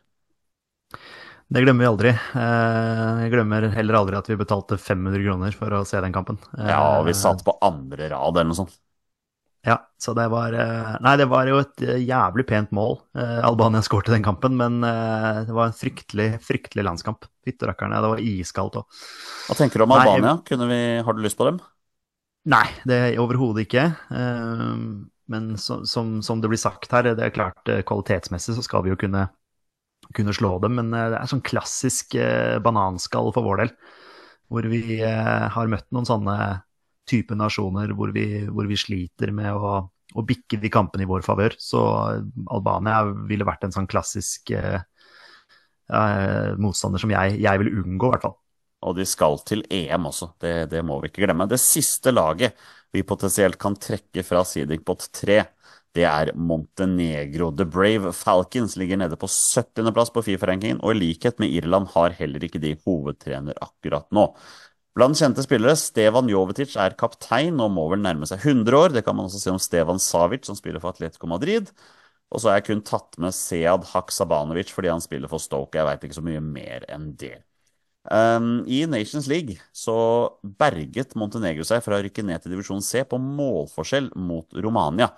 Det 1.48 1.62
glemmer 1.64 1.86
vi 1.86 1.88
aldri. 1.88 2.10
Eh, 2.12 3.22
jeg 3.24 3.32
glemmer 3.32 3.70
heller 3.72 3.98
aldri 4.02 4.18
at 4.20 4.28
vi 4.28 4.36
betalte 4.40 4.76
500 4.76 5.24
kroner 5.24 5.56
for 5.56 5.78
å 5.78 5.86
se 5.88 6.02
den 6.04 6.16
kampen. 6.16 6.40
Ja, 6.60 7.00
og 7.00 7.08
vi 7.08 7.16
satt 7.16 7.46
på 7.48 7.56
andre 7.64 8.10
rad 8.12 8.36
eller 8.36 8.50
noe 8.52 8.58
sånt. 8.58 8.76
Ja, 9.68 9.78
så 10.00 10.14
det 10.16 10.28
var 10.32 10.54
eh, 10.56 10.92
Nei, 11.04 11.14
det 11.20 11.28
var 11.32 11.48
jo 11.48 11.62
et 11.64 11.82
jævlig 12.04 12.46
pent 12.48 12.76
mål. 12.76 13.00
Albania 13.48 13.80
skåret 13.84 14.12
i 14.12 14.18
den 14.18 14.28
kampen, 14.28 14.60
men 14.60 14.82
det 14.84 15.56
var 15.56 15.70
en 15.70 15.76
fryktelig, 15.76 16.34
fryktelig 16.44 16.84
landskamp. 16.88 17.30
Fytterakkerne, 17.48 18.04
det 18.04 18.12
var 18.12 18.24
iskaldt 18.24 18.82
òg. 18.82 19.02
Hva 19.48 19.60
tenker 19.60 19.80
du 19.80 19.88
om 19.88 19.96
Albania? 19.96 20.38
Nei, 20.44 20.70
vi, 20.74 20.84
har 21.08 21.16
du 21.16 21.24
lyst 21.24 21.40
på 21.40 21.48
dem? 21.48 21.64
Nei, 22.48 22.66
det 22.88 23.00
er 23.06 23.24
overhodet 23.24 23.68
ikke. 23.68 23.88
Men 24.12 25.50
som, 25.60 25.88
som, 25.88 26.44
det 26.44 26.52
blir 26.52 26.60
sagt 26.60 26.92
her, 26.92 27.08
det 27.08 27.24
er 27.24 27.36
klart 27.36 27.72
kvalitetsmessig 27.88 28.56
så 28.60 28.64
skal 28.64 28.84
vi 28.84 28.92
jo 28.92 29.00
kunne 29.00 29.30
kunne 30.16 30.36
slå 30.36 30.58
dem. 30.64 30.78
Men 30.80 30.94
eh, 30.94 31.10
det 31.14 31.20
er 31.20 31.32
sånn 31.32 31.46
klassisk 31.46 32.18
eh, 32.20 32.58
bananskall 32.64 33.32
for 33.36 33.48
vår 33.48 33.64
del. 33.64 33.76
Hvor 34.52 34.68
vi 34.72 35.02
eh, 35.02 35.46
har 35.54 35.72
møtt 35.72 35.90
noen 35.96 36.08
sånne 36.08 36.38
type 37.08 37.36
nasjoner 37.40 37.94
hvor 37.96 38.12
vi, 38.16 38.44
hvor 38.52 38.68
vi 38.68 38.76
sliter 38.80 39.32
med 39.36 39.56
å, 39.56 39.78
å, 39.88 40.24
bikke 40.28 40.60
de 40.60 40.72
kampene 40.72 41.06
i 41.06 41.10
vår 41.10 41.24
favør. 41.26 41.56
Så 41.60 41.82
Albania 42.52 43.04
ville 43.30 43.48
vært 43.48 43.68
en 43.68 43.76
sånn 43.76 43.88
klassisk 43.90 44.52
eh, 44.56 44.82
motstander 46.60 47.00
som 47.00 47.14
jeg, 47.14 47.40
jeg 47.44 47.64
vil 47.64 47.74
unngå, 47.80 48.10
i 48.10 48.16
hvert 48.16 48.28
fall. 48.28 48.38
Og 48.88 48.98
de 49.00 49.06
skal 49.10 49.40
til 49.48 49.64
EM 49.74 50.06
også, 50.06 50.32
det, 50.44 50.54
det, 50.72 50.84
må 50.86 51.00
vi 51.02 51.10
ikke 51.10 51.24
glemme. 51.26 51.48
Det 51.50 51.60
siste 51.62 52.14
laget 52.14 52.58
vi 52.94 53.04
potensielt 53.08 53.58
kan 53.60 53.76
trekke 53.76 54.24
fra 54.26 54.44
seeding 54.46 54.84
pot 54.86 55.08
3, 55.18 55.42
det 55.98 56.06
er 56.06 56.32
Montenegro. 56.38 57.50
The 57.58 57.66
Brave 57.66 58.14
Falcons 58.16 58.78
ligger 58.80 59.00
nede 59.02 59.18
på 59.20 59.30
70.-plass 59.32 60.14
på 60.14 60.24
Fifa-rankingen, 60.28 60.80
og 60.84 60.94
i 60.94 61.02
likhet 61.02 61.42
med 61.42 61.54
Irland 61.58 61.90
har 61.96 62.16
heller 62.20 62.46
ikke 62.46 62.62
de 62.64 62.76
hovedtrener 62.86 63.58
akkurat 63.64 64.08
nå. 64.16 64.30
Blant 64.98 65.20
kjente 65.20 65.44
spillere, 65.46 65.78
Stevan 65.78 66.30
Jovetic 66.32 66.74
er 66.82 66.96
kaptein 66.98 67.60
og 67.62 67.74
må 67.76 67.84
vel 67.92 68.02
nærme 68.02 68.26
seg 68.30 68.42
100 68.42 68.78
år. 68.80 68.96
Det 68.96 69.04
kan 69.06 69.18
man 69.18 69.28
også 69.28 69.42
se 69.44 69.54
om 69.54 69.60
Stevan 69.62 70.02
Savic, 70.02 70.48
som 70.48 70.58
spiller 70.58 70.82
for 70.82 70.96
Atletico 70.96 71.30
Madrid. 71.30 71.70
Og 72.34 72.42
så 72.42 72.50
har 72.50 72.58
jeg 72.58 72.70
kun 72.72 72.82
tatt 72.86 73.18
med 73.22 73.36
Sead 73.36 73.86
Haksabanovic 73.94 74.74
fordi 74.74 74.90
han 74.92 75.04
spiller 75.04 75.30
for 75.32 75.42
Stoke. 75.42 75.78
Jeg 75.78 75.88
veit 75.88 76.08
ikke 76.08 76.18
så 76.18 76.26
mye 76.26 76.42
mer 76.44 76.88
enn 76.92 77.12
det. 77.20 77.38
Um, 78.10 78.64
I 78.66 78.86
Nations 78.88 79.28
League 79.28 79.58
så 79.76 79.98
berget 80.42 81.16
Montenegro 81.20 81.66
seg 81.68 81.84
fra 81.84 82.00
å 82.00 82.04
rykke 82.06 82.24
ned 82.24 82.42
til 82.44 82.56
divisjon 82.56 82.84
C 82.84 83.04
på 83.08 83.20
målforskjell 83.20 84.10
mot 84.16 84.58
Romania. 84.64 85.12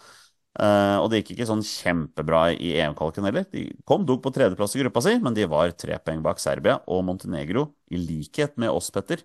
Uh, 0.60 0.98
og 1.00 1.06
det 1.12 1.22
gikk 1.22 1.38
ikke 1.38 1.48
sånn 1.48 1.62
kjempebra 1.64 2.50
i 2.52 2.74
EM-kvaliken 2.82 3.24
heller. 3.30 3.46
De 3.54 3.64
kom 3.88 4.04
dog 4.08 4.20
på 4.26 4.34
tredjeplass 4.36 4.76
i 4.76 4.82
gruppa 4.82 5.04
si, 5.06 5.14
men 5.24 5.38
de 5.38 5.48
var 5.48 5.72
tre 5.72 5.96
poeng 6.04 6.20
bak 6.26 6.42
Serbia. 6.44 6.82
Og 6.92 7.06
Montenegro, 7.08 7.70
i 7.96 8.02
likhet 8.02 8.60
med 8.60 8.74
oss, 8.74 8.92
Petter, 8.92 9.24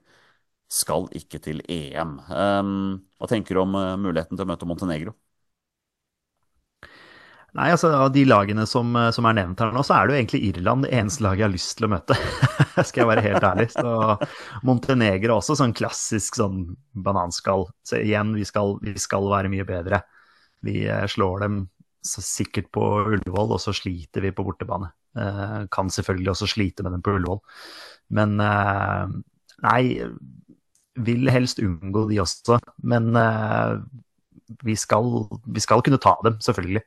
skal 0.71 1.09
ikke 1.19 1.41
til 1.43 1.59
EM. 1.71 2.21
Um, 2.31 2.71
hva 3.19 3.31
tenker 3.31 3.59
du 3.59 3.65
om 3.65 3.75
uh, 3.75 3.97
muligheten 3.99 4.39
til 4.39 4.47
å 4.47 4.53
møte 4.53 4.69
Montenegro? 4.71 5.17
Nei, 7.55 7.69
altså 7.71 7.93
Av 7.95 8.09
de 8.11 8.25
lagene 8.27 8.65
som, 8.67 8.89
som, 9.15 9.27
er 9.31 9.37
nevnt 9.39 9.61
her 9.63 9.71
nå, 9.75 9.83
så 9.87 9.95
er 9.95 10.07
det 10.07 10.15
jo 10.15 10.21
egentlig 10.23 10.41
Irland 10.49 10.87
det 10.87 10.95
eneste 10.99 11.23
laget 11.23 11.45
jeg 11.45 11.47
har 11.47 11.53
lyst 11.55 11.77
til 11.79 11.87
å 11.87 11.93
møte. 11.93 12.17
skal 12.87 13.05
jeg 13.05 13.11
være 13.11 13.27
helt 13.27 13.47
ærlig. 13.47 13.69
Så 13.75 14.63
Montenegro 14.67 15.39
også 15.39 15.59
sånn 15.59 15.75
klassisk 15.75 16.39
sånn 16.39 16.65
bananskall. 17.07 17.69
Så 17.87 18.03
igjen, 18.03 18.35
vi 18.39 18.47
skal, 18.47 18.75
vi 18.83 18.95
skal 18.99 19.31
være 19.31 19.51
mye 19.55 19.67
bedre. 19.67 20.03
Vi 20.65 20.85
eh, 20.89 21.07
slår 21.11 21.45
dem 21.45 21.63
sikkert 22.05 22.69
på 22.75 22.85
Ullevål, 23.15 23.55
og 23.57 23.61
så 23.63 23.73
sliter 23.77 24.25
vi 24.25 24.33
på 24.37 24.45
bortebane. 24.45 24.91
Eh, 25.17 25.61
kan 25.73 25.93
selvfølgelig 25.93 26.35
også 26.35 26.51
slite 26.53 26.85
med 26.85 26.97
dem 26.97 27.05
på 27.05 27.15
Ullevål. 27.17 27.41
Men 28.17 28.37
eh, 28.45 29.15
nei, 29.65 29.85
vil 31.05 31.31
helst 31.33 31.63
unngå 31.65 32.07
de 32.11 32.21
også. 32.23 32.59
Men 32.87 33.15
eh, 33.19 33.79
vi 34.65 34.77
skal, 34.79 35.09
vi 35.47 35.63
skal 35.65 35.83
kunne 35.85 36.03
ta 36.03 36.17
dem, 36.27 36.39
selvfølgelig. 36.45 36.85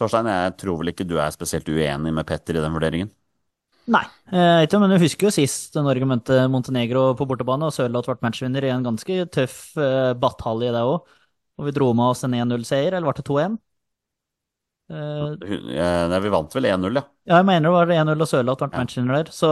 Torstein, 0.00 0.28
jeg 0.32 0.56
tror 0.62 0.80
vel 0.80 0.92
ikke 0.94 1.08
du 1.08 1.18
er 1.20 1.32
spesielt 1.34 1.68
uenig 1.68 2.12
med 2.16 2.26
Petter 2.28 2.56
i 2.56 2.62
den 2.62 2.74
vurderingen? 2.74 3.10
Nei, 3.90 4.04
eh, 4.30 4.64
ikke, 4.66 4.78
men 4.78 4.92
du 4.92 5.00
husker 5.02 5.28
jo 5.28 5.34
sist 5.34 5.74
Norge 5.80 6.06
møtte 6.06 6.44
Montenegro 6.52 7.10
på 7.18 7.26
bortebane, 7.28 7.66
og 7.66 7.74
Sørloth 7.74 8.10
ble 8.10 8.26
matchvinner 8.26 8.66
i 8.66 8.70
en 8.74 8.84
ganske 8.86 9.24
tøff 9.34 9.56
uh, 9.80 10.12
batalje, 10.20 10.70
det 10.74 10.84
òg. 10.86 11.08
Og 11.60 11.68
vi 11.68 11.76
dro 11.76 11.90
med 11.92 12.14
oss 12.14 12.24
en 12.24 12.34
1-0-seier, 12.38 12.94
eller 12.96 13.10
ble 13.10 13.20
det 13.20 13.28
2-1? 13.28 13.58
Uh, 14.90 15.36
Nei, 16.10 16.18
vi 16.24 16.30
vant 16.32 16.54
vel 16.56 16.66
1-0, 16.66 16.96
ja. 16.98 17.02
Ja, 17.28 17.38
jeg 17.38 17.46
mener 17.46 17.68
det 17.68 17.74
var 17.76 17.92
1-0 17.94 18.14
og 18.24 18.30
Sørloth 18.30 18.62
ble 18.64 18.72
ja. 18.72 18.80
matchen 18.80 19.12
der. 19.12 19.28
Så 19.34 19.50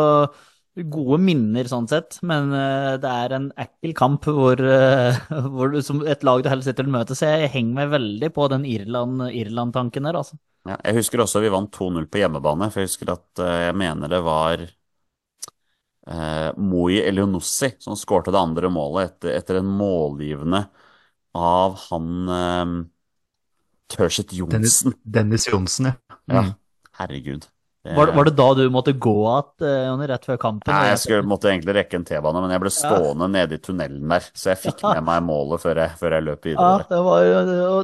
gode 0.89 1.19
minner 1.23 1.69
sånn 1.69 1.89
sett, 1.91 2.17
men 2.27 2.49
uh, 2.55 2.97
det 3.03 3.13
er 3.13 3.35
en 3.37 3.51
ekkel 3.61 3.93
kamp 3.99 4.25
hvor, 4.25 4.59
uh, 4.63 5.19
hvor 5.53 5.75
du, 5.75 5.79
som 5.85 6.01
et 6.07 6.25
lag 6.27 6.43
du 6.43 6.51
helst 6.51 6.71
sitter 6.71 6.87
til 6.87 6.95
møte, 6.95 7.19
så 7.19 7.31
jeg 7.35 7.53
henger 7.55 7.77
meg 7.77 7.93
veldig 7.93 8.33
på 8.35 8.49
den 8.55 8.65
Irland-Irland-tanken 8.69 10.09
der, 10.09 10.19
altså. 10.23 10.41
Ja, 10.69 10.81
jeg 10.89 10.99
husker 11.03 11.23
også 11.23 11.45
vi 11.45 11.53
vant 11.53 11.77
2-0 11.77 12.09
på 12.11 12.23
hjemmebane, 12.23 12.73
for 12.73 12.83
jeg 12.83 12.91
husker 12.91 13.15
at 13.15 13.41
jeg 13.69 13.77
mener 13.79 14.11
det 14.11 14.19
var 14.25 14.67
Moi 16.57 16.99
Elionossi 17.05 17.69
som 17.85 17.97
skårte 17.97 18.33
det 18.33 18.41
andre 18.41 18.71
målet 18.73 19.11
etter, 19.11 19.35
etter 19.37 19.59
en 19.61 19.69
målgivende 19.69 20.63
av 21.37 21.77
han 21.89 22.09
uh, 22.33 22.73
Tørset 23.93 24.33
Johnsen. 24.37 24.59
Dennis, 24.59 24.81
Dennis 25.05 25.49
Johnsen, 25.49 25.93
ja. 25.93 26.19
Mm. 26.29 26.35
ja. 26.37 26.45
Herregud. 26.99 27.49
Var, 27.97 28.11
var, 28.13 28.27
det 28.27 28.35
da 28.37 28.47
du 28.59 28.65
måtte 28.73 28.93
gå 28.93 29.15
igjen, 29.63 30.03
rett 30.11 30.27
før 30.27 30.39
kampen? 30.41 30.69
Nei, 30.69 30.91
jeg 30.91 31.01
skulle, 31.05 31.29
måtte 31.31 31.49
egentlig 31.49 31.77
rekke 31.77 31.97
en 31.97 32.05
T-bane, 32.05 32.43
men 32.43 32.53
jeg 32.53 32.63
ble 32.65 32.73
stående 32.75 33.29
ja. 33.29 33.33
nede 33.37 33.57
i 33.57 33.63
tunnelen 33.65 34.13
der. 34.13 34.27
Så 34.37 34.51
jeg 34.53 34.61
fikk 34.65 34.83
med 34.83 35.07
meg 35.07 35.23
målet 35.25 35.63
før 35.63 35.81
jeg, 35.85 35.95
før 36.01 36.17
jeg 36.19 36.27
løp 36.27 36.49
videre. 36.51 36.73
Ja, 36.75 36.89
det 36.91 36.99
var, 37.07 37.29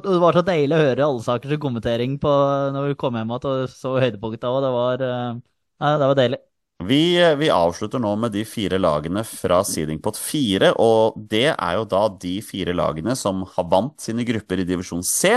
det 0.05 0.17
var, 0.27 0.37
så 0.37 0.45
deilig 0.51 0.77
å 0.77 0.83
høre 0.83 1.07
Allsakers 1.07 1.61
kommentering 1.63 2.19
på, 2.21 2.33
når 2.75 2.91
vi 2.91 2.99
kom 3.01 3.17
hjem 3.17 3.33
igjen 3.33 3.49
og 3.55 3.71
så 3.73 3.95
høydepunktet 4.03 4.49
òg. 4.51 4.59
det 4.67 4.75
var, 4.75 5.07
ja, 5.07 5.95
det 6.03 6.11
var 6.11 6.21
deilig. 6.21 6.43
Vi, 6.83 7.35
vi, 7.39 7.49
avslutter 7.55 8.03
nå 8.03 8.11
med 8.19 8.33
de 8.35 8.43
fire 8.45 8.81
lagene 8.81 9.23
fra 9.25 9.61
seedingpot 9.65 10.19
4, 10.19 10.73
og 10.83 11.15
det 11.31 11.47
er 11.55 11.77
jo 11.79 11.85
da 11.89 12.03
de 12.21 12.35
fire 12.43 12.75
lagene 12.75 13.15
som 13.17 13.45
har 13.55 13.69
vant 13.71 13.95
sine 14.03 14.27
grupper 14.27 14.61
i 14.61 14.67
divisjon 14.67 15.05
C, 15.07 15.37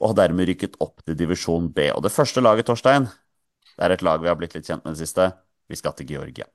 og 0.00 0.12
har 0.12 0.16
dermed 0.22 0.48
rykket 0.48 0.78
opp 0.80 1.04
til 1.04 1.18
divisjon 1.20 1.68
B. 1.74 1.90
Og 1.92 2.02
det 2.06 2.14
første 2.14 2.40
laget, 2.40 2.66
Torstein, 2.66 3.06
det 3.74 3.84
er 3.86 3.94
et 3.94 4.04
lag 4.06 4.22
vi 4.22 4.30
har 4.30 4.38
blitt 4.40 4.56
litt 4.56 4.66
kjent 4.66 4.86
med 4.86 4.96
det 4.96 5.04
siste. 5.04 5.28
Vi 5.68 5.76
skal 5.76 5.94
til 5.98 6.08
Georgia. 6.14 6.48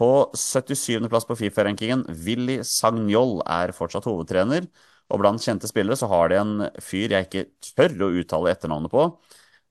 På 0.00 0.30
77.-plass 0.34 1.28
på 1.28 1.36
Fifa-rankingen, 1.38 2.06
Willy 2.24 2.60
Sagnol 2.66 3.38
er 3.46 3.72
fortsatt 3.76 4.08
hovedtrener. 4.10 4.66
Og 5.10 5.22
blant 5.22 5.42
kjente 5.42 5.68
spillere 5.70 5.98
så 5.98 6.08
har 6.10 6.30
de 6.30 6.38
en 6.40 6.56
fyr 6.82 7.14
jeg 7.14 7.28
ikke 7.28 7.46
tør 7.76 8.06
å 8.06 8.10
uttale 8.20 8.52
etternavnet 8.54 8.92
på. 8.92 9.06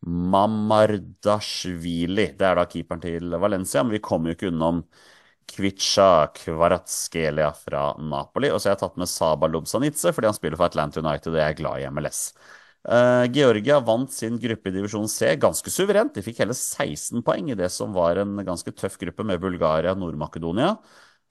Mamardashvili. 0.07 2.27
Det 2.39 2.45
er 2.47 2.55
da 2.59 2.65
keeperen 2.69 3.01
til 3.03 3.25
Valencia, 3.41 3.83
men 3.83 3.93
vi 3.97 4.03
kommer 4.03 4.29
jo 4.29 4.35
ikke 4.37 4.51
unnom 4.53 4.77
Kvicha 5.49 6.29
Kvaratskelia 6.35 7.49
fra 7.57 7.83
Napoli. 7.99 8.49
Og 8.53 8.61
så 8.61 8.69
har 8.69 8.75
jeg 8.77 8.83
tatt 8.85 8.99
med 9.01 9.09
Saba 9.09 9.45
Lobsanitze 9.49 10.13
fordi 10.15 10.29
han 10.29 10.37
spiller 10.37 10.57
for 10.59 10.69
Atlanta 10.69 10.97
United 11.03 11.33
og 11.33 11.41
jeg 11.41 11.49
er 11.49 11.59
glad 11.59 11.75
i 11.81 11.89
MLS. 11.93 12.19
Uh, 12.87 13.25
Georgia 13.35 13.81
vant 13.83 14.11
sin 14.15 14.37
gruppe 14.39 14.71
i 14.71 14.73
divisjon 14.73 15.09
C 15.11 15.33
ganske 15.41 15.69
suverent. 15.73 16.13
De 16.15 16.23
fikk 16.23 16.39
hele 16.45 16.55
16 16.55 17.23
poeng 17.25 17.45
i 17.51 17.57
det 17.59 17.69
som 17.73 17.91
var 17.95 18.21
en 18.21 18.39
ganske 18.47 18.71
tøff 18.71 18.95
gruppe 19.01 19.23
med 19.27 19.41
Bulgaria 19.43 19.91
og 19.95 19.99
Nord-Makedonia. 20.03 20.75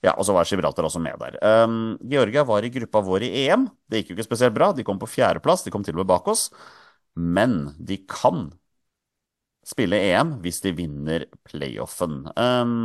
Ja, 0.05 0.13
og 0.15 0.29
så 0.29 0.35
var 0.37 0.47
Gibraltar 0.47 0.87
også 0.87 1.01
med 1.03 1.17
der. 1.19 1.39
Um, 1.65 1.97
Georgia 2.07 2.45
var 2.47 2.63
i 2.63 2.71
gruppa 2.71 3.01
vår 3.03 3.25
i 3.27 3.33
EM. 3.47 3.67
Det 3.89 4.03
gikk 4.03 4.13
jo 4.13 4.19
ikke 4.19 4.29
spesielt 4.29 4.55
bra. 4.55 4.71
De 4.77 4.85
kom 4.87 5.01
på 5.01 5.09
fjerdeplass, 5.11 5.65
de 5.67 5.73
kom 5.75 5.83
til 5.87 5.97
og 5.97 6.05
med 6.05 6.11
bak 6.13 6.29
oss. 6.31 6.47
Men 7.19 7.73
de 7.83 7.97
kan 8.07 8.47
spille 9.69 10.01
EM 10.09 10.39
hvis 10.45 10.63
de 10.65 10.73
vinner 10.77 11.27
playoffen. 11.47 12.23
Um, 12.35 12.77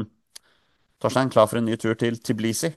Torstein, 1.04 1.32
klar 1.34 1.50
for 1.52 1.60
en 1.60 1.68
ny 1.68 1.78
tur 1.80 1.98
til 2.00 2.20
Tiblisi? 2.20 2.72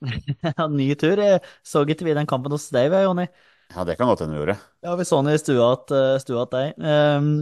ja, 0.46 0.68
ny 0.70 0.92
tur? 0.98 1.20
Jeg 1.20 1.42
så 1.66 1.84
ikke 1.84 2.06
vi 2.06 2.16
den 2.16 2.28
kampen 2.28 2.54
hos 2.54 2.68
deg, 2.74 2.94
Jonny. 3.04 3.26
Ja, 3.74 3.84
det 3.84 3.98
kan 3.98 4.08
godt 4.08 4.22
hende 4.24 4.36
vi 4.36 4.42
gjorde. 4.42 4.58
Ja, 4.84 4.94
vi 4.96 5.04
så 5.04 5.20
den 5.20 5.34
i 5.34 5.40
stua 5.40 5.72
til 5.88 6.38
eh, 6.38 6.44
deg. 6.54 6.78
Um, 6.80 7.32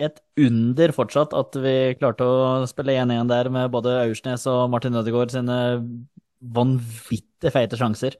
et 0.00 0.16
under 0.40 0.94
fortsatt 0.96 1.34
at 1.36 1.56
vi 1.60 1.74
klarte 2.00 2.24
å 2.24 2.66
spille 2.68 2.96
1-1 2.96 3.28
der 3.30 3.50
med 3.52 3.70
både 3.74 3.98
Aursnes 4.00 4.46
og 4.50 4.64
Martin 4.72 4.96
Ødegaard 4.96 5.34
sine 5.34 5.58
vanvittig 6.40 7.52
feite 7.52 7.78
sjanser. 7.78 8.16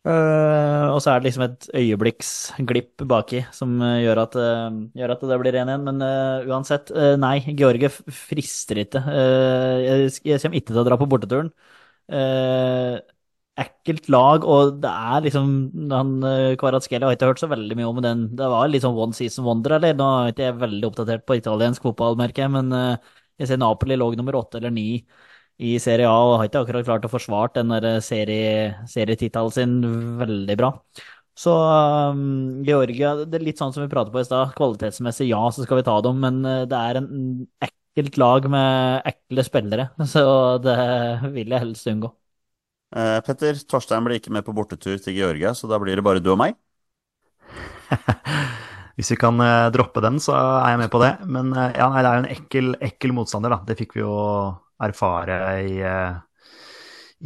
Uh, 0.00 0.88
og 0.94 1.02
så 1.04 1.10
er 1.12 1.20
det 1.20 1.28
liksom 1.28 1.42
et 1.44 1.66
øyeblikksglipp 1.76 3.02
baki 3.10 3.42
som 3.52 3.74
gjør 4.00 4.22
at, 4.22 4.36
uh, 4.40 4.78
gjør 4.96 5.12
at 5.12 5.24
det 5.28 5.38
blir 5.42 5.58
1-1. 5.60 5.84
Men 5.84 6.00
uh, 6.00 6.48
uansett, 6.48 6.92
nei, 7.20 7.36
Georgie 7.58 7.90
frister 7.92 8.80
ikke. 8.80 9.02
jeg, 9.84 10.10
jeg 10.24 10.40
kommer 10.40 10.60
ikke 10.60 10.72
til 10.72 10.80
å 10.82 10.86
dra 10.88 10.98
på 11.00 11.08
borteturen. 11.10 11.52
Uh, 12.10 12.96
ekkelt 13.60 14.08
lag, 14.08 14.44
og 14.48 14.78
det 14.80 14.88
er 14.88 15.24
liksom 15.26 15.50
han 15.92 16.12
Kvaratskhelia 16.60 17.10
har 17.10 17.16
ikke 17.18 17.28
hørt 17.28 17.42
så 17.42 17.50
veldig 17.50 17.76
mye 17.76 17.90
om 17.90 18.00
den. 18.04 18.22
Det 18.38 18.48
var 18.48 18.70
litt 18.72 18.86
sånn 18.86 18.96
one 18.96 19.16
season 19.16 19.44
wonder, 19.44 19.76
eller? 19.76 19.92
Nå 19.98 20.06
er 20.22 20.32
ikke 20.32 20.46
jeg 20.46 20.60
veldig 20.62 20.88
oppdatert 20.88 21.26
på 21.28 21.36
italiensk 21.36 21.84
fotball, 21.84 22.16
merker 22.20 22.46
jeg, 22.46 22.54
men 22.56 22.72
uh, 22.72 23.18
jeg 23.36 23.52
ser 23.52 23.60
Napoli 23.60 24.00
lå 24.00 24.08
nummer 24.16 24.40
åtte 24.40 24.62
eller 24.62 24.72
ni 24.72 24.88
i 25.60 25.74
Serie 25.82 26.08
A 26.08 26.18
og 26.24 26.38
har 26.40 26.48
ikke 26.48 26.64
akkurat 26.64 26.86
klart 26.88 27.06
å 27.06 27.12
forsvare 27.12 27.52
den 27.60 28.00
serie, 28.04 28.74
serietittelen 28.88 29.52
sin 29.52 29.74
veldig 30.20 30.56
bra. 30.60 30.72
Så 31.40 31.52
um, 32.12 32.62
Georgia, 32.66 33.14
det 33.24 33.38
er 33.38 33.44
litt 33.46 33.60
sånn 33.60 33.72
som 33.72 33.84
vi 33.84 33.90
pratet 33.92 34.12
på 34.12 34.20
i 34.20 34.26
stad. 34.26 34.52
Kvalitetsmessig, 34.58 35.30
ja, 35.30 35.40
så 35.54 35.64
skal 35.64 35.80
vi 35.80 35.86
ta 35.86 35.96
dem, 36.04 36.18
men 36.20 36.40
uh, 36.44 36.64
det 36.68 36.80
er 36.80 37.00
en 37.00 37.10
ekkelt 37.64 38.18
lag 38.20 38.48
med 38.52 39.06
ekle 39.08 39.44
spillere, 39.46 39.88
så 40.14 40.24
det 40.62 40.76
vil 41.36 41.54
jeg 41.54 41.64
helst 41.64 41.88
unngå. 41.92 42.12
Uh, 42.90 43.20
Petter, 43.24 43.56
Torstein 43.70 44.04
blir 44.04 44.18
ikke 44.18 44.34
med 44.34 44.44
på 44.44 44.54
bortetur 44.56 44.98
til 45.00 45.16
Georgia, 45.16 45.54
så 45.56 45.70
da 45.70 45.78
blir 45.80 45.96
det 45.96 46.04
bare 46.04 46.22
du 46.22 46.32
og 46.34 46.40
meg. 46.42 46.58
Hvis 48.98 49.14
vi 49.14 49.20
kan 49.22 49.40
uh, 49.40 49.70
droppe 49.72 50.02
den, 50.04 50.18
så 50.20 50.34
er 50.36 50.74
jeg 50.74 50.82
med 50.82 50.92
på 50.92 51.00
det. 51.00 51.14
Men 51.24 51.54
uh, 51.56 51.70
ja, 51.72 51.88
nei, 51.88 52.02
det 52.02 52.10
er 52.10 52.18
jo 52.18 52.24
en 52.26 52.32
ekkel, 52.34 52.74
ekkel, 52.90 53.14
motstander, 53.16 53.54
da. 53.54 53.62
Det 53.70 53.78
fikk 53.78 53.96
vi 53.96 54.02
jo 54.02 54.12
erfare 54.86 55.38
i, 55.64 55.74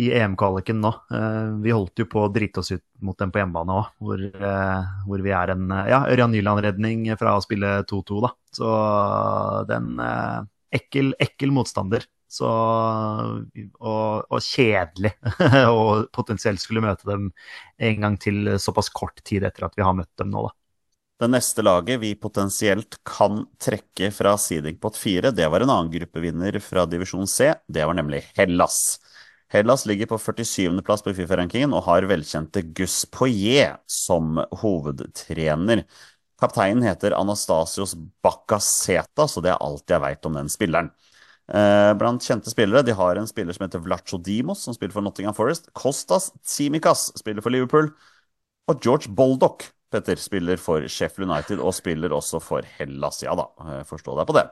i 0.05 0.09
EM-kvaliken 0.19 0.81
nå. 0.83 0.91
vi 1.63 1.75
holdt 1.75 2.03
jo 2.03 2.09
på 2.11 2.25
å 2.25 2.33
drite 2.35 2.63
oss 2.63 2.73
ut 2.75 2.83
mot 3.05 3.19
dem 3.21 3.31
på 3.31 3.39
hjemmebane 3.41 3.77
òg, 3.79 3.93
hvor, 4.03 4.25
hvor, 5.07 5.23
vi 5.23 5.35
er 5.37 5.53
en 5.55 5.71
ja, 5.91 6.01
Ørjan 6.11 6.35
Nyland-redning 6.35 7.07
fra 7.21 7.37
å 7.39 7.45
spille 7.45 7.77
2-2, 7.91 8.19
da. 8.25 8.33
Så 8.59 8.73
den 9.71 9.95
ekkel, 10.75 11.15
ekkel 11.23 11.55
motstander. 11.55 12.07
Så, 12.35 12.49
og, 12.49 14.25
og 14.27 14.41
kjedelig 14.43 15.13
å 15.71 15.85
potensielt 16.15 16.63
skulle 16.63 16.83
møte 16.83 17.07
dem 17.07 17.29
en 17.79 18.01
gang 18.03 18.17
til 18.19 18.57
såpass 18.59 18.91
kort 18.91 19.23
tid 19.23 19.47
etter 19.47 19.69
at 19.69 19.79
vi 19.79 19.85
har 19.87 19.95
møtt 19.95 20.11
dem 20.19 20.33
nå, 20.35 20.49
da. 20.49 20.55
Det 21.25 21.31
neste 21.33 21.63
laget 21.65 22.03
vi 22.03 22.11
potensielt 22.21 22.99
kan 23.09 23.47
trekke 23.57 24.11
fra 24.13 24.35
seedingpot 24.37 24.99
4, 25.01 25.31
det 25.33 25.47
var 25.49 25.63
en 25.65 25.71
annen 25.73 25.89
gruppevinner 25.89 26.59
fra 26.61 26.83
divisjon 26.85 27.25
C. 27.25 27.47
Det 27.65 27.87
var 27.89 27.97
nemlig 27.97 28.19
Hellas. 28.37 28.99
Hellas 29.49 29.87
ligger 29.89 30.11
på 30.11 30.19
47.-plass 30.21 31.01
på 31.07 31.15
Fifa-rankingen 31.17 31.73
og 31.73 31.87
har 31.87 32.05
velkjente 32.11 32.61
Gus 32.77 33.07
Poyet 33.09 33.81
som 33.89 34.37
hovedtrener. 34.61 35.87
Kapteinen 36.45 36.85
heter 36.85 37.17
Anastasios 37.17 37.95
Bakaseta, 38.21 39.25
så 39.25 39.41
det 39.41 39.55
er 39.55 39.65
alt 39.65 39.95
jeg 39.97 40.05
veit 40.05 40.29
om 40.29 40.37
den 40.37 40.53
spilleren. 40.53 40.91
Eh, 41.49 41.93
blant 41.97 42.27
kjente 42.29 42.53
spillere 42.53 42.85
de 42.85 42.99
har 42.99 43.17
en 43.17 43.31
spiller 43.31 43.57
som 43.57 43.65
heter 43.65 43.81
Vlacho 43.87 44.21
Dimos, 44.21 44.67
som 44.69 44.77
spiller 44.77 44.93
for 44.93 45.09
Nottingham 45.09 45.39
Forest. 45.41 45.73
Kostas 45.73 46.35
Tsimikas 46.43 47.15
spiller 47.17 47.41
for 47.41 47.57
Liverpool. 47.57 47.95
Og 48.69 48.85
George 48.85 49.09
Boldock 49.09 49.71
Petter, 49.95 50.21
spiller 50.21 50.61
for 50.61 50.89
Sheffield 50.91 51.31
United 51.31 51.63
og 51.63 51.75
spiller 51.77 52.15
også 52.15 52.43
for 52.43 52.67
Hellas. 52.79 53.23
Ja 53.25 53.37
da, 53.39 53.49
eh, 53.65 53.85
forstå 53.89 54.19
deg 54.21 54.29
på 54.29 54.37
det. 54.37 54.49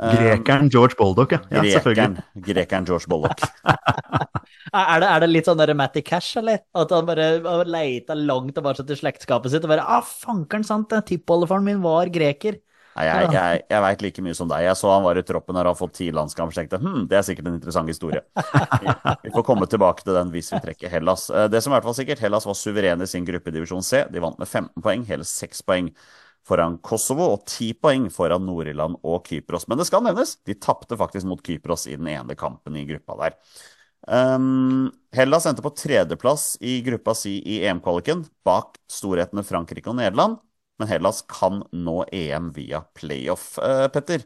Eh, 0.00 0.16
Grekeren 0.16 0.70
George 0.72 0.96
Boldock, 0.98 1.34
ja. 1.36 1.42
ja 1.52 1.62
Grekeren, 1.84 2.18
grekeren 2.48 2.88
George 2.88 3.10
Boldock. 3.12 3.44
Er 4.72 5.02
det, 5.02 5.08
er 5.10 5.20
det 5.20 5.26
litt 5.28 5.48
sånn 5.48 5.58
der 5.60 5.74
Matty 5.76 6.00
Cash, 6.06 6.38
eller? 6.40 6.62
At 6.78 6.92
han 6.94 7.04
bare 7.04 7.64
leita 7.68 8.14
langt 8.16 8.54
tilbake 8.56 8.86
til 8.88 8.96
slektskapet 8.96 9.52
sitt 9.52 9.66
og 9.66 9.72
bare 9.74 9.84
Ah, 9.84 10.00
fankeren 10.06 10.64
sant, 10.64 10.94
tippoldefaren 11.08 11.66
min 11.66 11.82
var 11.84 12.08
greker. 12.14 12.56
Nei, 12.92 13.06
jeg, 13.08 13.28
jeg, 13.32 13.60
jeg 13.72 13.82
veit 13.86 14.02
like 14.04 14.22
mye 14.26 14.36
som 14.36 14.48
deg. 14.50 14.66
Jeg 14.66 14.76
så 14.76 14.90
han 14.92 15.04
var 15.06 15.16
i 15.16 15.24
troppen 15.24 15.56
her 15.56 15.68
og 15.68 15.72
har 15.72 15.78
fått 15.78 15.94
ti 15.96 16.10
landskamper. 16.12 16.56
tenkte 16.58 16.80
hm, 16.82 17.06
det 17.08 17.16
er 17.16 17.24
sikkert 17.24 17.48
en 17.48 17.56
interessant 17.56 17.88
historie. 17.88 18.20
Vi 19.24 19.32
får 19.32 19.46
komme 19.48 19.68
tilbake 19.70 20.04
til 20.04 20.16
den 20.18 20.32
hvis 20.34 20.52
vi 20.52 20.60
trekker 20.60 20.92
Hellas. 20.92 21.30
Eh, 21.32 21.48
Det 21.52 21.62
som 21.64 21.72
er 21.72 21.78
i 21.78 21.80
hvert 21.80 21.88
fall 21.88 21.96
sikkert, 22.02 22.20
Hellas 22.24 22.48
var 22.48 22.58
suverene 22.58 23.08
i 23.08 23.12
sin 23.12 23.24
gruppe 23.28 23.48
i 23.48 23.56
divisjon 23.56 23.86
C. 23.86 24.04
De 24.12 24.20
vant 24.22 24.36
med 24.40 24.48
15 24.50 24.84
poeng, 24.84 25.06
hele 25.08 25.24
6 25.28 25.64
poeng 25.64 25.88
foran 26.44 26.76
Kosovo 26.84 27.30
og 27.36 27.46
10 27.46 27.72
poeng 27.80 28.08
foran 28.12 28.44
Nord-Irland 28.44 28.98
og 29.06 29.24
Kypros. 29.28 29.68
Men 29.70 29.80
det 29.80 29.88
skal 29.88 30.04
nevnes, 30.04 30.36
de 30.44 30.58
tapte 30.58 30.98
faktisk 30.98 31.28
mot 31.30 31.40
Kypros 31.46 31.86
i 31.88 31.96
den 31.96 32.10
ene 32.12 32.36
kampen 32.36 32.76
i 32.76 32.84
gruppa 32.88 33.16
der. 33.24 33.38
Um, 34.02 34.90
Hellas 35.14 35.46
endte 35.46 35.62
på 35.62 35.70
tredjeplass 35.78 36.56
i 36.60 36.80
gruppa 36.82 37.14
si 37.14 37.36
i 37.46 37.60
EM-kvaliken, 37.62 38.24
bak 38.44 38.74
storhetene 38.90 39.46
Frankrike 39.46 39.88
og 39.92 40.00
Nederland. 40.00 40.40
Men 40.80 40.88
Hellas 40.90 41.22
kan 41.28 41.62
nå 41.72 42.02
EM 42.14 42.50
via 42.56 42.82
playoff. 42.96 43.54
Eh, 43.62 43.86
Petter, 43.92 44.24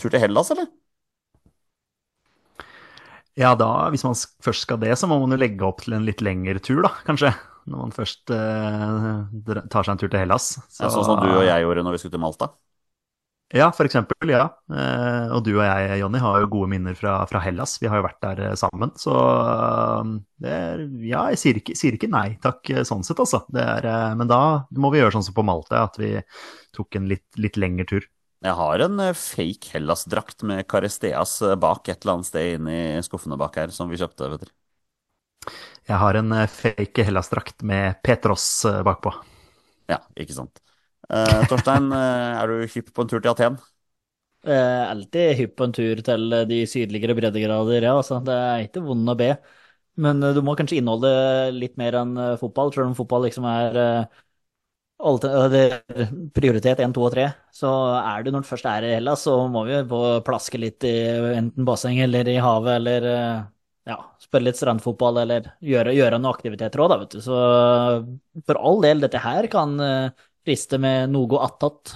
tur 0.00 0.12
til 0.12 0.22
Hellas, 0.22 0.50
eller? 0.54 0.70
Ja, 3.38 3.54
da, 3.56 3.88
hvis 3.92 4.04
man 4.04 4.16
først 4.44 4.66
skal 4.66 4.80
det, 4.82 4.92
så 4.98 5.08
må 5.08 5.20
man 5.22 5.32
jo 5.32 5.38
legge 5.40 5.64
opp 5.64 5.84
til 5.84 5.94
en 5.96 6.04
litt 6.08 6.20
lengre 6.24 6.60
tur, 6.60 6.82
da, 6.84 6.92
kanskje. 7.06 7.30
Når 7.70 7.84
man 7.84 7.94
først 7.94 8.32
eh, 8.34 9.60
tar 9.70 9.86
seg 9.86 9.94
en 9.94 10.00
tur 10.02 10.10
til 10.10 10.20
Hellas. 10.20 10.56
Så... 10.66 10.90
Sånn 10.90 11.06
som 11.06 11.22
du 11.22 11.30
og 11.30 11.46
jeg 11.46 11.64
gjorde 11.64 11.86
når 11.86 11.96
vi 11.96 12.02
skulle 12.02 12.16
til 12.16 12.24
Malta? 12.24 12.50
Ja, 13.52 13.72
for 13.74 13.82
eksempel, 13.88 14.30
ja. 14.30 14.44
Eh, 14.70 15.32
og 15.34 15.42
du 15.42 15.56
og 15.56 15.64
jeg, 15.64 15.96
Jonny, 15.98 16.20
har 16.22 16.36
jo 16.38 16.50
gode 16.52 16.68
minner 16.70 16.94
fra, 16.94 17.16
fra 17.26 17.40
Hellas. 17.42 17.72
Vi 17.82 17.88
har 17.90 17.98
jo 17.98 18.04
vært 18.06 18.20
der 18.22 18.42
eh, 18.46 18.52
sammen. 18.58 18.92
Så 18.98 19.10
eh, 19.10 20.12
det 20.44 20.52
er 20.54 20.84
Ja, 21.08 21.24
jeg 21.32 21.40
sier 21.42 21.58
ikke, 21.58 21.74
sier 21.78 21.96
ikke 21.96 22.10
nei 22.12 22.36
takk 22.44 22.70
sånn 22.86 23.02
sett, 23.06 23.18
altså. 23.18 23.42
Det 23.50 23.64
er, 23.64 23.88
men 24.20 24.30
da 24.30 24.38
må 24.78 24.92
vi 24.94 25.02
gjøre 25.02 25.16
sånn 25.16 25.26
som 25.26 25.34
på 25.34 25.46
Malta, 25.46 25.82
at 25.88 25.98
vi 25.98 26.12
tok 26.76 27.00
en 27.00 27.10
litt, 27.10 27.26
litt 27.42 27.58
lengre 27.58 27.88
tur. 27.90 28.06
Jeg 28.40 28.56
har 28.56 28.86
en 28.86 29.02
fake 29.18 29.74
Hellas-drakt 29.74 30.46
med 30.46 30.62
Caresteas 30.70 31.34
bak 31.60 31.90
et 31.90 31.98
eller 32.06 32.20
annet 32.20 32.30
sted 32.30 32.54
inni 32.54 32.78
skuffene 33.04 33.36
bak 33.40 33.58
her, 33.58 33.74
som 33.74 33.90
vi 33.90 33.98
kjøpte, 34.00 34.30
vet 34.30 34.46
dere. 34.46 34.56
Jeg 35.90 35.98
har 35.98 36.22
en 36.22 36.38
fake 36.54 37.02
Hellas-drakt 37.08 37.66
med 37.66 37.98
Petros 38.06 38.46
bakpå. 38.86 39.10
Ja, 39.90 39.98
ikke 40.14 40.38
sant. 40.38 40.62
Eh, 41.10 41.42
Torstein, 41.50 41.90
eh, 42.00 42.40
er 42.40 42.50
du 42.50 42.66
hypp 42.74 42.92
på 42.94 43.04
en 43.04 43.10
tur 43.10 43.20
til 43.20 43.32
Aten? 43.32 43.58
Uh, 44.40 44.88
alltid 44.88 45.34
hypp 45.36 45.56
på 45.58 45.66
en 45.66 45.74
tur 45.76 45.98
til 46.00 46.30
de 46.48 46.62
sydligere 46.70 47.16
breddegrader, 47.18 47.84
ja, 47.84 47.96
altså. 47.98 48.22
Det 48.24 48.36
er 48.36 48.64
ikke 48.64 48.84
vond 48.86 49.12
å 49.12 49.16
be. 49.18 49.34
Men 50.00 50.22
du 50.22 50.40
må 50.46 50.54
kanskje 50.56 50.78
inneholde 50.80 51.10
litt 51.52 51.74
mer 51.80 51.98
enn 52.00 52.14
fotball, 52.40 52.70
selv 52.72 52.88
om 52.88 52.96
fotball 52.96 53.26
liksom 53.26 53.44
er 53.50 53.76
prioritet 56.36 56.80
1, 56.80 56.92
2 56.96 57.04
og 57.04 57.12
3. 57.14 57.26
Så 57.52 57.68
er 58.00 58.24
du 58.24 58.30
når 58.32 58.44
du 58.44 58.48
først 58.50 58.68
er 58.70 58.86
i 58.86 58.94
Hellas, 58.94 59.26
så 59.26 59.36
må 59.52 59.64
vi 59.68 59.80
plaske 60.26 60.60
litt 60.60 60.84
i 60.88 60.94
enten 61.36 61.66
basseng 61.68 62.00
eller 62.04 62.28
i 62.28 62.38
havet, 62.40 62.78
eller 62.78 63.08
ja, 63.90 63.96
spille 64.22 64.50
litt 64.50 64.60
strandfotball, 64.60 65.22
eller 65.24 65.52
gjøre, 65.64 65.94
gjøre 65.96 66.18
noen 66.20 66.32
aktiviteter 66.32 66.84
òg, 66.84 66.92
da, 66.92 67.00
vet 67.02 67.16
du. 67.16 67.20
Så 67.24 67.38
for 68.46 68.60
all 68.60 68.80
del, 68.84 69.04
dette 69.04 69.20
her 69.24 69.48
kan 69.52 69.76
friste 70.50 70.80
med 70.82 71.12
noe 71.14 71.40
attåt. 71.46 71.94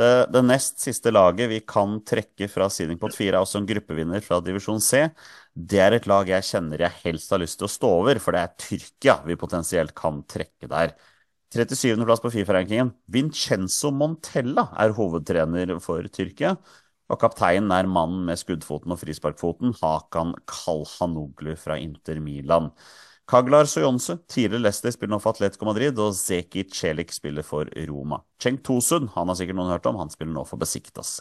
Det, 0.00 0.30
det 0.32 0.40
nest 0.46 0.80
siste 0.80 1.12
laget 1.12 1.50
vi 1.50 1.60
kan 1.68 1.98
trekke 2.06 2.48
fra 2.48 2.70
Seeding 2.72 2.98
Pot 3.00 3.16
4, 3.16 3.34
er 3.34 3.40
også 3.40 3.60
en 3.60 3.68
gruppevinner 3.68 4.22
fra 4.24 4.38
divisjon 4.44 4.80
C. 4.80 5.02
Det 5.52 5.80
er 5.82 5.96
et 5.96 6.08
lag 6.08 6.28
jeg 6.28 6.46
kjenner 6.46 6.86
jeg 6.86 7.02
helst 7.02 7.32
har 7.34 7.42
lyst 7.42 7.58
til 7.60 7.68
å 7.68 7.72
stå 7.72 7.90
over, 7.98 8.20
for 8.22 8.36
det 8.36 8.44
er 8.44 8.54
Tyrkia 8.64 9.16
vi 9.26 9.36
potensielt 9.40 9.92
kan 9.96 10.22
trekke 10.28 10.70
der. 10.70 10.94
37. 11.52 12.04
plass 12.06 12.22
på 12.22 12.30
Fifa-rankingen. 12.32 12.94
Vincenzo 13.10 13.90
Montella 13.92 14.68
er 14.78 14.94
hovedtrener 14.96 15.74
for 15.82 16.06
Tyrkia. 16.14 16.54
Og 17.10 17.18
kapteinen 17.18 17.72
er 17.74 17.90
mannen 17.90 18.22
med 18.28 18.38
skuddfoten 18.38 18.94
og 18.94 19.00
frisparkfoten, 19.02 19.74
Hakan 19.80 20.36
Kalhanoglu 20.48 21.56
fra 21.58 21.76
Inter 21.82 22.22
Milan. 22.22 22.70
Kaglar 23.30 23.68
Soyonse, 23.70 24.16
tidligere 24.26 24.64
Leicester, 24.64 24.90
spiller 24.94 25.14
nå 25.14 25.20
for 25.22 25.36
Atletico 25.36 25.68
Madrid, 25.68 25.98
og 26.02 26.16
Zeki 26.18 26.64
Celik 26.74 27.12
spiller 27.14 27.46
for 27.46 27.70
Roma. 27.86 28.18
Cheng 28.42 28.58
Tosun, 28.66 29.06
han 29.14 29.30
har 29.30 29.38
sikkert 29.38 29.60
noen 29.60 29.70
hørt 29.70 29.86
om, 29.86 30.00
han 30.02 30.10
spiller 30.10 30.34
nå 30.34 30.42
for 30.48 30.58
Besiktas. 30.58 31.20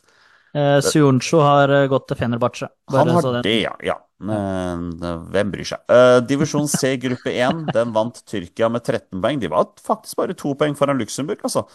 Eh, 0.57 0.80
Suuncho 0.82 1.43
har 1.45 1.70
eh, 1.70 1.86
gått 1.91 2.07
til 2.10 2.18
Fenerbahçe. 2.18 2.72
Han 2.95 3.12
har 3.14 3.28
det, 3.45 3.53
ja. 3.62 3.76
ja. 3.86 3.99
Men 4.26 4.89
eh, 4.97 5.22
hvem 5.30 5.53
bryr 5.53 5.70
seg? 5.70 5.84
Eh, 5.93 6.18
divisjon 6.26 6.68
C 6.72 6.95
gruppe 7.03 7.36
1, 7.36 7.68
den 7.76 7.93
vant 7.95 8.18
Tyrkia 8.26 8.72
med 8.74 8.82
13 8.82 9.22
poeng. 9.22 9.39
De 9.41 9.51
var 9.53 9.70
faktisk 9.86 10.18
bare 10.20 10.38
to 10.38 10.55
poeng 10.57 10.74
foran 10.80 10.97
Luxembourg, 10.99 11.45
altså. 11.45 11.68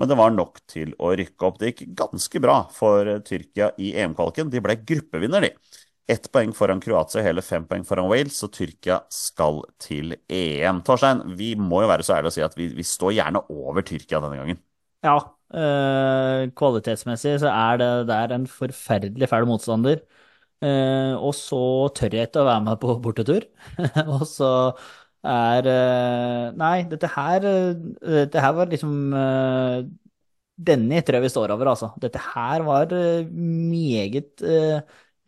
Men 0.00 0.10
det 0.10 0.16
var 0.18 0.32
nok 0.34 0.58
til 0.70 0.94
å 0.98 1.12
rykke 1.14 1.46
opp. 1.46 1.60
Det 1.60 1.70
gikk 1.70 1.92
ganske 2.00 2.40
bra 2.42 2.62
for 2.74 3.10
eh, 3.10 3.20
Tyrkia 3.26 3.70
i 3.78 3.92
EM-kvaliken. 4.00 4.50
De 4.50 4.62
ble 4.64 4.80
gruppevinner, 4.80 5.44
de. 5.44 5.52
Ett 6.04 6.26
poeng 6.28 6.50
foran 6.52 6.82
Kroatia 6.84 7.22
og 7.22 7.24
hele 7.24 7.42
fem 7.44 7.62
poeng 7.64 7.84
foran 7.88 8.10
Wales, 8.10 8.36
så 8.36 8.50
Tyrkia 8.52 8.98
skal 9.12 9.62
til 9.80 10.12
EM. 10.28 10.82
Torstein, 10.84 11.22
vi 11.38 11.54
må 11.56 11.80
jo 11.80 11.88
være 11.88 12.04
så 12.04 12.18
ærlige 12.18 12.32
å 12.32 12.34
si 12.34 12.42
at 12.44 12.56
vi, 12.58 12.66
vi 12.76 12.84
står 12.84 13.14
gjerne 13.16 13.40
over 13.48 13.86
Tyrkia 13.88 14.20
denne 14.20 14.36
gangen. 14.42 14.60
Ja, 15.04 15.14
øh, 15.56 16.42
kvalitetsmessig 16.60 17.38
så 17.40 17.48
er 17.52 17.80
det 17.80 17.88
der 18.10 18.34
en 18.36 18.44
forferdelig 18.50 19.30
fæl 19.32 19.48
motstander. 19.48 20.02
Uh, 20.64 21.16
og 21.18 21.34
så 21.36 21.60
tør 21.96 22.14
jeg 22.16 22.28
ikke 22.28 22.40
å 22.40 22.46
være 22.48 22.64
med 22.64 22.78
på 22.80 22.94
bortetur. 23.04 23.44
og 24.14 24.22
så 24.28 24.52
er 25.24 25.68
uh, 25.68 26.52
Nei, 26.56 26.84
dette 26.88 27.08
her 27.16 27.44
Dette 27.44 28.44
her 28.44 28.52
var 28.56 28.68
liksom 28.68 28.92
Denne 30.68 31.00
tror 31.02 31.18
jeg 31.18 31.24
vi 31.24 31.32
står 31.32 31.52
over, 31.56 31.72
altså. 31.72 31.90
Dette 32.00 32.20
her 32.22 32.62
var 32.64 32.92
meget 33.34 34.44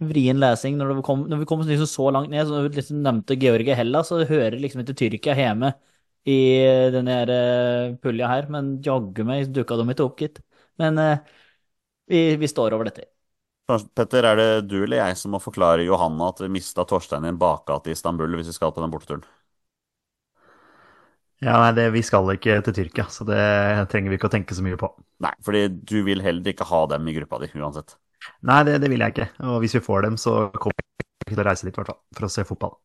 vrien 0.03 0.39
lesing 0.41 0.77
når, 0.79 0.95
det 0.99 1.05
kom, 1.07 1.25
når 1.31 1.41
vi 1.43 1.49
kom 1.49 1.63
liksom 1.65 1.89
så 1.91 2.09
langt 2.15 2.31
ned. 2.33 2.47
Så 2.47 2.55
når 2.57 2.69
vi 2.69 2.81
liksom 2.81 3.03
nevnte 3.05 3.39
Georgia 3.41 3.77
Hellas, 3.79 4.11
så 4.13 4.23
hører 4.29 4.59
liksom 4.61 4.83
ikke 4.85 4.97
Tyrkia 5.01 5.37
hjemme 5.39 5.73
i 6.27 6.37
denne 6.95 7.19
her, 7.21 7.31
eh, 7.33 7.97
pulja 8.03 8.29
her, 8.31 8.49
men 8.51 8.77
jaggu 8.83 9.25
meg 9.29 9.53
dukka 9.55 9.79
de 9.79 9.87
ikke 9.93 10.07
opp, 10.09 10.17
gitt. 10.21 10.41
Men 10.83 10.99
eh, 10.99 11.37
vi, 12.11 12.25
vi 12.41 12.51
står 12.51 12.75
over 12.77 12.91
dette. 12.91 13.07
Petter, 13.99 14.27
er 14.27 14.37
det 14.39 14.49
du 14.71 14.77
eller 14.85 15.01
jeg 15.01 15.17
som 15.19 15.33
må 15.35 15.41
forklare 15.43 15.87
Johanna 15.87 16.29
at 16.33 16.43
vi 16.45 16.51
mista 16.55 16.85
Torstein 16.87 17.27
i 17.27 17.33
en 17.33 17.39
bakgate 17.41 17.91
i 17.91 17.97
Istanbul 17.99 18.39
hvis 18.39 18.53
vi 18.53 18.55
skal 18.59 18.75
på 18.75 18.83
den 18.83 18.93
borteturen? 18.95 19.25
Ja, 21.45 21.53
nei, 21.61 21.73
det, 21.77 21.91
vi 21.93 22.01
skal 22.07 22.31
ikke 22.33 22.55
til 22.65 22.75
Tyrkia, 22.79 23.05
så 23.13 23.27
det 23.29 23.41
trenger 23.93 24.13
vi 24.13 24.17
ikke 24.17 24.31
å 24.31 24.33
tenke 24.33 24.57
så 24.57 24.65
mye 24.65 24.79
på. 24.81 24.89
Nei, 25.25 25.35
fordi 25.45 25.67
du 25.69 25.99
vil 26.07 26.23
heller 26.25 26.53
ikke 26.53 26.69
ha 26.71 26.87
dem 26.95 27.09
i 27.13 27.17
gruppa 27.19 27.43
di 27.43 27.51
uansett. 27.61 27.99
Nei, 28.51 28.61
det, 28.69 28.77
det 28.83 28.91
vil 28.93 29.03
jeg 29.05 29.15
ikke. 29.15 29.27
Og 29.51 29.59
hvis 29.65 29.77
vi 29.79 29.83
får 29.89 30.07
dem, 30.09 30.17
så 30.21 30.37
kommer 30.57 30.77
jeg 30.81 31.07
ikke 31.27 31.35
til 31.37 31.45
å 31.45 31.49
reise 31.51 31.69
dit, 31.69 31.77
hvert 31.81 31.93
fall, 31.93 32.01
for 32.19 32.29
å 32.29 32.33
se 32.33 32.47
fotball. 32.49 32.77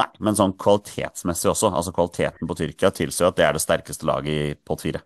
Nei, 0.00 0.06
men 0.26 0.36
sånn 0.38 0.54
kvalitetsmessig 0.64 1.50
også. 1.52 1.70
Altså 1.80 1.92
kvaliteten 1.94 2.50
på 2.50 2.56
Tyrkia 2.62 2.92
tilsier 2.94 3.30
at 3.30 3.38
det 3.40 3.46
er 3.48 3.56
det 3.58 3.64
sterkeste 3.66 4.06
laget 4.10 4.34
i 4.34 4.58
pott 4.70 4.84
fire. 4.86 5.02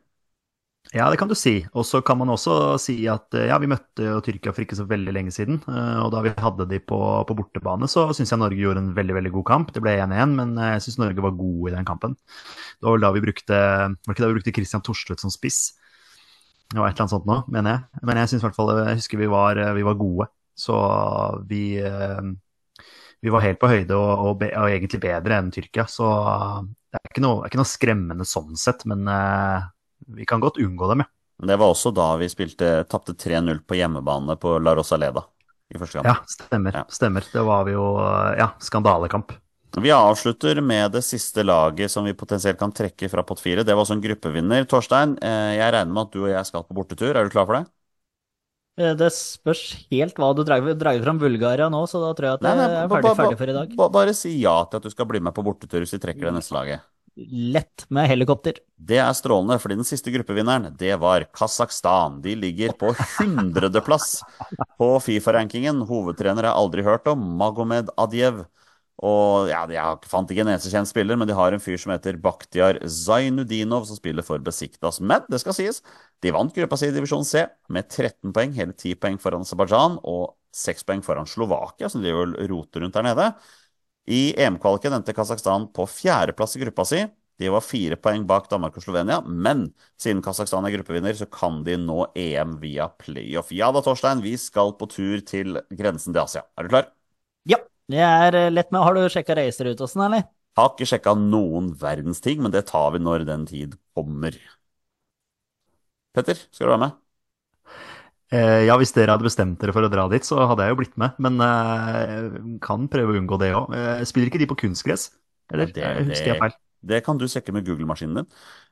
Ja, 0.94 1.08
det 1.10 1.16
kan 1.18 1.28
du 1.30 1.34
si. 1.34 1.64
Og 1.74 1.82
så 1.88 1.98
kan 2.06 2.18
man 2.20 2.30
også 2.30 2.76
si 2.78 2.94
at 3.10 3.34
eh, 3.34 3.48
ja, 3.48 3.56
vi 3.58 3.66
møtte 3.72 4.04
jo 4.04 4.18
Tyrkia 4.22 4.52
for 4.54 4.62
ikke 4.62 4.76
så 4.78 4.84
veldig 4.86 5.14
lenge 5.16 5.32
siden. 5.34 5.56
eh, 5.66 5.96
Og 6.04 6.10
da 6.14 6.20
vi 6.22 6.30
hadde 6.38 6.66
de 6.70 6.78
på, 6.84 6.98
på 7.26 7.36
bortebane, 7.38 7.88
så 7.90 8.04
syns 8.14 8.30
jeg 8.34 8.38
Norge 8.42 8.60
gjorde 8.60 8.82
en 8.84 8.92
veldig 8.94 9.16
veldig 9.16 9.32
god 9.34 9.46
kamp. 9.48 9.72
Det 9.74 9.82
ble 9.82 9.96
1-1, 10.04 10.36
men 10.38 10.52
eh, 10.60 10.74
jeg 10.76 10.84
syns 10.86 11.00
Norge 11.02 11.24
var 11.24 11.34
gode 11.40 11.72
i 11.72 11.74
den 11.74 11.88
kampen. 11.88 12.14
Det 12.78 12.86
var 12.86 12.94
vel 12.98 13.06
da 13.08 13.12
vi 13.16 13.24
brukte 13.24 13.58
Var 13.58 14.12
ikke 14.14 14.22
da 14.26 14.30
vi 14.30 14.38
brukte 14.38 14.54
Christian 14.60 14.84
Torstvedt 14.86 15.24
som 15.24 15.32
spiss? 15.34 15.62
Det 16.74 16.82
var 16.82 16.90
et 16.90 16.96
eller 16.96 17.04
annet 17.04 17.14
sånt 17.14 17.28
nå, 17.28 17.36
mener 17.54 17.76
jeg. 17.76 18.04
Men 18.08 18.18
jeg 18.18 18.30
synes 18.32 18.42
i 18.42 18.46
hvert 18.48 18.56
fall 18.56 18.72
Jeg 18.80 18.98
husker 18.98 19.20
vi 19.20 19.28
var, 19.30 19.60
eh, 19.62 19.74
vi 19.76 19.84
var 19.86 20.00
gode. 20.00 20.26
Så 20.58 20.78
vi 21.50 21.62
eh, 21.78 22.32
vi 23.24 23.32
var 23.32 23.40
helt 23.40 23.56
på 23.56 23.70
høyde 23.70 23.96
og, 23.96 24.10
og, 24.20 24.32
be, 24.42 24.50
og 24.52 24.68
egentlig 24.68 24.98
bedre 25.00 25.38
enn 25.40 25.46
Tyrkia. 25.54 25.86
Så 25.88 26.04
det 26.04 26.98
er 26.98 27.08
ikke 27.08 27.22
noe, 27.24 27.38
er 27.40 27.48
ikke 27.48 27.60
noe 27.62 27.70
skremmende 27.70 28.26
sånn 28.28 28.58
sett, 28.60 28.84
men 28.90 29.08
eh, 29.08 29.64
vi 30.18 30.26
kan 30.28 30.42
godt 30.44 30.60
unngå 30.60 30.90
dem, 30.90 31.06
ja. 31.06 31.10
Det 31.44 31.56
var 31.58 31.72
også 31.72 31.90
da 31.90 32.12
vi 32.20 32.28
spilte 32.30 32.84
tapte 32.86 33.16
3-0 33.18 33.64
på 33.66 33.78
hjemmebane 33.78 34.36
på 34.40 34.58
La 34.62 34.74
Rosaleda 34.76 35.24
i 35.72 35.80
første 35.80 35.98
kamp. 35.98 36.06
Ja, 36.06 36.18
stemmer. 36.30 36.76
Ja. 36.76 36.84
stemmer. 36.92 37.24
Det 37.32 37.42
var 37.48 37.64
vi 37.66 37.74
jo 37.74 37.86
Ja, 38.38 38.52
skandalekamp. 38.62 39.32
Vi 39.80 39.90
avslutter 39.90 40.60
med 40.60 40.92
det 40.94 41.02
siste 41.02 41.42
laget 41.42 41.90
som 41.90 42.04
vi 42.06 42.14
potensielt 42.14 42.58
kan 42.60 42.72
trekke 42.72 43.08
fra 43.10 43.24
pott 43.26 43.40
fire. 43.42 43.64
Det 43.66 43.74
var 43.74 43.82
også 43.82 43.96
en 43.96 44.04
gruppevinner. 44.04 44.66
Torstein, 44.70 45.16
eh, 45.18 45.56
jeg 45.58 45.72
regner 45.74 45.92
med 45.92 46.06
at 46.06 46.12
du 46.14 46.20
og 46.22 46.30
jeg 46.30 46.46
skal 46.46 46.62
på 46.64 46.76
bortetur. 46.78 47.10
Er 47.16 47.24
du 47.24 47.30
klar 47.34 47.46
for 47.48 47.58
det? 47.58 47.64
Eh, 48.78 48.94
Det 48.94 49.10
spørs 49.12 49.86
helt 49.90 50.14
hva 50.14 50.32
du 50.34 50.44
drar, 50.46 50.62
drar 50.74 51.02
fram 51.02 51.18
Bulgaria 51.18 51.68
nå, 51.68 51.84
så 51.90 52.00
da 52.02 52.14
tror 52.14 52.30
jeg 52.30 52.38
at 52.38 52.48
jeg 52.48 52.58
er 52.58 52.88
ferdig, 52.88 53.16
ferdig 53.18 53.38
for 53.38 53.50
i 53.50 53.58
dag. 53.58 53.76
Bare 53.98 54.14
si 54.14 54.38
ja 54.40 54.64
til 54.70 54.78
at 54.78 54.82
du 54.82 54.90
skal 54.90 55.06
bli 55.10 55.20
med 55.20 55.34
på 55.34 55.42
bortetur 55.46 55.82
hvis 55.82 55.94
vi 55.94 56.02
trekker 56.02 56.30
det 56.30 56.34
neste 56.38 56.54
laget. 56.54 56.90
Lett 57.14 57.84
med 57.94 58.08
helikopter. 58.10 58.56
Det 58.74 58.98
er 58.98 59.12
strålende, 59.14 59.60
fordi 59.62 59.76
den 59.78 59.86
siste 59.86 60.10
gruppevinneren, 60.10 60.72
det 60.76 60.96
var 60.98 61.22
Kasakhstan. 61.30 62.20
De 62.24 62.34
ligger 62.34 62.74
på 62.74 62.90
hundredeplass 63.20 64.16
på 64.78 64.88
Fifa-rankingen. 64.98 65.84
Hovedtrener 65.86 66.48
jeg 66.48 66.58
aldri 66.58 66.82
hørt 66.82 67.06
om, 67.06 67.22
Magomed 67.38 67.94
Adjev. 67.96 68.42
Og 69.02 69.48
ja, 69.50 69.64
jeg 69.74 70.06
fant 70.06 70.30
ikke 70.30 70.44
en 70.44 70.52
eneste 70.52 70.70
kjent 70.70 70.88
spiller, 70.88 71.18
men 71.18 71.26
de 71.26 71.34
har 71.34 71.52
en 71.52 71.62
fyr 71.62 71.80
som 71.80 71.90
heter 71.90 72.18
Bakhtiar 72.22 72.78
Zainudinov, 72.86 73.88
som 73.88 73.98
spiller 73.98 74.22
for 74.26 74.38
Besiktas. 74.44 75.00
Men 75.02 75.26
det 75.32 75.40
skal 75.42 75.56
sies, 75.56 75.82
de 76.22 76.32
vant 76.34 76.54
gruppa 76.54 76.78
si 76.78 76.88
i 76.88 76.94
divisjon 76.94 77.26
C 77.26 77.42
med 77.74 77.90
13 77.90 78.30
poeng, 78.36 78.54
hele 78.54 78.76
10 78.76 78.94
poeng 79.02 79.18
foran 79.20 79.42
Aserbajdsjan 79.42 79.98
og 80.06 80.36
6 80.54 80.86
poeng 80.86 81.02
foran 81.02 81.28
Slovakia, 81.28 81.90
som 81.90 82.04
driver 82.04 82.36
og 82.36 82.48
roter 82.52 82.86
rundt 82.86 82.94
der 82.94 83.08
nede. 83.08 83.28
I 84.06 84.22
EM-kvaliken 84.38 84.94
endte 84.94 85.16
Kasakhstan 85.16 85.66
på 85.74 85.88
fjerdeplass 85.90 86.54
i 86.56 86.62
gruppa 86.62 86.86
si. 86.86 87.02
De 87.40 87.50
var 87.50 87.64
fire 87.66 87.96
poeng 87.98 88.22
bak 88.30 88.46
Danmark 88.52 88.76
og 88.78 88.84
Slovenia, 88.84 89.18
men 89.26 89.66
siden 89.98 90.22
Kasakhstan 90.22 90.68
er 90.68 90.76
gruppevinner, 90.76 91.16
så 91.18 91.26
kan 91.26 91.64
de 91.66 91.74
nå 91.82 92.04
EM 92.14 92.60
via 92.62 92.86
playoff. 93.00 93.50
Ja 93.50 93.72
da, 93.74 93.82
Torstein, 93.82 94.22
vi 94.22 94.36
skal 94.38 94.76
på 94.78 94.86
tur 94.92 95.24
til 95.26 95.58
grensen 95.74 96.14
til 96.14 96.22
Asia. 96.22 96.44
Er 96.54 96.68
du 96.68 96.76
klar? 96.76 96.92
Ja, 97.50 97.58
det 97.92 98.00
er 98.00 98.38
eh, 98.38 98.50
lett 98.52 98.72
med 98.72 98.84
Har 98.84 98.96
du 98.96 99.04
sjekka 99.12 99.36
sånn, 99.52 100.06
eller? 100.08 100.26
Har 100.54 100.70
ikke 100.72 100.86
sjekka 100.86 101.14
noen 101.18 101.72
verdens 101.78 102.22
ting, 102.24 102.42
men 102.42 102.52
det 102.54 102.66
tar 102.70 102.92
vi 102.94 103.02
når 103.02 103.26
den 103.28 103.46
tid 103.46 103.74
kommer. 103.96 104.36
Petter, 106.14 106.38
skal 106.54 106.68
du 106.68 106.74
være 106.76 106.82
med? 106.84 107.00
Eh, 108.34 108.64
ja, 108.66 108.74
hvis 108.80 108.94
dere 108.94 109.14
hadde 109.14 109.26
bestemt 109.26 109.60
dere 109.60 109.74
for 109.74 109.86
å 109.86 109.90
dra 109.92 110.06
dit, 110.10 110.24
så 110.26 110.40
hadde 110.48 110.64
jeg 110.66 110.74
jo 110.74 110.78
blitt 110.80 110.94
med. 111.00 111.18
Men 111.22 111.40
eh, 111.44 112.38
kan 112.64 112.86
prøve 112.90 113.14
å 113.14 113.18
unngå 113.20 113.38
det 113.42 113.50
òg. 113.54 113.74
Eh, 113.76 114.04
spiller 114.08 114.30
ikke 114.30 114.40
de 114.42 114.48
på 114.50 114.58
kunstgress? 114.64 115.10
Eller 115.52 115.68
Ja, 115.68 115.74
det- 115.76 115.84
eh, 115.90 116.04
husker 116.12 116.32
jeg 116.32 116.40
feil? 116.40 116.56
Det 116.84 116.98
kan 117.00 117.16
du 117.16 117.24
sjekke 117.24 117.52
med 117.56 117.64
Google-maskinen 117.64 118.18
din. 118.18 118.26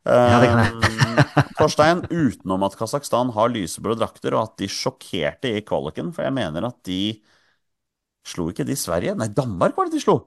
Ja, 0.04 0.38
det 0.42 0.48
kan 0.52 0.58
jeg. 0.60 1.52
Torstein, 1.58 2.02
utenom 2.12 2.66
at 2.66 2.74
Kasakhstan 2.76 3.30
har 3.32 3.48
lyseblå 3.48 3.94
drakter, 3.96 4.34
og 4.36 4.50
at 4.50 4.58
de 4.60 4.68
sjokkerte 4.68 5.48
i 5.56 5.62
kvaliken, 5.64 6.10
for 6.12 6.26
jeg 6.26 6.34
mener 6.36 6.66
at 6.68 6.76
de 6.84 7.22
Slo 8.26 8.48
ikke 8.50 8.66
de 8.66 8.76
Sverige? 8.78 9.16
Nei, 9.18 9.28
Danmark 9.34 9.76
var 9.76 9.88
det 9.88 9.98
de 9.98 10.02
slo. 10.04 10.18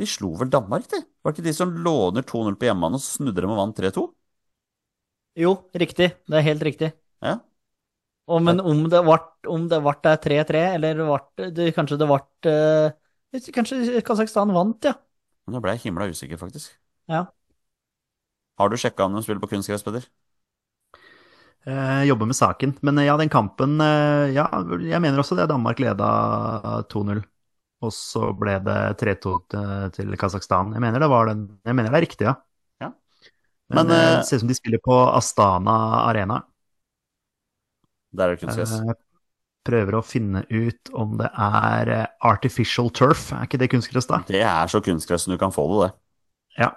De 0.00 0.06
slo 0.08 0.32
vel 0.40 0.50
Danmark, 0.52 0.86
de? 0.92 1.02
Var 1.20 1.32
det 1.32 1.38
ikke 1.40 1.48
de 1.50 1.56
som 1.56 1.72
låner 1.84 2.24
2-0 2.24 2.56
på 2.56 2.68
hjemmebane, 2.68 2.96
og 3.00 3.04
snudde 3.04 3.44
dem 3.44 3.52
og 3.52 3.60
vant 3.60 3.80
3-2? 3.80 4.06
Jo, 5.40 5.54
riktig. 5.76 6.10
Det 6.28 6.38
er 6.38 6.46
helt 6.46 6.64
riktig. 6.66 6.92
Ja. 7.24 7.38
Og, 8.30 8.40
men 8.46 8.62
om 8.62 8.84
det 8.90 9.02
ble 9.04 9.18
om 9.50 9.66
det 9.70 9.80
ble 9.82 9.94
der 10.06 10.20
3-3, 10.24 10.62
eller 10.76 11.02
vart, 11.08 11.30
det, 11.56 11.72
kanskje 11.76 11.98
det 12.00 12.08
ble 12.10 12.52
eh, 12.52 12.96
Kanskje 13.54 14.00
Kasakhstan 14.02 14.50
vant, 14.50 14.88
ja. 14.88 14.96
Men 15.46 15.54
nå 15.56 15.60
ble 15.62 15.76
jeg 15.76 15.84
himla 15.84 16.08
usikker, 16.10 16.38
faktisk. 16.40 16.72
Ja. 17.10 17.28
Har 18.58 18.70
du 18.70 18.76
sjekka 18.80 19.06
om 19.06 19.14
de 19.14 19.22
spiller 19.22 19.42
på 19.42 19.52
kunstgress, 19.52 19.84
Peder? 19.86 20.08
Eh, 21.68 22.02
jobber 22.08 22.26
med 22.26 22.36
saken. 22.36 22.76
Men 22.80 22.98
eh, 22.98 23.04
ja, 23.04 23.16
den 23.20 23.28
kampen 23.28 23.80
eh, 23.80 24.30
Ja, 24.32 24.46
jeg 24.80 25.00
mener 25.02 25.20
også 25.20 25.36
det. 25.36 25.48
Danmark 25.50 25.80
leda 25.82 26.08
2-0. 26.88 27.20
Og 27.80 27.92
så 27.96 28.30
ble 28.36 28.58
det 28.64 28.78
3-2 29.00 29.34
til- 29.96 30.16
Kasakhstan. 30.20 30.72
Jeg 30.76 30.84
mener 30.84 31.00
det 31.00 31.08
var 31.08 31.30
den 31.30 31.46
Jeg 31.64 31.76
mener 31.76 31.90
det 31.90 32.00
er 32.00 32.06
riktig, 32.06 32.26
ja. 32.28 32.34
Ja. 32.80 32.92
Men, 33.70 33.86
Men, 33.86 33.92
det 33.92 34.26
ser 34.28 34.36
ut 34.36 34.44
som 34.44 34.48
de 34.48 34.56
spiller 34.58 34.82
på 34.84 34.96
Astana 35.14 35.76
Arena. 36.08 36.42
Der 38.12 38.28
er 38.28 38.36
det 38.36 38.42
kunstgress. 38.44 38.74
Prøver 39.64 39.94
å 39.98 40.02
finne 40.04 40.42
ut 40.48 40.90
om 40.96 41.18
det 41.20 41.28
er 41.36 41.90
artificial 42.24 42.88
turf. 42.90 43.30
Er 43.36 43.44
ikke 43.44 43.60
det 43.60 43.68
kunstgress, 43.70 44.08
da? 44.08 44.22
Det 44.26 44.40
er 44.40 44.72
så 44.72 44.80
kunstgress 44.84 45.28
som 45.28 45.34
du 45.36 45.38
kan 45.38 45.52
få 45.52 45.68
det, 45.68 45.90
det. 45.90 46.64
Ja. 46.64 46.70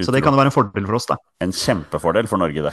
Så 0.00 0.12
det 0.12 0.22
kan 0.24 0.32
jo 0.32 0.40
være 0.40 0.48
en 0.48 0.56
fordel 0.56 0.88
for 0.88 0.96
oss, 0.96 1.06
da. 1.06 1.18
En 1.44 1.52
kjempefordel 1.52 2.28
for 2.28 2.40
Norge, 2.40 2.64
det. 2.64 2.72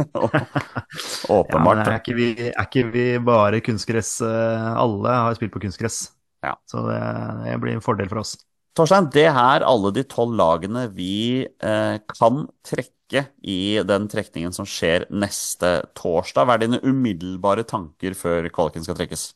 Åpenbart. 1.38 1.82
Ja, 1.82 1.86
er 1.86 1.98
ikke, 1.98 2.16
vi, 2.16 2.28
er 2.50 2.66
ikke 2.66 2.86
vi 2.92 3.04
bare 3.24 3.60
kunstgress 3.64 4.16
eh, 4.24 4.70
Alle 4.74 5.16
har 5.26 5.36
spilt 5.38 5.54
på 5.54 5.62
kunstgress. 5.62 6.04
Ja. 6.44 6.54
Så 6.70 6.84
det, 6.86 7.00
det 7.44 7.58
blir 7.62 7.76
en 7.76 7.84
fordel 7.84 8.08
for 8.10 8.22
oss. 8.22 8.36
Torstein, 8.78 9.10
det 9.12 9.26
er 9.26 9.66
alle 9.66 9.90
de 9.92 10.04
tolv 10.08 10.36
lagene 10.38 10.86
vi 10.94 11.42
eh, 11.42 11.96
kan 12.14 12.44
trekke 12.66 13.26
i 13.42 13.80
den 13.82 14.06
trekningen 14.10 14.54
som 14.54 14.68
skjer 14.68 15.08
neste 15.10 15.80
torsdag. 15.98 16.46
Hva 16.46 16.56
er 16.56 16.64
dine 16.64 16.82
umiddelbare 16.86 17.66
tanker 17.66 18.14
før 18.18 18.46
kvaliken 18.54 18.86
skal 18.86 18.98
trekkes? 19.00 19.32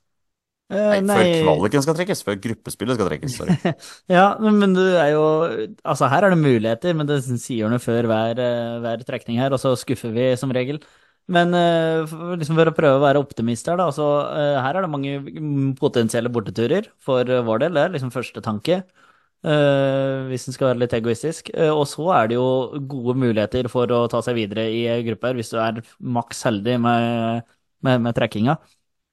Eh, 0.72 0.96
Nei, 1.04 1.16
før 1.44 1.58
kvaliken 1.60 1.82
skal 1.84 1.96
trekkes, 1.98 2.22
før 2.24 2.36
gruppespillet 2.40 2.96
skal 2.96 3.08
trekkes. 3.10 3.34
Sorry. 3.36 3.56
Ja, 4.16 4.24
men 4.40 4.56
men 4.62 4.72
du 4.76 4.80
er 4.82 5.10
jo 5.12 5.24
Altså, 5.84 6.08
her 6.08 6.24
er 6.24 6.32
det 6.32 6.40
muligheter, 6.40 6.96
men 6.96 7.08
det 7.10 7.20
sier 7.26 7.68
noe 7.70 7.82
før 7.84 8.08
hver, 8.08 8.40
eh, 8.40 8.76
hver 8.84 9.04
trekning 9.06 9.40
her, 9.42 9.52
og 9.52 9.60
så 9.60 9.74
skuffer 9.78 10.14
vi 10.14 10.30
som 10.40 10.52
regel. 10.56 10.80
Men 11.28 11.54
eh, 11.56 12.14
liksom 12.40 12.56
for 12.56 12.68
å 12.68 12.76
prøve 12.76 12.98
å 12.98 13.04
være 13.04 13.20
optimist 13.20 13.68
her, 13.68 13.76
da. 13.80 13.86
Altså, 13.92 14.08
her 14.64 14.76
er 14.80 14.84
det 14.86 14.92
mange 14.92 15.74
potensielle 15.80 16.32
borteturer 16.32 16.88
for 17.04 17.28
vår 17.48 17.64
del. 17.66 17.76
Det 17.76 17.84
er 17.84 17.94
liksom 17.96 18.12
første 18.14 18.44
tanke. 18.44 18.82
hvis 19.44 20.46
en 20.48 20.54
skal 20.56 20.70
være 20.70 20.80
litt 20.80 20.94
egoistisk. 20.96 21.50
Og 21.68 21.82
så 21.88 22.06
er 22.16 22.28
det 22.30 22.36
jo 22.38 22.46
gode 22.88 23.14
muligheter 23.20 23.68
for 23.72 23.90
å 23.92 24.06
ta 24.08 24.22
seg 24.24 24.38
videre 24.38 24.64
i 24.72 24.86
grupper, 25.04 25.36
hvis 25.36 25.52
du 25.52 25.58
er 25.60 25.82
maks 26.00 26.40
heldig 26.48 26.78
med, 26.80 27.44
med, 27.84 28.00
med 28.06 28.16
trekkinga. 28.16 28.56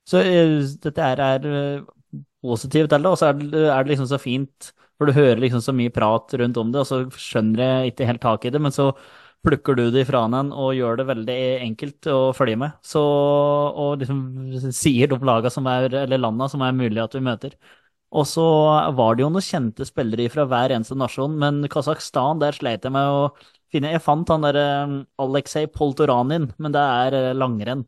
Så 0.10 0.22
eh, 0.26 0.60
dette 0.84 1.08
her 1.08 1.22
er 1.24 1.48
eh, 1.48 2.22
positivt 2.44 2.92
til 2.92 3.08
og 3.10 3.18
så 3.20 3.32
er 3.32 3.42
det, 3.42 3.66
er 3.70 3.84
det 3.84 3.94
liksom 3.94 4.10
så 4.10 4.20
fint, 4.22 4.72
for 4.98 5.10
du 5.10 5.16
hører 5.18 5.42
liksom 5.42 5.62
så 5.64 5.74
mye 5.76 5.94
prat 5.94 6.34
rundt 6.42 6.58
om 6.62 6.72
det, 6.74 6.84
og 6.84 6.90
så 6.90 7.02
skjønner 7.18 7.64
jeg 7.64 7.94
ikke 7.94 8.08
helt 8.10 8.24
tak 8.24 8.46
i 8.46 8.54
det, 8.54 8.62
men 8.62 8.74
så 8.76 8.92
plukker 9.46 9.78
du 9.78 9.88
det 9.94 10.04
ifra 10.06 10.24
den 10.30 10.52
og 10.54 10.76
gjør 10.78 11.00
det 11.00 11.08
veldig 11.10 11.38
enkelt 11.66 12.10
å 12.14 12.18
følge 12.38 12.60
med. 12.62 12.76
Så, 12.86 13.02
og 13.02 14.02
liksom 14.02 14.20
sier 14.76 15.10
de 15.10 15.18
laga 15.26 15.50
som 15.54 15.66
er, 15.72 15.90
eller 16.04 16.22
landa 16.22 16.48
som 16.52 16.62
er 16.66 16.76
mulig 16.78 17.02
at 17.02 17.16
vi 17.18 17.24
møter. 17.26 17.56
Og 18.12 18.28
så 18.28 18.44
var 18.98 19.16
det 19.16 19.24
jo 19.24 19.32
noen 19.32 19.46
kjente 19.46 19.88
spillere 19.88 20.28
fra 20.34 20.46
hver 20.50 20.74
eneste 20.76 20.98
nasjon, 21.00 21.38
men 21.40 21.64
Kasakhstan, 21.72 22.42
der 22.44 22.56
sleit 22.58 22.84
jeg 22.86 22.94
med 22.94 23.08
å 23.08 23.30
finne 23.72 23.94
Jeg 23.94 24.04
fant 24.04 24.28
han 24.30 24.44
derre 24.44 24.66
Aleksej 25.24 25.70
Poltoranin, 25.72 26.50
men 26.60 26.76
det 26.76 26.82
er 26.84 27.16
eh, 27.18 27.30
langrenn. 27.38 27.86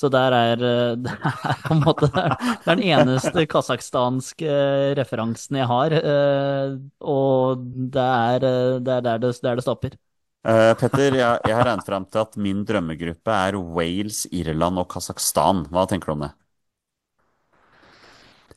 Så 0.00 0.08
der 0.12 0.32
er 0.32 0.62
eh, 0.64 0.92
det 1.04 1.12
er 1.12 1.58
på 1.66 1.76
en 1.76 1.82
måte 1.84 2.08
det 2.08 2.22
er 2.24 2.70
den 2.70 2.84
eneste 2.88 3.44
kasakhstanske 3.50 4.48
eh, 4.48 4.92
referansen 4.96 5.60
jeg 5.60 5.68
har, 5.68 5.96
eh, 6.00 6.78
og 7.04 7.66
det 7.92 8.06
er, 8.06 8.46
det 8.80 8.94
er 8.96 9.04
der 9.08 9.26
det, 9.26 9.34
der 9.44 9.60
det 9.60 9.66
stopper. 9.66 9.98
Uh, 10.40 10.72
Petter, 10.80 11.12
jeg, 11.18 11.40
jeg 11.44 11.52
har 11.52 11.66
regnet 11.68 11.84
frem 11.84 12.06
til 12.08 12.22
at 12.22 12.36
min 12.40 12.62
drømmegruppe 12.64 13.34
er 13.48 13.58
Wales, 13.60 14.22
Irland 14.32 14.80
og 14.80 14.88
Kasakhstan. 14.88 15.66
Hva 15.68 15.84
tenker 15.90 16.08
du 16.08 16.14
om 16.14 16.24
det? 16.24 16.30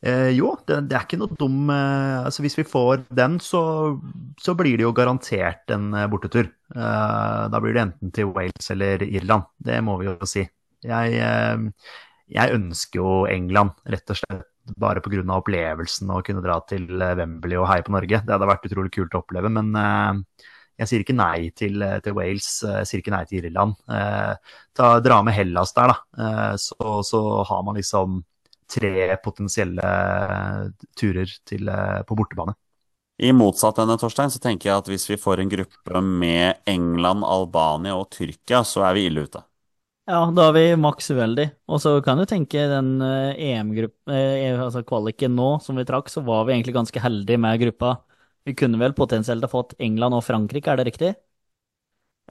Eh, 0.04 0.30
jo, 0.36 0.50
det, 0.68 0.82
det 0.90 0.96
er 0.98 1.04
ikke 1.06 1.16
noe 1.16 1.36
dum 1.40 1.70
eh, 1.72 2.26
altså 2.26 2.42
Hvis 2.44 2.58
vi 2.58 2.64
får 2.68 3.06
den, 3.08 3.38
så, 3.40 3.62
så 4.40 4.52
blir 4.56 4.76
det 4.76 4.84
jo 4.84 4.92
garantert 4.96 5.70
en 5.72 5.92
bortetur. 6.12 6.50
Eh, 6.74 7.44
da 7.52 7.60
blir 7.60 7.76
det 7.76 7.84
enten 7.86 8.12
til 8.12 8.28
Wales 8.32 8.68
eller 8.74 9.04
Irland. 9.06 9.48
Det 9.56 9.78
må 9.84 9.96
vi 10.00 10.10
jo 10.10 10.28
si. 10.28 10.44
Jeg, 10.84 11.20
eh, 11.20 11.92
jeg 12.38 12.56
ønsker 12.58 13.00
jo 13.00 13.12
England, 13.30 13.76
rett 13.90 14.12
og 14.12 14.20
slett 14.20 14.50
bare 14.80 15.02
pga. 15.04 15.20
opplevelsen 15.36 16.08
å 16.10 16.22
kunne 16.24 16.42
dra 16.44 16.58
til 16.68 16.88
eh, 16.96 17.14
Wembley 17.18 17.60
og 17.60 17.68
heie 17.70 17.84
på 17.84 17.94
Norge. 17.94 18.22
Det 18.24 18.34
hadde 18.34 18.50
vært 18.50 18.68
utrolig 18.68 18.92
kult 18.94 19.14
å 19.14 19.22
oppleve, 19.24 19.52
men 19.52 19.72
eh, 19.80 20.44
jeg 20.80 20.90
sier 20.90 21.04
ikke 21.04 21.16
nei 21.16 21.50
til, 21.54 21.84
til 22.02 22.16
Wales, 22.16 22.50
jeg 22.66 22.88
sier 22.90 23.02
ikke 23.02 23.12
nei 23.14 23.22
til 23.30 23.44
Irland. 23.46 23.76
Ta, 23.86 24.88
dra 24.98 25.20
med 25.22 25.36
Hellas 25.36 25.70
der, 25.76 25.92
da. 25.92 26.56
Så, 26.58 26.96
så 27.06 27.20
har 27.46 27.60
man 27.62 27.78
liksom 27.78 28.16
tre 28.74 29.14
potensielle 29.22 29.92
turer 30.98 31.30
til, 31.46 31.70
på 31.70 32.18
bortebane. 32.18 32.56
I 33.22 33.30
motsatt 33.30 33.78
ende, 33.78 33.94
Torstein, 34.02 34.34
så 34.34 34.42
tenker 34.42 34.72
jeg 34.72 34.82
at 34.82 34.90
hvis 34.90 35.06
vi 35.12 35.20
får 35.20 35.44
en 35.44 35.52
gruppe 35.52 36.00
med 36.02 36.66
England, 36.66 37.22
Albania 37.22 37.94
og 37.94 38.08
Tyrkia, 38.10 38.64
så 38.66 38.82
er 38.88 38.98
vi 38.98 39.06
ille 39.06 39.28
ute. 39.28 39.44
Ja, 40.04 40.18
da 40.36 40.50
er 40.50 40.52
vi 40.52 40.64
maks 40.76 41.06
uheldig. 41.14 41.46
Og 41.72 41.80
så 41.80 41.94
kan 42.04 42.18
du 42.20 42.26
tenke 42.28 42.66
den 42.68 42.98
eh, 43.00 43.38
EM-gruppen, 43.54 44.12
eh, 44.12 44.58
altså 44.60 44.82
kvaliken 44.84 45.32
nå 45.38 45.54
som 45.64 45.80
vi 45.80 45.86
trakk, 45.88 46.10
så 46.12 46.20
var 46.26 46.44
vi 46.44 46.52
egentlig 46.52 46.74
ganske 46.76 47.00
heldige 47.00 47.40
med 47.40 47.62
gruppa. 47.62 47.94
Vi 48.44 48.52
kunne 48.58 48.80
vel 48.80 48.92
potensielt 48.92 49.46
ha 49.46 49.48
fått 49.48 49.72
England 49.80 50.18
og 50.18 50.26
Frankrike, 50.26 50.68
er 50.68 50.82
det 50.82 50.90
riktig? 50.90 51.14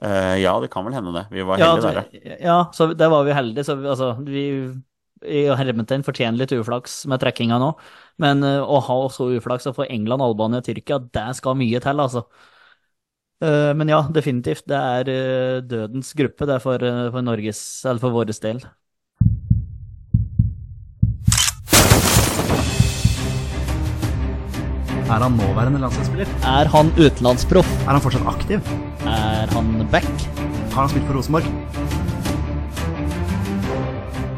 Uh, 0.02 0.34
ja, 0.38 0.54
det 0.62 0.70
kan 0.70 0.86
vel 0.86 0.94
hende 0.94 1.12
det. 1.14 1.26
Vi 1.34 1.42
var 1.46 1.58
Ja, 1.58 1.74
heldige 1.74 2.22
der, 2.22 2.30
ja. 2.30 2.38
ja, 2.46 2.56
så 2.74 2.88
der 2.94 3.10
var 3.10 3.26
vi 3.26 3.34
heldige. 3.34 3.66
Så 3.66 3.76
vi, 3.78 3.90
altså, 3.90 4.12
vi 4.22 4.46
i 5.24 5.44
hermetegn 5.56 6.06
fortjener 6.06 6.38
litt 6.38 6.54
uflaks 6.54 7.04
med 7.10 7.22
trekkinga 7.22 7.58
nå. 7.58 7.72
Men 8.22 8.46
uh, 8.46 8.62
å 8.62 8.78
ha 8.86 8.98
så 9.10 9.32
uflaks 9.34 9.66
og 9.70 9.80
få 9.80 9.90
England, 9.90 10.22
Albania 10.22 10.62
og 10.62 10.66
Tyrkia, 10.70 11.02
det 11.02 11.28
skal 11.40 11.58
mye 11.58 11.82
til, 11.82 12.06
altså. 12.06 12.26
Eh, 13.42 13.74
men 13.74 13.90
ja, 13.90 14.00
definitivt. 14.14 14.64
Det 14.70 14.78
er 14.78 15.10
eh, 15.10 15.60
dødens 15.66 16.14
gruppe, 16.14 16.46
det 16.46 16.54
er 16.56 16.62
for, 16.62 16.82
eh, 16.86 17.10
for 17.10 17.24
Norges, 17.26 17.60
eller 17.84 18.02
for 18.02 18.14
vår 18.14 18.30
del. 18.30 18.62
Er 25.04 25.20
han 25.20 25.36
nåværende 25.36 25.78
landslagsspiller? 25.78 26.30
Er 26.48 26.70
han 26.72 26.88
utenlandsproff? 26.96 27.68
Er 27.84 27.92
han 27.92 28.00
fortsatt 28.00 28.26
aktiv? 28.26 28.72
Er 29.06 29.52
han 29.52 29.86
back? 29.92 30.08
Har 30.72 30.86
han 30.86 30.88
spilt 30.88 31.06
for 31.06 31.18
Rosenborg? 31.18 31.44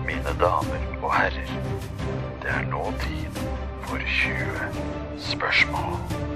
Mine 0.09 0.35
damer 0.43 0.83
og 1.01 1.15
herrer, 1.15 1.55
det 2.43 2.51
er 2.59 2.67
nå 2.69 2.83
tid 3.05 3.41
for 3.87 4.03
20 4.19 4.69
spørsmål. 5.31 6.36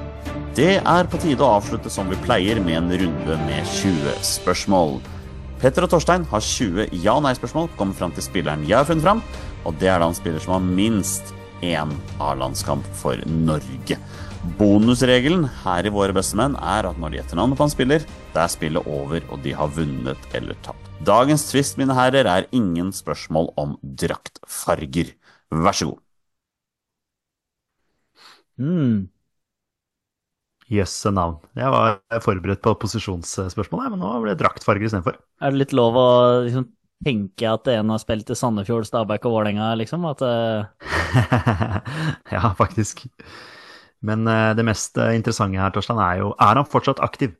Det 0.57 0.77
er 0.79 1.09
på 1.11 1.19
tide 1.23 1.45
å 1.45 1.57
avslutte 1.57 1.91
som 1.93 2.09
vi 2.11 2.19
pleier, 2.25 2.59
med 2.61 2.77
en 2.79 2.93
runde 3.05 3.37
med 3.47 3.67
20 3.79 4.17
spørsmål. 4.27 4.97
Petter 5.61 5.85
og 5.85 5.93
Torstein 5.93 6.25
har 6.31 6.41
20 6.45 6.89
ja- 7.05 7.17
og 7.17 7.23
nei-spørsmål, 7.27 7.69
kommer 7.77 7.95
fram 7.95 8.15
til 8.17 8.25
spilleren 8.25 8.65
jeg 8.69 8.79
har 8.79 8.89
funnet 8.89 9.05
fram, 9.05 9.23
og 9.65 9.77
det 9.79 9.91
er 9.93 10.01
da 10.01 10.09
en 10.09 10.17
spiller 10.17 10.41
som 10.43 10.57
har 10.57 10.65
minst 10.65 11.35
én 11.63 11.93
A-landskamp 12.19 12.87
for 12.97 13.21
Norge. 13.27 13.99
Bonusregelen 14.57 15.45
her 15.63 15.85
i 15.85 15.93
Våre 15.93 16.17
bestemenn 16.17 16.57
er 16.57 16.89
at 16.89 16.99
når 16.99 17.13
de 17.13 17.21
gjetter 17.21 17.37
navnet 17.37 17.61
på 17.61 17.67
en 17.67 17.75
spiller, 17.75 18.07
det 18.33 18.41
er 18.41 18.53
spillet 18.53 18.89
over, 18.89 19.21
og 19.29 19.43
de 19.45 19.53
har 19.53 19.73
vunnet 19.77 20.35
eller 20.37 20.57
tapt. 20.65 20.89
Dagens 21.05 21.45
tvist, 21.51 21.77
mine 21.81 21.97
herrer, 21.97 22.29
er 22.29 22.49
ingen 22.57 22.93
spørsmål 22.93 23.53
om 23.61 23.77
draktfarger. 23.85 25.13
Vær 25.53 25.77
så 25.77 25.93
god. 25.93 26.01
Hmm. 28.61 29.09
Jøsse 30.71 31.11
navn. 31.11 31.41
Jeg 31.59 31.71
var 31.75 31.97
forberedt 32.23 32.63
på 32.63 32.77
posisjonsspørsmål, 32.79 33.89
men 33.91 34.03
nå 34.03 34.11
ble 34.23 34.37
det 34.37 34.43
draktfarger 34.45 34.87
istedenfor. 34.87 35.17
Er 35.43 35.51
det 35.51 35.65
litt 35.65 35.75
lov 35.75 35.99
å 35.99 36.11
liksom, 36.45 36.69
tenke 37.03 37.49
at 37.51 37.67
en 37.73 37.91
har 37.91 38.03
spilt 38.03 38.31
i 38.31 38.37
Sandefjord, 38.39 38.87
Stabæk 38.87 39.27
og 39.27 39.35
Vålerenga, 39.35 39.73
liksom? 39.81 40.07
At 40.07 40.23
uh... 40.23 40.71
ja, 42.37 42.53
faktisk. 42.59 43.03
Men 44.07 44.23
uh, 44.31 44.53
det 44.57 44.65
mest 44.69 44.97
eh, 45.03 45.17
interessante 45.19 45.59
her, 45.61 45.75
Torstein, 45.75 45.99
er 46.01 46.23
jo 46.23 46.31
Er 46.39 46.57
han 46.57 46.69
fortsatt 46.71 47.03
aktiv? 47.05 47.35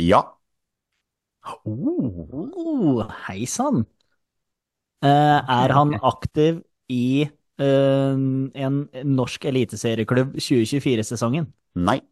Ja. 0.00 0.22
Oh. 1.66 3.02
Hei 3.26 3.50
sann! 3.50 3.82
Uh, 5.04 5.42
er 5.42 5.74
han 5.74 5.98
aktiv 6.14 6.62
i 6.92 7.26
en 7.56 8.74
norsk 9.16 9.46
eliteserieklubb 9.48 10.34
2024-sesongen? 10.36 11.46
Nei. 11.88 12.02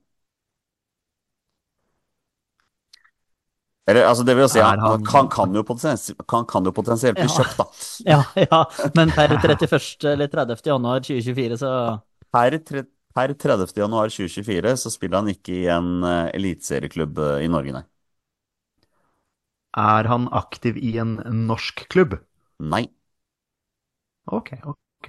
Eller 3.86 4.06
altså, 4.08 4.24
det 4.24 4.34
vil 4.36 4.46
jo 4.46 4.48
si, 4.48 4.60
han, 4.64 4.78
han 4.80 4.90
han- 4.92 5.04
kan, 5.04 5.28
kan, 5.28 5.54
jo 5.54 5.62
potensielt, 5.62 6.20
kan, 6.28 6.46
kan 6.48 6.64
jo 6.64 6.72
potensielt 6.72 7.18
bli 7.18 7.28
Ja. 7.28 7.34
kjøpt, 7.36 7.58
da. 7.58 7.66
Ja, 8.14 8.22
ja, 8.40 8.60
men 8.96 9.12
per 9.12 9.28
31. 9.36 10.08
eller 10.14 10.28
30. 10.32 10.70
januar 10.72 11.00
2024, 11.04 11.58
så 11.60 11.72
Per, 12.34 12.56
tre, 12.68 12.82
per 13.14 13.34
30. 13.34 13.80
januar 13.84 14.08
2024 14.10 14.76
så 14.84 14.90
spiller 14.92 15.20
han 15.22 15.28
ikke 15.34 15.52
i 15.62 15.66
en 15.72 15.90
uh, 16.04 16.30
eliteserieklubb 16.34 17.18
eh, 17.28 17.44
i 17.44 17.50
Norge, 17.52 17.76
nei. 17.76 17.84
Er 19.82 20.08
han 20.12 20.24
aktiv 20.40 20.80
i 20.90 20.90
en 21.04 21.14
norsk 21.50 21.84
klubb? 21.94 22.18
Nei. 22.74 22.84
Ok, 24.26 24.50
ok. 24.64 25.08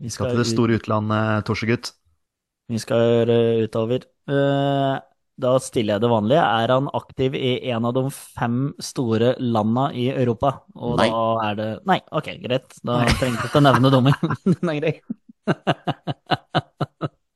vi 0.00 0.10
skal 0.10 0.32
til 0.32 0.40
det 0.42 0.46
store 0.50 0.78
utlandet, 0.80 1.44
Torsegutt. 1.46 1.92
Vi 2.70 2.78
skal 2.78 3.00
gjøre 3.02 3.36
utover. 3.66 4.04
Eh, 4.30 4.94
da 5.40 5.54
stiller 5.62 5.96
jeg 5.96 6.04
det 6.04 6.10
vanlige. 6.12 6.42
Er 6.42 6.72
han 6.74 6.90
aktiv 6.96 7.36
i 7.38 7.52
en 7.72 7.86
av 7.88 7.94
de 7.96 8.04
fem 8.12 8.58
store 8.82 9.34
landa 9.40 9.88
i 9.96 10.08
Europa? 10.12 10.52
Og 10.76 10.98
Nei. 11.00 11.08
da 11.10 11.24
er 11.48 11.58
det 11.58 11.70
Nei, 11.90 11.98
ok, 12.20 12.30
greit. 12.44 12.76
Da 12.86 13.00
trengte 13.08 13.30
jeg 13.40 13.50
ikke 13.50 13.62
å 13.62 13.64
nevne 13.64 13.92
dommen. 13.92 14.36
Den 14.52 14.72
er 14.74 14.80
grei. 14.80 14.94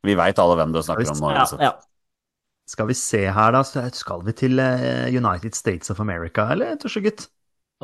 Vi 0.05 0.17
veit 0.21 0.41
alle 0.43 0.59
hvem 0.61 0.75
du 0.75 0.83
snakker 0.85 1.15
om 1.15 1.23
nå. 1.25 1.33
Ja, 1.35 1.47
ja. 1.71 1.73
Skal 2.69 2.89
vi 2.89 2.97
se 2.97 3.25
her, 3.33 3.57
da. 3.57 3.63
Skal 3.65 4.25
vi 4.25 4.37
til 4.37 4.61
eh, 4.61 5.09
United 5.13 5.57
States 5.57 5.93
of 5.93 6.01
America, 6.01 6.47
eller, 6.53 6.77
Torsegutt? 6.81 7.27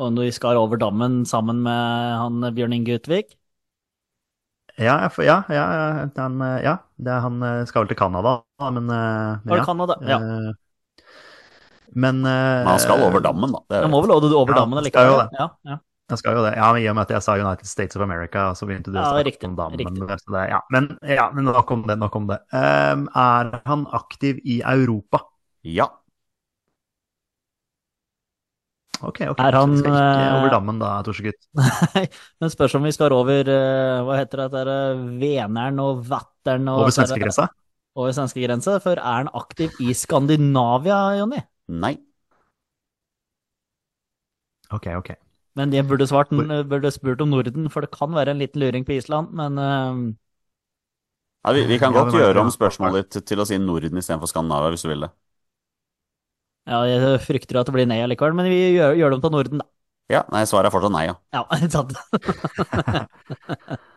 Og 0.01 0.13
når 0.15 0.29
vi 0.29 0.33
skal 0.33 0.57
over 0.57 0.79
dammen 0.81 1.21
sammen 1.29 1.61
med 1.65 2.17
han 2.17 2.53
Bjørn 2.55 2.73
Inge 2.77 2.97
Utvik? 2.97 3.35
Ja, 4.79 5.09
ja, 5.19 5.43
ja, 5.51 5.65
han, 6.15 6.41
eh, 6.41 6.63
ja. 6.63 6.77
Det 6.95 7.11
er, 7.11 7.21
han 7.25 7.43
eh, 7.43 7.61
skal 7.69 7.83
vel 7.83 7.91
til 7.91 7.99
Canada, 7.99 8.41
men, 8.61 8.89
eh, 8.89 9.37
Var 9.45 9.61
det 9.61 9.65
Canada? 9.65 9.97
Ja. 10.07 10.17
Eh, 10.17 10.51
Men, 11.93 12.21
eh, 12.23 12.63
Men 12.63 12.67
han 12.67 12.79
skal 12.79 13.01
over 13.03 13.19
dammen, 13.19 13.51
da. 13.51 13.59
Det 13.67 13.77
er 13.77 13.81
Han 13.83 13.91
må 13.91 14.01
vel 14.05 14.13
over 14.15 14.31
over 14.31 14.53
Ja, 14.53 14.59
dammen 14.61 14.83
likevel? 14.85 15.27
Ja, 15.35 15.49
ja. 15.67 15.77
Jeg 16.11 16.19
skal 16.19 16.35
jo 16.35 16.43
det. 16.43 16.55
Ja, 16.59 16.71
men 16.73 16.83
I 16.83 16.87
og 16.91 16.95
med 16.95 17.07
at 17.07 17.13
jeg 17.15 17.23
sa 17.23 17.35
United 17.39 17.67
States 17.67 17.95
of 17.95 18.03
America, 18.03 18.49
så 18.55 18.67
begynte 18.67 18.91
du 18.91 18.97
å 18.99 19.03
snakke 19.03 19.27
riktig, 19.29 19.47
om 19.47 19.55
damen. 19.55 19.79
riktig. 19.79 20.39
Ja, 20.51 20.59
men, 20.71 20.89
ja, 21.07 21.29
men 21.31 21.47
nok 21.47 21.71
om 21.71 21.85
det. 21.87 21.95
Nok 22.01 22.15
om 22.19 22.27
det. 22.27 22.39
Um, 22.51 23.05
er 23.15 23.61
han 23.65 23.85
aktiv 23.95 24.41
i 24.43 24.59
Europa? 24.59 25.23
Ja. 25.63 25.87
Ok, 29.01 29.23
ok. 29.31 29.39
Er 29.41 29.55
han, 29.57 29.73
så 29.73 29.81
vi 29.81 29.89
skal 29.89 29.95
ikke 29.97 30.25
eh, 30.27 30.35
over 30.37 30.53
dammen 30.53 30.81
da, 30.81 30.91
Torsegutt. 31.05 31.39
Nei, 31.95 32.03
men 32.41 32.53
spørs 32.53 32.75
om 32.77 32.85
vi 32.85 32.93
skal 32.93 33.15
over 33.15 33.49
eh, 33.49 34.01
Hva 34.05 34.19
heter 34.19 34.43
det? 34.43 34.61
er, 34.61 34.71
eh, 34.75 35.01
Veneren 35.21 35.81
og 35.81 36.03
Vatteren 36.09 36.69
og 36.69 36.83
Over 36.83 36.91
er 36.91 36.97
svenskegrensa? 36.99 37.47
Over 37.97 38.13
svenskegrensa. 38.15 38.77
For 38.83 39.01
er 39.01 39.17
han 39.23 39.31
aktiv 39.37 39.73
i 39.81 39.95
Skandinavia, 39.97 40.99
Jonny? 41.19 41.41
Nei. 41.81 41.95
Ok, 44.71 44.87
ok. 45.01 45.13
Men 45.59 45.73
jeg 45.75 45.83
burde, 45.83 46.07
svart, 46.07 46.29
burde 46.31 46.91
spurt 46.95 47.21
om 47.25 47.33
Norden, 47.33 47.67
for 47.73 47.83
det 47.83 47.91
kan 47.91 48.13
være 48.15 48.31
en 48.31 48.39
liten 48.39 48.61
luring 48.61 48.85
på 48.87 48.95
Island, 48.95 49.33
men 49.35 49.57
uh... 49.59 49.97
Ja, 51.41 51.51
vi, 51.57 51.65
vi 51.67 51.79
kan 51.81 51.91
godt 51.91 52.13
ja, 52.13 52.27
gjøre 52.27 52.45
om 52.45 52.51
spørsmålet 52.53 53.09
ditt 53.09 53.25
til 53.27 53.41
å 53.41 53.45
si 53.49 53.57
Norden 53.59 53.97
istedenfor 53.99 54.29
Skandinavia, 54.29 54.71
hvis 54.71 54.85
du 54.85 54.91
vil 54.93 55.03
det. 55.07 55.11
Ja, 56.69 56.79
jeg 56.85 57.21
frykter 57.25 57.61
at 57.61 57.69
det 57.69 57.75
blir 57.75 57.87
nei 57.89 58.01
allikevel. 58.03 58.35
Men 58.37 58.49
vi 58.51 58.59
gjør, 58.77 58.97
gjør 58.99 59.15
dem 59.15 59.23
til 59.23 59.33
Norden, 59.33 59.63
da. 59.63 59.67
Ja, 60.11 60.25
nei, 60.33 60.43
svaret 60.49 60.67
er 60.67 60.73
fortsatt 60.73 60.93
nei, 60.93 61.05
ja. 61.07 61.15
Ja, 61.33 61.45
sant. 61.75 61.95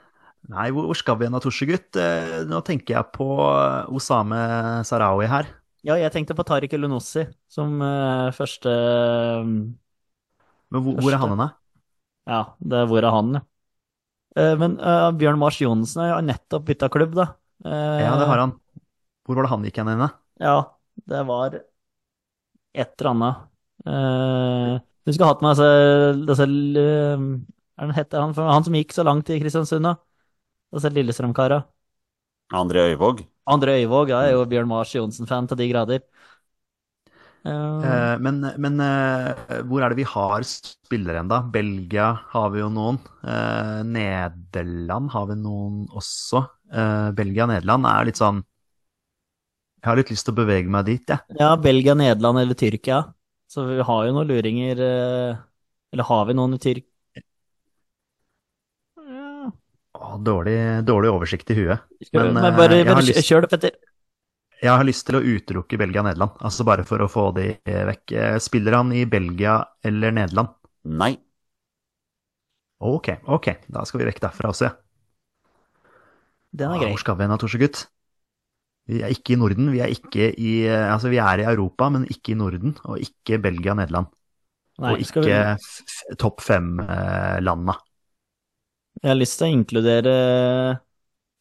Nei, 0.52 0.66
hvor, 0.76 0.90
skal 0.92 1.16
vi 1.16 1.24
hen 1.24 1.32
da, 1.32 1.40
Torsegutt? 1.40 1.96
Eh, 1.96 2.42
nå 2.44 2.58
tenker 2.66 2.98
jeg 2.98 3.12
på 3.14 3.26
eh, 3.46 3.94
Osame 3.96 4.40
Sarawi 4.84 5.24
her. 5.30 5.48
Ja, 5.88 5.96
jeg 5.96 6.12
tenkte 6.12 6.36
på 6.36 6.44
Tariq 6.44 6.74
Elunossi 6.76 7.24
som 7.48 7.80
uh, 7.80 8.28
første 8.36 8.68
uh, 8.68 9.44
Men 9.44 10.84
hvor, 10.84 11.00
hvor 11.00 11.16
er 11.16 11.20
han 11.20 11.32
hen, 11.32 11.42
da? 11.42 11.48
Ja, 12.28 12.42
det 12.60 12.78
er 12.82 12.88
hvor 12.92 13.04
er 13.04 13.16
han, 13.16 13.34
ja. 13.38 13.42
Uh, 14.34 14.54
men 14.60 14.76
Bjørn 15.20 15.40
Mars 15.40 15.60
Johnsen 15.62 16.04
har 16.04 16.24
nettopp 16.24 16.64
bytta 16.68 16.88
klubb, 16.92 17.16
da. 17.16 17.30
Eh, 17.64 18.00
Ja, 18.04 18.16
det 18.20 18.28
har 18.28 18.42
han. 18.42 18.56
Hvor 19.24 19.38
var 19.38 19.46
det 19.46 19.52
han 19.54 19.64
gikk 19.64 19.80
hen? 19.80 19.92
da? 20.00 20.10
Ja, 20.42 20.56
det 21.08 21.22
var 21.28 21.60
et 22.74 22.90
eller 22.98 23.10
annet. 23.12 23.44
Uh, 23.84 24.80
du 25.04 25.12
skulle 25.12 25.28
hatt 25.28 25.44
med 25.44 25.52
altså, 25.52 25.68
disse 26.24 26.46
eh, 26.48 27.24
er 27.74 27.90
det 27.90 28.20
han, 28.22 28.32
han 28.38 28.64
som 28.64 28.76
gikk 28.78 28.94
så 28.96 29.04
langt 29.04 29.30
i 29.30 29.38
Kristiansund, 29.42 29.84
da? 29.84 29.96
Disse 30.74 30.92
Lillestrøm-kara. 30.94 31.60
André 32.54 32.88
Øyvåg. 32.92 33.24
André 33.50 33.80
Øyvåg 33.82 34.14
ja, 34.14 34.22
er 34.24 34.36
jo 34.36 34.46
Bjørn 34.48 34.70
Mars 34.70 34.94
Johnsen-fan 34.94 35.50
til 35.50 35.60
de 35.60 35.68
grader. 35.72 36.00
Eh, 37.44 37.74
Eh, 37.84 38.14
men 38.24 38.40
men 38.56 38.80
uh, 38.80 39.60
hvor 39.68 39.84
er 39.84 39.92
det 39.92 40.00
vi 40.00 40.08
har 40.08 40.46
spillere 40.48 41.20
ennå? 41.20 41.42
Belgia 41.52 42.12
har 42.32 42.50
vi 42.54 42.62
jo 42.62 42.70
noen. 42.72 43.00
Uh, 43.20 43.82
Nederland 43.84 45.12
har 45.12 45.28
vi 45.28 45.36
noen 45.42 45.84
også. 45.92 46.44
Eh, 46.72 47.10
Belgia 47.14 47.44
og 47.44 47.52
Nederland 47.52 47.86
er 47.90 48.08
litt 48.08 48.20
sånn 48.20 48.40
Jeg 49.84 49.90
har 49.90 49.98
litt 50.00 50.10
lyst 50.14 50.24
til 50.24 50.32
å 50.32 50.38
bevege 50.38 50.70
meg 50.72 50.86
dit, 50.88 51.02
jeg. 51.12 51.36
ja, 51.36 51.50
Belgia, 51.60 51.92
Nederland 51.92 52.40
eller 52.40 52.56
Tyrkia. 52.56 53.02
Så 53.52 53.66
vi 53.68 53.82
har 53.84 54.06
jo 54.08 54.14
noen 54.16 54.30
luringer 54.30 54.80
eh, 54.80 55.40
Eller 55.92 56.06
har 56.08 56.22
vi 56.26 56.34
noen 56.38 56.56
i 56.56 56.60
Tyrk... 56.62 56.86
Ja, 58.96 59.50
Å, 60.00 60.14
dårlig, 60.24 60.56
dårlig 60.88 61.10
oversikt 61.12 61.52
i 61.52 61.58
huet. 61.58 61.84
Men, 62.16 62.32
men, 62.32 62.40
eh, 62.48 62.56
bare, 62.56 62.78
bare 62.88 63.04
lyst- 63.04 63.28
kjør 63.28 63.44
det, 63.44 63.50
Petter. 63.52 63.76
Jeg 64.64 64.72
har 64.72 64.86
lyst 64.88 65.04
til 65.04 65.18
å 65.18 65.20
utelukke 65.20 65.76
Belgia 65.76 66.00
og 66.00 66.08
Nederland, 66.08 66.40
altså 66.40 66.64
bare 66.64 66.86
for 66.88 67.04
å 67.04 67.10
få 67.12 67.26
de 67.36 67.50
eh, 67.52 67.82
vekk. 67.92 68.16
Spiller 68.40 68.78
han 68.80 68.94
i 68.96 69.04
Belgia 69.04 69.58
eller 69.84 70.16
Nederland? 70.16 70.56
Nei. 70.88 71.12
Ok, 72.80 73.12
ok, 73.36 73.50
da 73.68 73.84
skal 73.84 74.00
vi 74.00 74.08
vekk 74.08 74.24
derfra 74.24 74.50
også, 74.54 74.70
ja. 74.70 74.74
Den 76.54 76.72
er 76.72 76.80
grei. 76.80 76.94
Hvor 76.94 77.04
skal 77.04 77.20
vi 77.20 77.26
hen 77.28 77.36
Torsegutt? 77.42 77.84
Vi 78.90 79.00
er 79.00 79.12
ikke 79.14 79.34
i 79.34 79.38
Norden, 79.40 79.70
vi 79.72 79.80
er 79.80 79.92
ikke 79.92 80.28
i 80.36 80.54
eh, 80.68 80.92
Altså, 80.92 81.08
vi 81.12 81.20
er 81.22 81.40
i 81.40 81.48
Europa, 81.48 81.88
men 81.92 82.04
ikke 82.10 82.34
i 82.34 82.38
Norden. 82.38 82.76
Og 82.84 83.00
ikke 83.00 83.40
Belgia, 83.42 83.76
Nederland. 83.78 84.10
Nei, 84.82 84.90
og 84.92 85.04
ikke 85.04 85.22
vi, 85.22 86.16
topp 86.18 86.42
fem-landa. 86.42 87.76
jeg 88.98 89.06
har 89.12 89.20
lyst 89.20 89.38
til 89.38 89.46
å 89.46 89.54
inkludere 89.54 90.14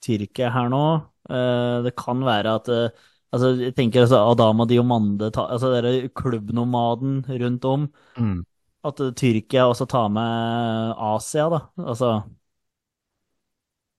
Tyrkia 0.03 0.51
her 0.53 0.69
nå. 0.69 0.83
Eh, 1.31 1.77
det 1.87 1.95
kan 1.99 2.23
være 2.25 2.59
at 2.59 2.71
eh, 2.71 3.09
Altså, 3.33 3.55
jeg 3.57 3.73
tenker 3.73 4.03
altså 4.03 4.19
Adama 4.29 4.67
Diomande, 4.69 5.31
altså 5.41 5.71
dere 5.73 6.11
klubbnomaden 6.13 7.23
rundt 7.25 7.63
om. 7.65 7.87
Mm. 8.13 8.43
At 8.85 9.01
eh, 9.01 9.09
Tyrkia 9.17 9.63
også 9.71 9.87
tar 9.89 10.11
med 10.13 10.93
Asia, 11.01 11.47
da. 11.49 11.63
Altså 11.81 12.11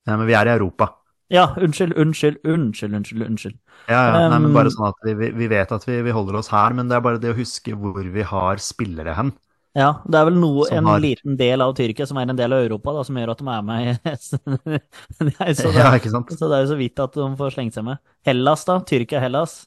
Nei, 0.05 0.14
men 0.20 0.28
vi 0.28 0.36
er 0.38 0.47
i 0.47 0.53
Europa. 0.55 0.86
Ja, 1.35 1.45
unnskyld, 1.59 1.95
unnskyld, 1.99 2.39
unnskyld, 2.47 2.95
unnskyld. 2.95 3.22
unnskyld. 3.26 3.57
Ja, 3.91 4.01
ja. 4.07 4.28
Nei, 4.30 4.39
men 4.39 4.53
Um, 4.53 4.55
bare 4.57 4.70
sånn 4.72 4.87
at 4.89 5.01
vi, 5.09 5.30
vi 5.37 5.49
vet 5.51 5.72
at 5.74 5.85
vi, 5.89 5.99
vi 6.07 6.14
holder 6.14 6.39
oss 6.41 6.49
her, 6.55 6.72
men 6.78 6.89
det 6.89 6.97
er 6.97 7.03
bare 7.05 7.20
det 7.20 7.32
å 7.35 7.39
huske 7.39 7.74
hvor 7.76 8.07
vi 8.14 8.22
har 8.30 8.62
spillere 8.62 9.16
hen. 9.18 9.35
Ja, 9.74 9.89
det 10.07 10.20
er 10.20 10.28
vel 10.28 10.37
noe, 10.39 10.68
en 10.70 10.87
har- 10.87 11.01
liten 11.03 11.35
del 11.37 11.61
av 11.64 11.72
Tyrkia 11.74 12.07
som 12.07 12.20
er 12.22 12.30
en 12.30 12.39
del 12.39 12.53
av 12.55 12.62
Europa, 12.62 12.93
da, 12.95 13.03
som 13.09 13.16
gjør 13.18 13.32
at 13.35 13.41
de 13.43 13.49
er 13.51 13.62
med 13.66 13.89
i 13.91 14.14
så, 15.59 15.72
det, 15.74 15.74
Ja, 15.74 15.91
ikke 15.99 16.12
sant? 16.14 16.30
så 16.30 16.47
det 16.49 16.57
er 16.61 16.62
jo 16.64 16.70
så 16.70 16.78
vidt 16.78 17.03
at 17.03 17.18
de 17.18 17.26
får 17.41 17.57
slengt 17.57 17.74
seg 17.74 17.89
med. 17.91 17.99
Hellas, 18.28 18.62
da? 18.68 18.78
Tyrkia-Hellas? 18.87 19.64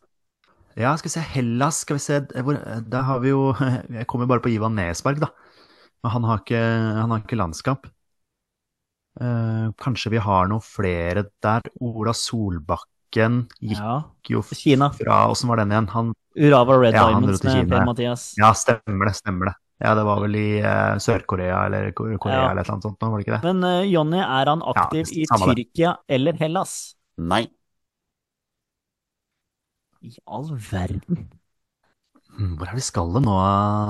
Ja, 0.78 0.94
skal 0.98 1.10
vi 1.10 1.14
se, 1.16 1.26
Hellas, 1.34 1.82
skal 1.84 1.98
vi 1.98 2.04
se 2.06 2.20
hvor, 2.46 2.58
Der 2.94 3.02
har 3.08 3.20
vi 3.24 3.32
jo 3.34 3.54
Jeg 4.00 4.08
kommer 4.08 4.30
bare 4.30 4.44
på 4.46 4.52
Ivan 4.54 4.76
Nesberg, 4.78 5.20
da. 5.24 5.32
Men 6.06 6.14
han 6.14 6.24
har 6.30 6.42
ikke, 6.44 6.60
han 7.02 7.12
har 7.12 7.24
ikke 7.24 7.40
landskamp. 7.40 7.88
Eh, 9.20 9.68
kanskje 9.82 10.12
vi 10.14 10.18
har 10.22 10.48
noen 10.52 10.62
flere 10.62 11.26
der. 11.42 11.62
Ola 11.82 12.14
Solbakken 12.14 13.48
gikk 13.62 13.80
Ja. 13.80 14.04
jo 14.30 14.42
Kina. 14.44 14.92
fra 14.94 15.28
Åssen 15.32 15.50
var 15.50 15.58
den 15.58 15.72
igjen? 15.72 15.88
Han 15.90 16.14
Urava 16.38 16.78
Red 16.78 16.94
Ja, 16.94 17.08
han 17.12 17.24
Diamonds 17.24 17.44
med 17.44 17.70
Per-Mathias. 17.70 18.34
Ja, 18.38 18.52
stemmer 18.54 19.08
det, 19.10 19.16
stemmer 19.16 19.46
det. 19.50 19.56
Ja, 19.82 19.94
det 19.96 20.04
var 20.06 20.22
vel 20.22 20.36
i 20.36 20.60
uh, 20.62 20.98
Sør-Korea 20.98 21.66
eller 21.66 21.92
Korea 21.94 22.18
Ja. 22.34 22.50
eller 22.52 22.62
et 22.62 22.68
eller 22.68 22.74
annet 22.78 22.84
sånt, 22.84 22.98
var 23.02 23.18
det 23.18 23.26
ikke 23.28 23.42
det? 23.42 23.44
Men 23.54 23.64
uh, 23.64 23.86
Jonny, 23.86 24.18
er 24.22 24.46
han 24.50 24.62
aktiv 24.62 25.06
i 25.14 25.26
Tyrkia 25.26 25.96
det. 25.98 26.16
Eller 26.16 26.34
Hellas? 26.34 26.96
Nei. 27.18 27.48
I 30.04 30.14
all 30.28 30.50
verden. 30.54 31.28
Hmm, 32.38 32.56
Hvor 32.58 32.68
er 32.70 32.76
vi 32.78 32.82
skal 32.86 33.14
det 33.14 33.24
nå, 33.26 33.36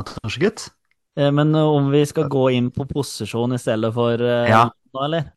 Torsegutt? 0.07 0.69
Eh, 1.17 1.31
Men 1.31 1.55
eh, 1.55 1.61
om 1.79 1.89
vi 1.91 2.05
skal 2.05 2.29
gå 2.29 2.49
inn 2.53 2.69
på 2.73 2.85
posisjon 2.89 3.55
i 3.55 3.61
stedet 3.61 3.91
for 3.95 4.21
eh, 4.21 4.51
Ja. 4.51 4.67
nå, 4.93 5.03
eller? 5.07 5.33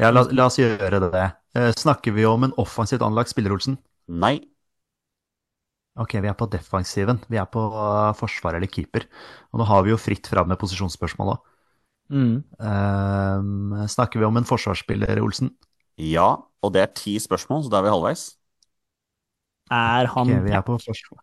Ja, 0.00 0.10
la, 0.10 0.24
la 0.34 0.48
oss 0.48 0.58
gjøre 0.58 0.98
det. 1.04 1.26
Eh, 1.54 1.70
snakker 1.78 2.14
vi 2.16 2.24
om 2.26 2.46
en 2.46 2.54
offensivt 2.58 3.04
anlagt 3.04 3.30
spiller, 3.30 3.52
Olsen? 3.54 3.76
Nei. 4.08 4.40
Ok, 5.94 6.16
vi 6.18 6.26
er 6.26 6.34
på 6.34 6.48
defensiven. 6.50 7.20
Vi 7.30 7.38
er 7.38 7.46
på 7.46 7.60
uh, 7.70 8.10
forsvar 8.18 8.56
eller 8.58 8.66
keeper. 8.66 9.04
Og 9.54 9.60
nå 9.60 9.66
har 9.68 9.84
vi 9.86 9.92
jo 9.92 9.98
fritt 10.00 10.26
fram 10.26 10.48
med 10.50 10.58
posisjonsspørsmål 10.58 11.36
òg. 11.36 11.50
Mm. 12.10 12.42
snakker 13.88 14.20
vi 14.20 14.26
om 14.26 14.36
en 14.36 14.44
forsvarsspiller, 14.44 15.22
Olsen? 15.22 15.54
Ja, 15.96 16.34
og 16.60 16.74
det 16.74 16.82
er 16.82 16.90
ti 16.98 17.14
spørsmål, 17.22 17.62
så 17.64 17.72
da 17.72 17.78
er 17.78 17.86
vi 17.86 17.94
halvveis. 17.94 18.24
Er 19.72 20.10
han 20.12 20.34
Ok, 20.34 20.42
vi 20.44 20.58
er 20.58 20.66
på 20.66 20.76
forsvar. 20.82 21.22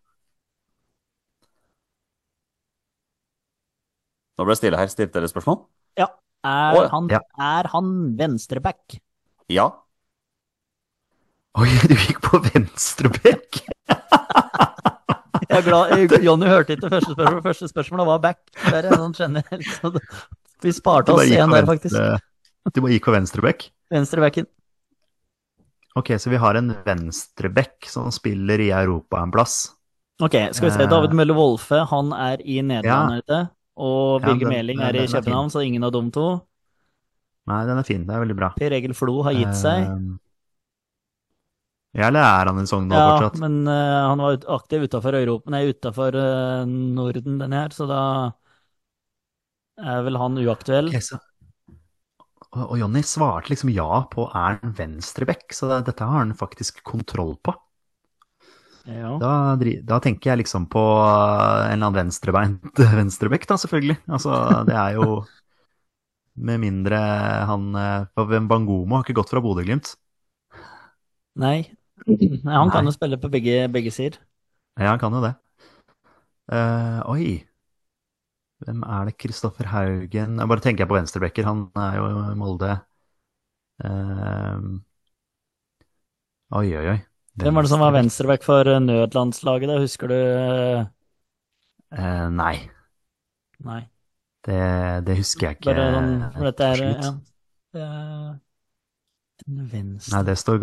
Nå 4.38 4.46
ble 4.46 4.54
det 4.54 4.60
stille 4.62 4.80
her. 4.80 4.90
Stilte 4.92 5.18
dere 5.18 5.30
spørsmål? 5.30 5.62
Ja. 6.00 6.08
Er, 6.42 6.74
oh, 6.74 6.82
ja. 6.82 6.88
han, 6.90 7.08
Ja. 7.12 7.20
er 7.38 7.68
han 7.72 7.88
venstreback? 8.18 8.98
Ja. 9.52 9.68
Oi, 11.60 11.68
du 11.84 11.94
gikk 11.94 12.22
på 12.24 12.40
venstrebekk! 12.48 13.60
Jeg 15.52 15.58
er 15.58 15.64
glad, 15.66 16.14
Jonny 16.24 16.46
hørte 16.48 16.72
ikke 16.78 16.88
første 16.88 17.12
spørsmål. 17.12 17.42
Første 17.44 17.68
spørsmål 17.68 18.06
var 18.08 18.20
back. 18.24 18.40
Det 18.56 18.78
er 18.78 18.94
sånn 18.94 19.12
generelt. 19.18 19.68
Så 19.82 19.90
vi 20.64 20.72
sparte 20.72 21.12
oss 21.12 21.20
bare 21.20 21.28
gikk 21.28 21.42
en 21.42 21.52
på 21.52 21.58
der, 21.58 21.68
faktisk. 21.68 21.96
Du 22.72 22.80
bare 22.80 22.94
gikk 22.94 23.04
på 23.08 23.14
venstrebekk? 23.16 23.66
Venstrebacken. 23.92 24.46
Ok, 25.98 26.14
så 26.16 26.30
vi 26.32 26.38
har 26.40 26.56
en 26.56 26.70
venstrebekk 26.86 27.88
som 27.90 28.06
spiller 28.14 28.62
i 28.64 28.70
Europa 28.72 29.20
en 29.20 29.32
plass. 29.34 29.56
Ok, 30.22 30.38
skal 30.54 30.70
vi 30.70 30.72
se. 30.72 30.86
Eh. 30.86 30.88
David 30.88 31.12
Mølle 31.18 31.34
Wolfe, 31.36 31.82
han 31.90 32.14
er 32.16 32.40
i 32.46 32.62
Nederland 32.64 33.20
Ja. 33.28 33.42
Og 33.76 34.20
Ja, 34.20 34.26
Birger 34.26 34.46
den- 34.46 34.56
Meling 34.56 34.80
er 34.80 34.94
i 34.94 35.04
er. 35.04 35.06
København, 35.06 35.50
så 35.50 35.64
ingen 35.64 35.84
av 35.84 35.92
dem 35.92 36.10
to. 36.10 36.42
Nei, 37.46 37.64
den 37.66 37.78
er 37.78 37.82
fin. 37.82 38.06
Det 38.06 38.14
er 38.14 38.20
veldig 38.22 38.36
bra. 38.36 38.52
Per 38.58 38.70
Egil 38.72 38.94
Flo 38.94 39.22
har 39.22 39.32
gitt 39.32 39.56
seg. 39.56 39.82
Eh, 39.88 40.18
Ja, 41.94 42.06
eller 42.08 42.20
er 42.24 42.46
han 42.48 42.58
en 42.58 42.66
Sogndal 42.66 42.96
Ja, 42.98 43.08
fortsatt? 43.20 43.34
Ja, 43.36 43.48
men 43.48 43.68
uh, 43.68 44.08
han 44.08 44.18
var 44.18 44.38
aktiv 44.48 44.86
utafor 44.88 45.12
Europa, 45.12 45.50
nei, 45.52 45.66
utafor 45.68 46.14
uh, 46.16 46.64
Norden, 46.64 47.36
denne 47.38 47.52
her, 47.52 47.68
så 47.68 47.84
da 47.86 47.98
er 49.76 50.00
vel 50.06 50.16
han 50.16 50.38
uaktuell. 50.40 50.88
Okay, 50.88 51.04
så... 51.04 51.18
Og 52.52 52.64
og 52.70 52.78
Jonny 52.80 53.02
svarte 53.04 53.52
liksom 53.52 53.70
ja 53.72 54.02
på 54.12 54.24
er 54.28 54.58
han 54.62 54.72
venstrebekk, 54.76 55.52
så 55.56 55.68
det, 55.68 55.82
dette 55.90 56.08
har 56.08 56.18
han 56.24 56.32
faktisk 56.36 56.80
kontroll 56.84 57.36
på. 57.44 57.54
Ja. 58.88 59.12
Da, 59.22 59.32
da 59.86 59.98
tenker 60.02 60.32
jeg 60.32 60.42
liksom 60.42 60.66
på 60.72 60.80
uh, 60.80 61.68
en 61.68 61.76
eller 61.76 61.86
annen 61.86 61.98
venstrebeint 62.00 62.82
venstrebekk, 62.98 63.46
da, 63.50 63.58
selvfølgelig. 63.60 63.98
Altså, 64.10 64.34
det 64.68 64.74
er 64.74 64.98
jo 64.98 65.22
Med 66.34 66.62
mindre 66.62 66.98
han 67.46 67.76
uh, 67.76 68.40
Bangomo 68.48 68.96
har 68.96 69.04
ikke 69.04 69.18
gått 69.20 69.30
fra 69.30 69.42
Bodø-Glimt. 69.44 69.94
Nei. 71.38 71.70
nei, 72.06 72.56
han 72.56 72.72
kan 72.72 72.82
Nei. 72.82 72.90
jo 72.90 72.96
spille 72.96 73.20
på 73.20 73.30
begge, 73.32 73.68
begge 73.72 73.92
sider. 73.94 74.18
Ja, 74.80 74.94
han 74.94 75.00
kan 75.00 75.14
jo 75.14 75.22
det. 75.24 75.34
Uh, 76.52 77.00
oi. 77.12 77.26
Hvem 78.62 78.82
er 78.86 79.08
det? 79.08 79.16
Kristoffer 79.18 79.68
Haugen 79.72 80.38
Jeg 80.38 80.48
bare 80.50 80.64
tenker 80.64 80.88
på 80.88 80.96
venstrebekker. 80.96 81.46
Han 81.48 81.68
er 81.78 82.00
jo 82.00 82.08
i 82.32 82.34
Molde. 82.38 82.74
Uh, 83.82 84.80
oi, 86.58 86.68
oi, 86.76 86.86
oi. 86.96 87.00
Hvem 87.40 87.54
var 87.56 87.64
det 87.64 87.70
som 87.72 87.80
var 87.80 87.94
venstreback 87.96 88.44
for 88.44 88.68
eh, 88.68 88.82
nødlandslaget, 88.82 89.70
da? 89.72 89.78
Husker 89.82 90.12
du? 90.12 90.18
eh, 90.18 90.84
Eh, 91.92 92.28
nei, 92.32 92.56
Nei. 93.62 93.82
det, 94.46 94.60
det 95.06 95.18
husker 95.18 95.50
jeg 95.50 95.58
ikke. 95.60 95.74
Bare 95.74 95.90
sånn, 95.96 96.14
for 96.34 96.48
dette 96.48 96.70
er 96.72 96.82
ja. 96.88 97.12
Det 97.72 97.82
er 97.84 98.32
En 99.48 99.66
venstre 99.68 100.16
Nei, 100.16 100.24
det 100.28 100.34
står, 100.38 100.58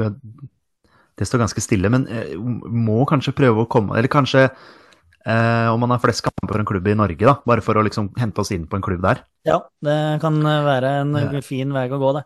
det 1.20 1.28
står 1.28 1.42
ganske 1.44 1.64
stille, 1.64 1.92
men 1.92 2.08
eh, 2.10 2.34
må 2.40 3.04
kanskje 3.10 3.34
prøve 3.36 3.66
å 3.66 3.70
komme 3.72 3.98
Eller 4.00 4.12
kanskje 4.12 4.46
eh, 4.48 5.68
om 5.70 5.82
man 5.84 5.94
har 5.94 6.02
flest 6.02 6.24
kamper 6.26 6.54
for 6.54 6.64
en 6.64 6.70
klubb 6.70 6.88
i 6.90 6.98
Norge, 6.98 7.26
da. 7.26 7.38
Bare 7.50 7.66
for 7.66 7.78
å 7.78 7.86
liksom 7.86 8.12
hente 8.20 8.42
oss 8.42 8.54
inn 8.56 8.68
på 8.70 8.80
en 8.80 8.86
klubb 8.86 9.04
der. 9.06 9.24
Ja, 9.48 9.62
det 9.86 9.98
kan 10.24 10.42
være 10.44 10.94
en 11.04 11.16
fin 11.46 11.74
vei 11.76 11.90
å 11.92 12.02
gå, 12.02 12.14
det. 12.20 12.26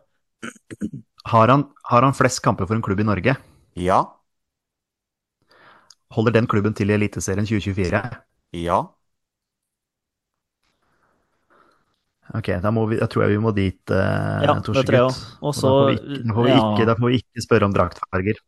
Har 1.32 1.48
han, 1.52 1.68
har 1.90 2.04
han 2.06 2.16
flest 2.16 2.44
kamper 2.46 2.68
for 2.70 2.78
en 2.78 2.86
klubb 2.86 3.02
i 3.04 3.08
Norge? 3.08 3.36
Ja. 3.80 4.04
Holder 6.14 6.36
den 6.36 6.48
klubben 6.48 6.76
til 6.78 6.92
i 6.92 6.96
Eliteserien 6.98 7.46
2024? 7.50 8.02
Ja. 8.64 8.82
Ok, 12.34 12.48
da, 12.64 12.72
må 12.74 12.86
vi, 12.90 12.98
da 13.02 13.08
tror 13.12 13.26
jeg 13.26 13.36
vi 13.36 13.42
må 13.44 13.52
dit, 13.54 13.82
eh, 13.94 14.44
Ja, 14.46 14.54
det 14.56 14.64
Torsegutt. 14.66 14.88
tror 14.88 14.98
jeg 14.98 15.06
òg. 15.10 15.18
Og 15.44 15.54
da 15.54 15.74
får 15.76 15.90
vi, 15.90 15.96
ikke, 16.00 16.24
da, 16.24 16.34
får 16.38 16.48
ja. 16.50 16.58
ikke, 16.62 16.86
da 16.90 16.96
får 17.00 17.12
vi 17.14 17.20
ikke 17.22 17.46
spørre 17.46 17.68
om 17.70 17.76
draktfarger. 17.76 18.40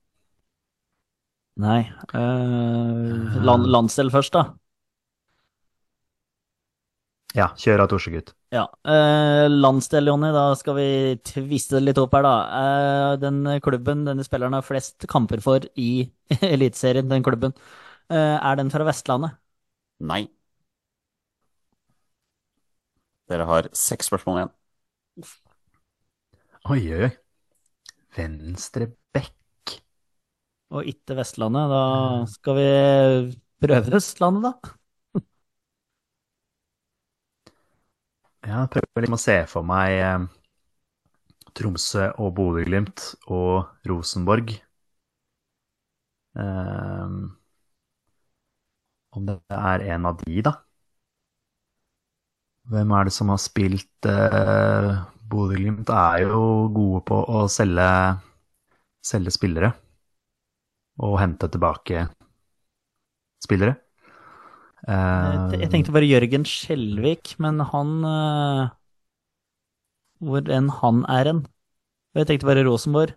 Nei. 1.65 1.79
eh, 2.13 3.43
land, 3.47 3.67
landsdel 3.71 4.11
først, 4.11 4.33
da. 4.35 4.45
Ja, 7.35 7.49
kjør 7.59 7.83
av, 7.83 7.89
Torsegutt. 7.91 8.29
Ja. 8.55 8.63
eh, 8.87 9.45
landsdel, 9.51 10.07
Jonny, 10.07 10.29
da 10.31 10.45
skal 10.55 10.77
vi 10.77 10.85
tviste 11.27 11.75
det 11.77 11.83
litt 11.89 11.99
opp 11.99 12.15
her, 12.15 12.23
da. 12.23 12.35
Eh, 12.59 13.15
den 13.19 13.41
klubben 13.65 14.05
denne 14.07 14.23
spilleren 14.23 14.55
har 14.55 14.63
flest 14.63 15.03
kamper 15.11 15.43
for 15.43 15.65
i 15.75 16.05
Eliteserien, 16.53 17.09
den 17.11 17.25
klubben, 17.25 17.55
eh, 18.07 18.37
er 18.39 18.61
den 18.61 18.71
fra 18.71 18.87
Vestlandet? 18.87 19.35
Nei. 19.99 20.23
Dere 23.31 23.47
har 23.49 23.67
seks 23.75 24.07
spørsmål 24.11 24.39
igjen. 24.41 24.53
Oi, 26.71 26.79
oi, 26.93 27.01
oi. 27.09 27.11
Venstre 28.15 28.87
bekk. 29.15 29.75
Og 30.75 30.87
ikke 30.89 31.17
Vestlandet. 31.19 31.67
Da 31.73 31.83
skal 32.31 32.57
vi 32.59 32.69
prøve 33.65 33.99
Østlandet, 33.99 34.47
da. 34.47 34.75
Ja, 38.45 38.59
jeg 38.61 38.69
prøver 38.75 39.03
liksom 39.03 39.17
å 39.17 39.21
se 39.21 39.35
for 39.49 39.65
meg 39.65 39.93
eh, 39.99 40.25
Tromsø 41.57 42.03
og 42.21 42.33
Bodø-Glimt 42.37 43.05
og 43.37 43.87
Rosenborg. 43.89 44.53
Eh, 46.35 47.07
om 49.15 49.25
det 49.29 49.37
er 49.49 49.85
en 49.95 50.05
av 50.11 50.19
de, 50.21 50.41
da? 50.45 50.53
Hvem 52.69 52.93
er 52.97 53.07
det 53.07 53.13
som 53.15 53.29
har 53.33 53.41
spilt 53.41 54.09
eh, 54.09 54.91
Bodø-Glimt 55.31 55.89
er 55.93 56.25
jo 56.25 56.41
gode 56.73 57.01
på 57.09 57.21
å 57.39 57.45
selge, 57.51 57.89
selge 59.05 59.33
spillere. 59.33 59.71
Og 61.05 61.17
hente 61.19 61.49
tilbake 61.51 62.05
spillere. 63.43 63.84
Jeg 64.85 65.69
tenkte 65.73 65.93
bare 65.95 66.05
Jørgen 66.05 66.43
Skjelvik, 66.45 67.35
men 67.41 67.61
han 67.71 67.93
eh, 68.05 68.65
Hvor 70.25 70.51
enn 70.53 70.67
han 70.81 70.99
er 71.09 71.29
hen. 71.31 71.39
Jeg 72.15 72.29
tenkte 72.29 72.47
bare 72.47 72.65
Rosenborg. 72.67 73.15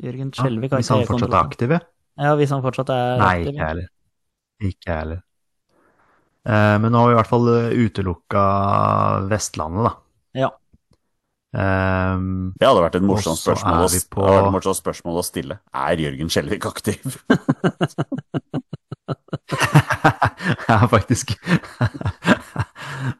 Jørgen 0.00 0.30
Ja, 0.30 0.36
Skjelvik 0.38 0.70
har 0.72 0.80
hvis 0.80 0.88
ikke 0.88 1.00
han 1.00 1.08
fortsatt 1.10 1.34
er 1.34 1.42
aktiv, 1.42 1.74
ja. 1.76 1.80
Ja, 2.20 2.36
hvis 2.38 2.52
han 2.54 2.62
fortsatt 2.64 2.92
er 2.94 3.18
Nei, 3.20 3.32
aktiv. 3.40 3.50
ikke 3.50 3.58
jeg 3.58 3.66
heller. 3.72 3.90
Ikke 4.70 4.96
heller. 4.96 5.20
Eh, 6.46 6.76
men 6.80 6.92
nå 6.94 7.02
har 7.02 7.10
vi 7.10 7.14
i 7.16 7.18
hvert 7.20 7.32
fall 7.34 7.50
utelukka 7.84 8.44
Vestlandet, 9.32 9.90
da. 9.90 9.92
Ja. 10.46 10.50
Ehm, 11.50 12.52
Det 12.60 12.66
hadde 12.68 12.82
vært 12.84 12.94
et 13.00 13.02
morsomt 13.02 13.38
spørsmål, 13.40 13.88
det 13.90 14.04
på- 14.10 14.50
morsomt 14.54 14.76
spørsmål 14.78 15.16
å 15.18 15.24
stille. 15.26 15.56
Er 15.74 15.96
Jørgen 15.98 16.30
Skjelvik 16.30 16.66
aktiv? 16.68 17.16
ja, 20.68 20.76
faktisk. 20.86 21.34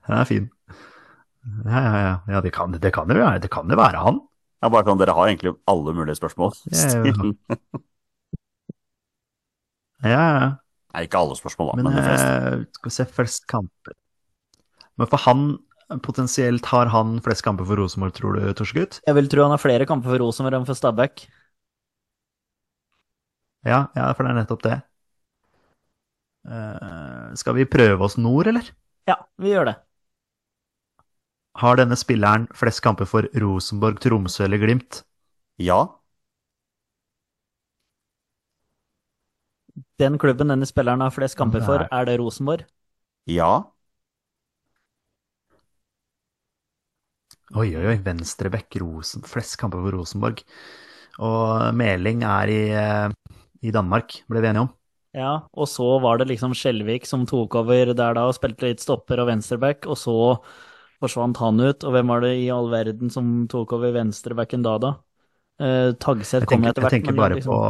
Den 0.06 0.16
er 0.20 0.24
fin. 0.28 0.46
Ja, 1.64 1.80
ja, 1.80 1.96
ja. 2.04 2.14
ja 2.28 2.40
det, 2.44 2.52
kan, 2.54 2.70
det, 2.72 2.92
kan 2.94 3.08
være, 3.10 3.40
det 3.42 3.50
kan 3.50 3.68
det 3.70 3.76
være 3.80 3.98
han. 4.04 4.20
Ja, 4.62 4.68
bare 4.68 4.84
sånn, 4.86 5.00
Dere 5.00 5.14
har 5.16 5.26
egentlig 5.30 5.54
alle 5.72 5.94
mulige 5.96 6.18
spørsmål. 6.20 6.52
Ja, 6.70 7.10
ja. 7.10 7.14
Ja, 10.00 10.20
ja. 10.40 10.46
Nei, 10.94 11.02
ikke 11.04 11.18
alle 11.20 11.34
spørsmål, 11.36 11.66
da, 11.70 11.74
Men 11.76 11.84
men 11.90 11.96
de 11.98 12.02
fleste. 12.06 12.28
eh, 12.32 12.62
skal 12.72 12.88
vi 12.88 12.92
se 12.94 13.04
først 13.04 13.42
kamper 13.50 13.92
Men 14.96 15.06
for 15.12 15.20
han, 15.26 15.42
potensielt 15.98 16.66
har 16.70 16.86
han 16.94 17.16
flest 17.24 17.42
kamper 17.42 17.66
for 17.66 17.80
Rosenborg, 17.80 18.14
tror 18.14 18.38
du, 18.38 18.44
Torsegutt? 18.54 19.00
Jeg 19.06 19.16
vil 19.18 19.28
tro 19.32 19.42
han 19.46 19.54
har 19.54 19.62
flere 19.62 19.86
kamper 19.88 20.12
for 20.12 20.22
Rosenborg 20.22 20.60
enn 20.60 20.68
for 20.68 20.78
Stabæk. 20.78 21.26
Ja, 23.66 23.88
ja, 23.96 24.06
for 24.16 24.24
det 24.24 24.30
er 24.32 24.38
nettopp 24.40 24.62
det. 24.64 24.78
Uh, 26.48 27.34
skal 27.36 27.58
vi 27.58 27.66
prøve 27.68 28.06
oss 28.06 28.16
nord, 28.16 28.48
eller? 28.48 28.70
Ja, 29.10 29.18
vi 29.36 29.52
gjør 29.52 29.68
det. 29.68 29.76
Har 31.60 31.76
denne 31.76 31.98
spilleren 31.98 32.46
flest 32.56 32.80
kamper 32.84 33.08
for 33.10 33.26
Rosenborg, 33.42 33.98
Tromsø 34.00 34.46
eller 34.46 34.62
Glimt? 34.62 35.02
Ja. 35.60 35.82
Den 40.00 40.16
klubben 40.18 40.48
denne 40.48 40.66
spilleren 40.66 41.02
har 41.04 41.12
flest 41.12 41.36
kamper 41.36 41.60
for, 41.64 41.84
er- 41.84 41.88
er 41.92 42.04
det 42.08 42.18
Rosenborg? 42.20 42.64
Ja. 43.26 43.50
Oi, 47.50 47.72
oi, 47.74 47.82
oi. 47.90 47.96
Venstrebekk, 48.04 48.76
Rosen, 48.78 49.24
flest 49.26 49.56
kamper 49.58 49.82
for 49.82 49.96
Rosenborg. 49.96 50.42
Og 51.18 51.74
Meling 51.74 52.22
er 52.22 52.52
i, 52.52 52.60
eh, 52.70 53.32
i 53.66 53.72
Danmark, 53.74 54.20
ble 54.30 54.40
vi 54.40 54.50
enige 54.52 54.68
om. 54.68 54.70
Ja, 55.10 55.48
og 55.58 55.66
så 55.66 55.98
var 55.98 56.20
det 56.20 56.28
liksom 56.30 56.52
Skjelvik 56.54 57.06
som 57.08 57.24
tok 57.26 57.56
over 57.58 57.90
der 57.98 58.14
da 58.14 58.28
og 58.28 58.36
spilte 58.36 58.68
litt 58.68 58.82
stopper 58.82 59.18
og 59.18 59.26
venstreback, 59.32 59.88
og 59.90 59.98
så 59.98 60.14
forsvant 61.02 61.40
han 61.42 61.58
ut. 61.58 61.82
Og 61.82 61.96
hvem 61.96 62.12
var 62.14 62.22
det 62.22 62.36
i 62.38 62.50
all 62.54 62.70
verden 62.70 63.10
som 63.10 63.48
tok 63.50 63.74
over 63.74 63.96
venstrebacken 63.98 64.62
da, 64.62 64.76
da? 64.78 64.92
Eh, 65.58 65.90
Tagseth 65.98 66.46
kom 66.46 66.62
etter 66.62 66.70
etter 66.70 66.86
jeg 66.86 66.86
hvert, 66.86 67.00
tenker 67.02 67.18
bare 67.18 67.40
liksom, 67.40 67.50
på 67.50 67.64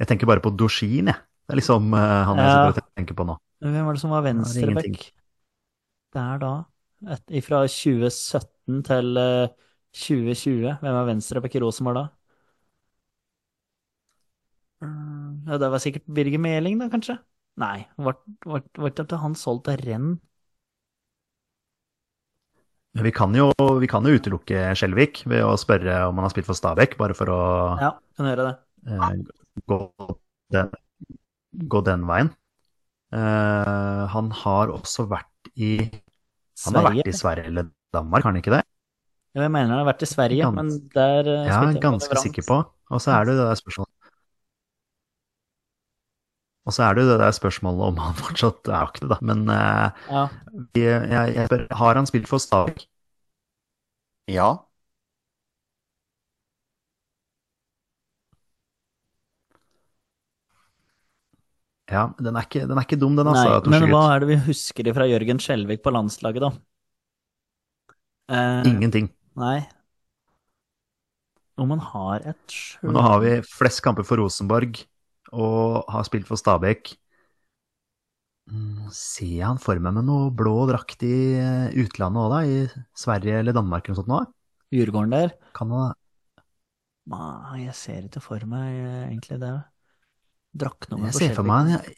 Jeg 0.00 0.08
tenker 0.08 0.28
bare 0.28 0.40
på 0.44 0.52
Doshin, 0.56 1.12
jeg. 1.12 1.20
Det 1.46 1.54
er 1.54 1.60
liksom 1.60 1.92
uh, 1.94 2.24
han 2.26 2.40
jeg 2.40 2.48
Ja. 2.48 2.56
sitter 2.72 2.88
tenker 2.96 3.14
på 3.14 3.28
nå. 3.28 3.36
Hvem 3.60 3.84
var 3.86 3.94
det 3.94 4.00
som 4.00 4.10
var 4.10 4.24
venstreback 4.24 5.12
der 6.16 6.38
da? 6.40 6.52
Et, 7.12 7.44
fra 7.44 7.60
2017 7.68 8.55
til 8.86 9.16
eh, 9.22 9.48
2020. 9.96 10.76
Hvem 10.82 10.98
er 11.00 11.08
venstreback 11.12 11.56
i 11.58 11.62
Rosenborg 11.64 12.00
da? 12.02 12.06
Mm, 14.80 15.44
Ja, 15.48 15.58
det 15.58 15.70
var 15.72 15.78
sikkert 15.84 16.04
Birger 16.16 16.38
Meling, 16.46 16.78
da, 16.80 16.88
kanskje? 16.92 17.18
Nei, 17.62 17.86
var 17.96 18.16
det 18.88 19.04
at 19.06 19.12
han 19.24 19.34
solgt 19.42 19.64
til 19.70 19.82
Renn? 19.88 20.10
Vi 22.96 23.10
kan 23.12 23.34
jo, 23.36 23.50
vi 23.80 23.86
kan 23.90 24.06
jo 24.08 24.14
utelukke 24.16 24.70
Skjelvik 24.78 25.20
ved 25.28 25.42
å 25.44 25.52
spørre 25.60 25.98
om 26.08 26.16
han 26.16 26.24
har 26.26 26.32
spilt 26.32 26.48
for 26.48 26.56
Stabæk, 26.56 26.96
bare 27.00 27.16
for 27.18 27.28
å 27.32 27.40
Ja, 27.80 27.90
kan 28.16 28.26
gjøre 28.30 28.44
det. 28.50 28.54
eh, 28.88 29.12
gå, 29.68 29.78
den, 30.54 30.70
gå 31.74 31.80
den 31.86 32.06
veien. 32.08 32.30
Eh, 33.14 34.02
han 34.14 34.30
har 34.42 34.72
også 34.74 35.06
vært 35.10 35.52
i 35.56 35.72
Han 36.66 36.76
har 36.76 36.84
vært 36.90 37.08
i 37.08 37.14
Sverige 37.16 37.48
eller 37.50 37.68
Danmark, 37.96 38.24
har 38.26 38.32
han 38.34 38.40
ikke 38.42 38.54
det? 38.58 38.62
Jeg 39.36 39.52
mener 39.52 39.68
han 39.74 39.82
har 39.82 39.88
vært 39.90 40.04
i 40.06 40.08
Sverige, 40.08 40.46
Gans- 40.46 40.56
men 40.56 40.70
der 40.94 41.28
uh, 41.28 41.48
Ja, 41.48 41.60
ganske 41.82 42.22
sikker 42.22 42.46
på. 42.48 42.62
Og 42.92 43.02
så 43.02 43.12
er 43.16 43.26
det 43.26 43.34
jo 43.34 43.40
det 43.42 43.48
der 43.50 43.58
spørsmålet 43.60 43.92
Og 46.66 46.74
så 46.74 46.82
er 46.82 46.96
det 46.96 47.04
jo 47.04 47.10
det 47.12 47.18
der 47.22 47.34
spørsmålet 47.36 47.82
om 47.92 47.98
han 48.02 48.14
fortsatt 48.24 48.70
er 48.72 48.78
aktiv, 48.80 49.08
da. 49.12 49.18
Men 49.22 49.44
uh, 49.48 49.90
Ja, 50.10 50.26
vi- 50.74 50.86
jeg, 50.86 51.34
jeg 51.36 51.50
spør, 51.50 51.66
har 51.82 52.00
han 52.00 52.08
spilt 52.10 52.30
for 52.30 52.42
Stabæk? 52.42 52.86
Ja. 54.28 54.48
Ja, 61.86 62.08
den 62.18 62.34
er 62.34 62.42
ikke, 62.48 62.64
den 62.66 62.74
er 62.74 62.82
ikke 62.82 62.98
dum, 62.98 63.14
den, 63.14 63.28
Nei, 63.30 63.44
altså. 63.46 63.70
men 63.70 63.84
hva 63.92 64.00
er 64.16 64.24
det 64.24 64.28
vi 64.32 64.38
husker 64.48 64.88
fra 64.96 65.06
Jørgen 65.06 65.38
Skjelvik 65.42 65.84
på 65.84 65.92
landslaget, 65.94 66.42
da? 66.42 66.50
Eh, 68.28 68.62
Ingenting. 68.66 69.08
Nei. 69.38 69.60
Om 71.56 71.72
han 71.72 71.82
har 71.92 72.24
et 72.32 72.52
sjøl 72.52 72.92
nå 72.92 73.02
har 73.04 73.20
vi 73.22 73.34
flest 73.48 73.80
kamper 73.84 74.04
for 74.04 74.20
Rosenborg 74.20 74.82
og 75.32 75.86
har 75.92 76.04
spilt 76.08 76.26
for 76.28 76.36
Stabæk. 76.40 76.92
Mm, 78.50 78.90
Ser 78.94 79.30
jeg 79.40 79.46
han 79.46 79.58
for 79.58 79.78
meg 79.82 79.96
med 79.96 80.06
noe 80.06 80.28
blå 80.36 80.66
drakt 80.68 81.00
i 81.06 81.14
eh, 81.40 81.70
utlandet 81.82 82.22
òg, 82.22 82.34
da? 82.34 82.42
I 82.46 82.90
Sverige 82.98 83.40
eller 83.40 83.56
Danmark 83.56 83.88
eller 83.88 83.96
noe 83.96 84.02
sånt 84.04 84.12
nå? 84.12 84.20
Djurgården 84.74 85.14
der? 85.16 85.32
Kan 85.56 85.72
han 85.74 85.94
Nei, 87.06 87.62
jeg 87.62 87.74
ser 87.78 88.06
ikke 88.08 88.20
for 88.22 88.42
meg 88.50 88.66
eh, 88.82 89.02
egentlig 89.08 89.38
det. 89.42 89.54
Draktnummer 90.58 91.12
Jeg 91.12 91.18
ser 91.20 91.34
for 91.38 91.46
meg 91.46 91.72
jeg- 91.74 91.96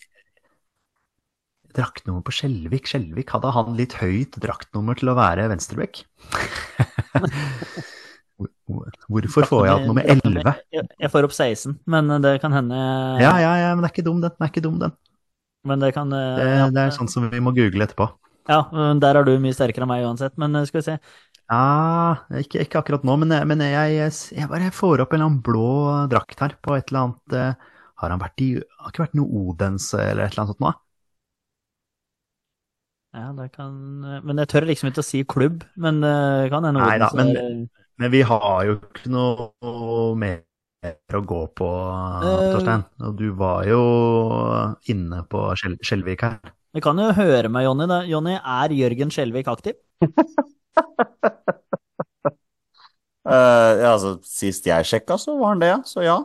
draktnummer 1.77 2.23
på 2.27 2.35
Skjelvik. 2.35 2.89
Skjelvik 2.91 3.35
hadde 3.35 3.53
han 3.55 3.77
litt 3.79 3.99
høyt 4.01 4.39
draktnummer 4.41 4.99
til 4.99 5.13
å 5.13 5.17
være 5.19 5.49
venstreback. 5.53 6.03
Hvorfor 9.09 9.49
får 9.49 9.65
jeg 9.67 9.75
hatt 9.75 9.89
nummer 9.89 10.07
11? 10.07 10.55
Jeg, 10.77 11.11
får 11.11 11.27
opp 11.27 11.35
16, 11.35 11.75
men 11.91 12.13
det 12.23 12.37
kan 12.43 12.55
hende 12.55 12.79
Ja, 13.19 13.35
ja, 13.43 13.53
ja, 13.59 13.71
men 13.75 13.83
det 13.83 13.91
er 13.91 13.95
ikke 13.97 14.07
dum, 14.07 14.21
den. 14.23 14.35
Det 14.37 14.47
er 14.47 14.53
ikke 14.53 14.65
dum, 14.69 14.79
den. 14.83 14.95
Men 15.67 15.83
det 15.83 15.91
kan 15.97 16.13
ja. 16.15 16.37
Det, 16.39 16.49
det 16.77 16.85
er 16.85 16.95
sånn 16.95 17.11
som 17.11 17.27
vi 17.33 17.41
må 17.43 17.53
google 17.57 17.89
etterpå. 17.89 18.07
Ja, 18.49 18.63
der 18.97 19.19
er 19.19 19.27
du 19.27 19.35
mye 19.43 19.57
sterkere 19.57 19.85
enn 19.85 19.91
meg 19.91 20.07
uansett, 20.09 20.37
men 20.41 20.57
eh, 20.57 20.65
skal 20.69 20.81
vi 20.81 20.87
se. 20.87 20.95
Ja, 21.49 22.25
ikke, 22.41 22.63
ikke 22.65 22.81
akkurat 22.83 23.05
nå, 23.09 23.17
men, 23.21 23.33
men 23.49 23.65
jeg, 23.65 23.97
jeg, 23.97 24.15
jeg 24.37 24.49
bare 24.51 24.71
får 24.75 25.05
opp 25.05 25.13
en 25.13 25.19
eller 25.19 25.31
annen 25.31 25.45
blå 25.45 25.69
drakt 26.13 26.41
her 26.45 26.55
på 26.65 26.77
et 26.77 26.91
eller 26.91 27.07
annet 27.07 27.37
eh, 27.39 27.71
Har 28.03 28.13
han 28.13 28.21
vært 28.21 28.43
i 28.45 28.49
Har 28.61 28.93
ikke 28.93 29.07
vært 29.07 29.17
noe 29.17 29.41
Odense 29.47 29.97
eller 29.97 30.27
et 30.27 30.35
eller 30.35 30.45
annet 30.45 30.53
sånt 30.53 30.65
nå? 30.67 30.75
Ja, 33.19 33.33
det 33.35 33.49
kan 33.57 33.73
eh, 34.05 34.21
Men 34.27 34.39
jeg 34.43 34.49
tør 34.53 34.67
liksom 34.69 34.91
ikke 34.93 35.03
å 35.03 35.07
si 35.09 35.25
klubb, 35.25 35.65
men 35.77 36.01
det 36.05 36.51
kan 36.53 36.65
hende 36.69 36.81
Nei 36.85 36.99
da, 37.03 37.09
men- 37.19 37.35
er- 37.37 37.69
Men 37.99 38.13
vi 38.15 38.21
har 38.23 38.61
jo 38.69 38.77
ikke 38.79 39.11
noe 39.11 40.15
mer 40.15 40.45
å 41.11 41.21
gå 41.27 41.41
på, 41.59 41.69
Eh. 42.23 42.53
Torstein. 42.55 42.85
Og 43.03 43.17
du 43.19 43.33
var 43.35 43.65
jo 43.67 43.81
inne 44.93 45.25
på 45.27 45.41
Skjel- 45.59 45.81
Skjelvik 45.83 46.21
her. 46.23 46.39
Vi 46.77 46.81
kan 46.85 46.97
jo 47.01 47.09
høre 47.17 47.49
med 47.51 47.65
Jonny. 47.65 47.87
Jonny, 48.07 48.37
er 48.39 48.69
Jørgen 48.77 49.11
Skjelvik 49.11 49.49
aktiv? 49.51 49.75
uh, 50.03 50.11
ja, 53.83 53.93
altså, 53.97 54.19
sist 54.23 54.67
jeg 54.69 54.85
sjekka, 54.87 55.19
så 55.19 55.35
var 55.41 55.57
han 55.57 55.63
det. 55.65 55.73
Så 55.91 56.05
ja. 56.07 56.19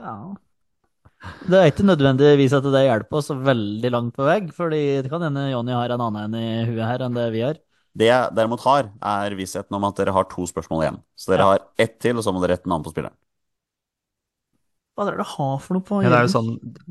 Ja. 0.00 0.16
Det 1.20 1.58
er 1.58 1.68
ikke 1.68 1.84
nødvendigvis 1.84 2.54
at 2.56 2.64
det 2.64 2.80
hjelper 2.86 3.18
oss 3.20 3.28
veldig 3.28 3.90
langt 3.92 4.14
på 4.16 4.24
vei, 4.24 4.38
fordi 4.56 4.80
det 5.04 5.10
kan 5.12 5.24
hende 5.26 5.50
Jonny 5.50 5.74
har 5.76 5.92
en 5.92 6.04
annen 6.06 6.34
en 6.34 6.38
i 6.40 6.64
huet 6.70 6.86
her 6.86 7.04
enn 7.04 7.16
det 7.18 7.26
vi 7.34 7.42
har. 7.44 7.58
Det 8.00 8.06
jeg 8.06 8.34
derimot 8.38 8.62
har, 8.64 8.88
er 9.02 9.34
vissheten 9.36 9.76
om 9.76 9.84
at 9.88 9.98
dere 9.98 10.14
har 10.14 10.28
to 10.30 10.46
spørsmål 10.48 10.84
igjen. 10.84 11.00
Så 11.18 11.32
dere 11.32 11.44
Ja. 11.44 11.48
har 11.50 11.60
ett 11.76 11.98
til, 12.00 12.16
og 12.16 12.24
så 12.24 12.32
må 12.32 12.40
dere 12.40 12.56
rette 12.56 12.70
navn 12.70 12.84
på 12.86 12.92
spilleren. 12.94 13.16
Hva 14.96 15.06
er 15.06 15.10
det 15.16 15.18
du 15.24 15.28
har 15.36 15.58
for 15.58 15.74
noe 15.76 15.82
på 15.82 16.02
Ja, 16.02 16.08
det 16.12 16.18
er 16.18 16.26
jo 16.28 16.32
sånn, 16.32 16.50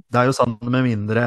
det 0.10 0.20
er 0.20 0.26
jo 0.30 0.36
sånn 0.36 0.58
med 0.62 0.84
mindre 0.84 1.26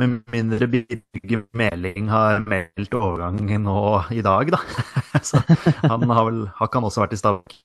med 0.00 0.22
mindre 0.32 0.66
Birger 0.66 1.42
Meling 1.52 2.08
har 2.08 2.40
meldt 2.40 2.94
overgang 2.96 3.36
nå 3.62 3.76
i 4.16 4.22
dag, 4.24 4.50
da. 4.50 4.60
Så 5.22 5.42
han 5.84 6.08
har 6.08 6.24
vel 6.24 6.46
Har 6.56 6.68
ikke 6.68 6.80
han 6.80 6.88
også 6.88 7.02
vært 7.04 7.12
i 7.12 7.20
Stabæk? 7.20 7.56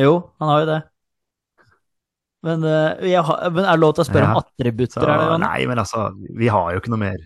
Jo, 0.00 0.30
han 0.40 0.48
har 0.48 0.60
jo 0.62 0.66
det. 0.70 0.80
Men, 2.42 2.64
eh, 2.66 3.04
jeg 3.12 3.22
har, 3.22 3.50
men 3.54 3.64
er 3.64 3.76
det 3.76 3.82
lov 3.84 3.92
til 3.94 4.02
å 4.02 4.08
spørre 4.08 4.26
Ja. 4.26 4.32
om 4.34 4.40
attributter, 4.42 4.98
Så, 4.98 5.06
er 5.06 5.20
det, 5.30 5.40
nei, 5.44 5.66
men 5.70 5.78
altså, 5.78 6.08
vi 6.38 6.48
har 6.50 6.72
jo 6.74 6.80
ikke 6.82 6.90
noe 6.90 6.98
mer. 7.04 7.20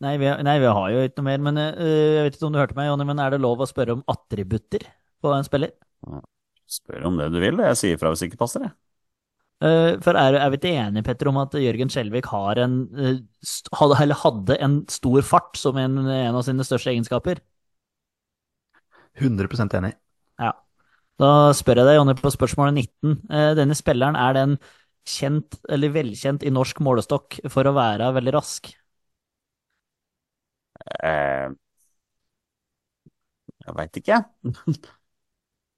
Nei 0.00 0.14
vi, 0.16 0.28
nei, 0.44 0.54
vi 0.62 0.68
har 0.72 0.92
jo 0.94 1.00
ikke 1.04 1.20
noe 1.20 1.28
mer, 1.28 1.40
men 1.44 1.58
uh, 1.60 1.88
jeg 2.16 2.22
vet 2.24 2.36
ikke 2.38 2.46
om 2.48 2.54
du 2.54 2.60
hørte 2.60 2.76
meg, 2.78 2.86
Jonny, 2.88 3.04
men 3.08 3.18
er 3.20 3.34
det 3.34 3.40
lov 3.44 3.60
å 3.60 3.68
spørre 3.68 3.98
om 3.98 4.04
attributter 4.08 4.86
på 5.20 5.32
en 5.36 5.44
spiller? 5.44 5.74
Spør 6.70 7.04
om 7.10 7.18
det 7.20 7.26
du 7.34 7.40
vil, 7.42 7.60
jeg 7.66 7.76
sier 7.80 8.00
fra 8.00 8.12
hvis 8.12 8.22
det 8.24 8.30
ikke 8.30 8.40
passer, 8.40 8.64
jeg. 8.64 8.76
Uh, 9.60 9.98
For 10.00 10.16
er, 10.16 10.38
er 10.40 10.48
vi 10.54 10.56
ikke 10.56 10.72
enige, 10.72 11.04
Petter, 11.04 11.28
om 11.28 11.36
at 11.42 11.52
Jørgen 11.60 11.92
Skjelvik 11.92 12.30
har 12.32 12.62
en, 12.64 12.78
st- 13.44 13.68
hadde, 13.76 13.98
eller 14.06 14.16
hadde 14.22 14.56
en 14.64 14.78
stor 14.88 15.20
fart 15.28 15.60
som 15.60 15.76
en, 15.76 15.98
en 16.08 16.38
av 16.38 16.46
sine 16.48 16.64
største 16.64 16.94
egenskaper? 16.94 17.42
100 19.20 19.76
enig. 19.76 19.92
Ja. 20.40 20.54
Da 21.20 21.30
spør 21.56 21.82
jeg 21.82 21.88
deg, 21.88 21.98
Jonny, 21.98 22.14
på 22.16 22.32
spørsmål 22.32 22.70
19. 22.72 23.16
Eh, 23.28 23.50
Denne 23.58 23.76
spilleren, 23.76 24.16
er 24.16 24.36
den 24.38 24.54
kjent 25.08 25.58
eller 25.68 25.92
velkjent 25.92 26.44
i 26.46 26.52
norsk 26.52 26.80
målestokk 26.84 27.40
for 27.52 27.68
å 27.68 27.74
være 27.76 28.12
veldig 28.16 28.36
rask? 28.38 28.70
Eh, 31.04 31.50
jeg 33.66 33.76
veit 33.76 34.00
ikke, 34.00 34.16
jeg. 34.16 34.80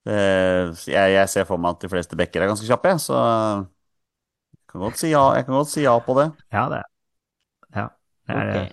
Eh, 0.03 0.73
jeg. 0.91 1.13
Jeg 1.15 1.31
ser 1.31 1.45
for 1.47 1.63
meg 1.63 1.77
at 1.77 1.85
de 1.85 1.91
fleste 1.93 2.19
bekker 2.19 2.43
er 2.43 2.49
ganske 2.51 2.67
kjappe, 2.67 2.97
så 2.99 3.15
jeg 3.15 4.73
kan 4.73 4.83
godt 4.83 4.99
si 4.99 5.13
ja, 5.13 5.21
jeg 5.37 5.47
kan 5.47 5.55
godt 5.59 5.71
si 5.71 5.85
ja 5.85 5.93
på 6.03 6.17
det. 6.19 6.31
Ja, 6.51 6.69
det 6.73 6.81
Ja. 7.77 7.89
Det 8.27 8.37
er, 8.37 8.51
Ok. 8.51 8.73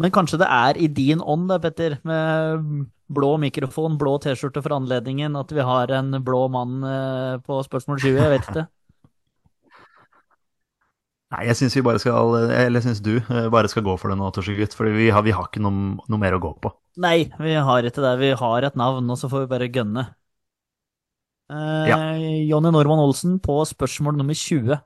Men 0.00 0.14
kanskje 0.14 0.38
det 0.40 0.48
er 0.48 0.78
i 0.78 0.86
din 0.86 1.20
ånd, 1.20 1.48
da, 1.50 1.58
Petter, 1.58 1.98
med 2.06 2.86
blå 3.10 3.30
mikrofon, 3.42 3.96
blå 4.00 4.16
T-skjorte 4.22 4.62
for 4.62 4.76
anledningen, 4.76 5.34
at 5.38 5.50
vi 5.54 5.64
har 5.66 5.90
en 5.98 6.14
blå 6.24 6.44
mann 6.52 6.84
eh, 6.86 7.38
på 7.46 7.58
spørsmål 7.66 7.98
20, 8.02 8.20
jeg 8.20 8.34
vet 8.36 8.50
ikke. 8.52 8.66
Nei, 11.30 11.44
jeg 11.46 11.58
syns 11.60 11.76
vi 11.78 11.82
bare 11.86 12.00
skal 12.02 12.32
Eller 12.50 12.80
jeg 12.80 12.88
syns 12.88 13.02
du 13.06 13.12
eh, 13.20 13.48
bare 13.54 13.70
skal 13.70 13.84
gå 13.86 13.92
for 14.00 14.10
det 14.10 14.18
nå, 14.18 14.30
Torsegutt. 14.34 14.74
For 14.74 14.90
vi 14.90 15.10
har, 15.14 15.22
vi 15.26 15.34
har 15.34 15.46
ikke 15.46 15.62
noe, 15.62 15.98
noe 16.10 16.22
mer 16.22 16.34
å 16.34 16.42
gå 16.42 16.50
på. 16.62 16.72
Nei, 17.02 17.28
vi 17.38 17.54
har 17.54 17.86
ikke 17.86 18.02
det. 18.02 18.14
Vi 18.22 18.32
har 18.40 18.66
et 18.66 18.78
navn, 18.78 19.10
og 19.14 19.18
så 19.20 19.30
får 19.30 19.44
vi 19.44 19.52
bare 19.54 19.70
gønne. 19.70 20.08
Eh, 21.50 21.86
Ja. 21.90 21.98
Jonny 22.50 22.70
Normann 22.74 23.02
Olsen, 23.02 23.38
på 23.42 23.60
spørsmål 23.66 24.18
nummer 24.18 24.34
20, 24.38 24.78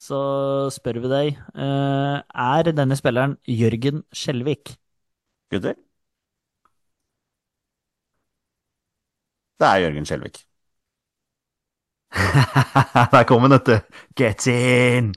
så 0.00 0.18
spør 0.72 0.98
vi 1.04 1.08
deg 1.12 1.28
eh, 1.56 2.16
Er 2.20 2.72
denne 2.76 2.96
spilleren 2.98 3.36
Jørgen 3.48 4.02
Skjelvik? 4.12 4.74
Gutter? 5.52 5.76
Det 9.60 9.68
er 9.68 9.82
Jørgen 9.86 10.06
Skjelvik. 10.08 10.42
Der 13.12 13.24
kom 13.28 13.42
han, 13.44 13.54
vet 13.56 13.66
du. 13.68 13.76
Get 14.18 14.46
in! 14.52 15.12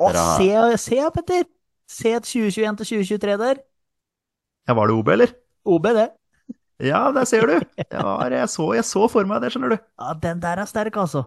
Å, 0.00 0.10
Dere 0.12 0.24
har- 0.24 0.76
se, 0.76 0.90
se, 0.90 1.00
Petter! 1.16 1.44
Se 1.90 2.12
et 2.14 2.22
2021 2.28 2.76
til 2.78 2.86
2023 3.02 3.36
der. 3.40 3.58
Ja, 4.68 4.76
var 4.78 4.86
det 4.86 4.94
OB, 5.00 5.08
eller? 5.16 5.32
OB, 5.66 5.88
det. 5.96 6.04
Ja, 6.86 7.00
der 7.12 7.26
ser 7.28 7.48
du. 7.50 7.56
Det 7.76 7.88
var, 8.06 8.30
jeg, 8.32 8.46
så, 8.52 8.68
jeg 8.78 8.86
så 8.86 9.02
for 9.10 9.26
meg 9.28 9.42
det, 9.42 9.50
skjønner 9.52 9.74
du. 9.74 9.80
Ja, 10.00 10.12
den 10.22 10.38
der 10.44 10.62
er 10.62 10.70
sterk, 10.70 10.94
altså. 11.02 11.24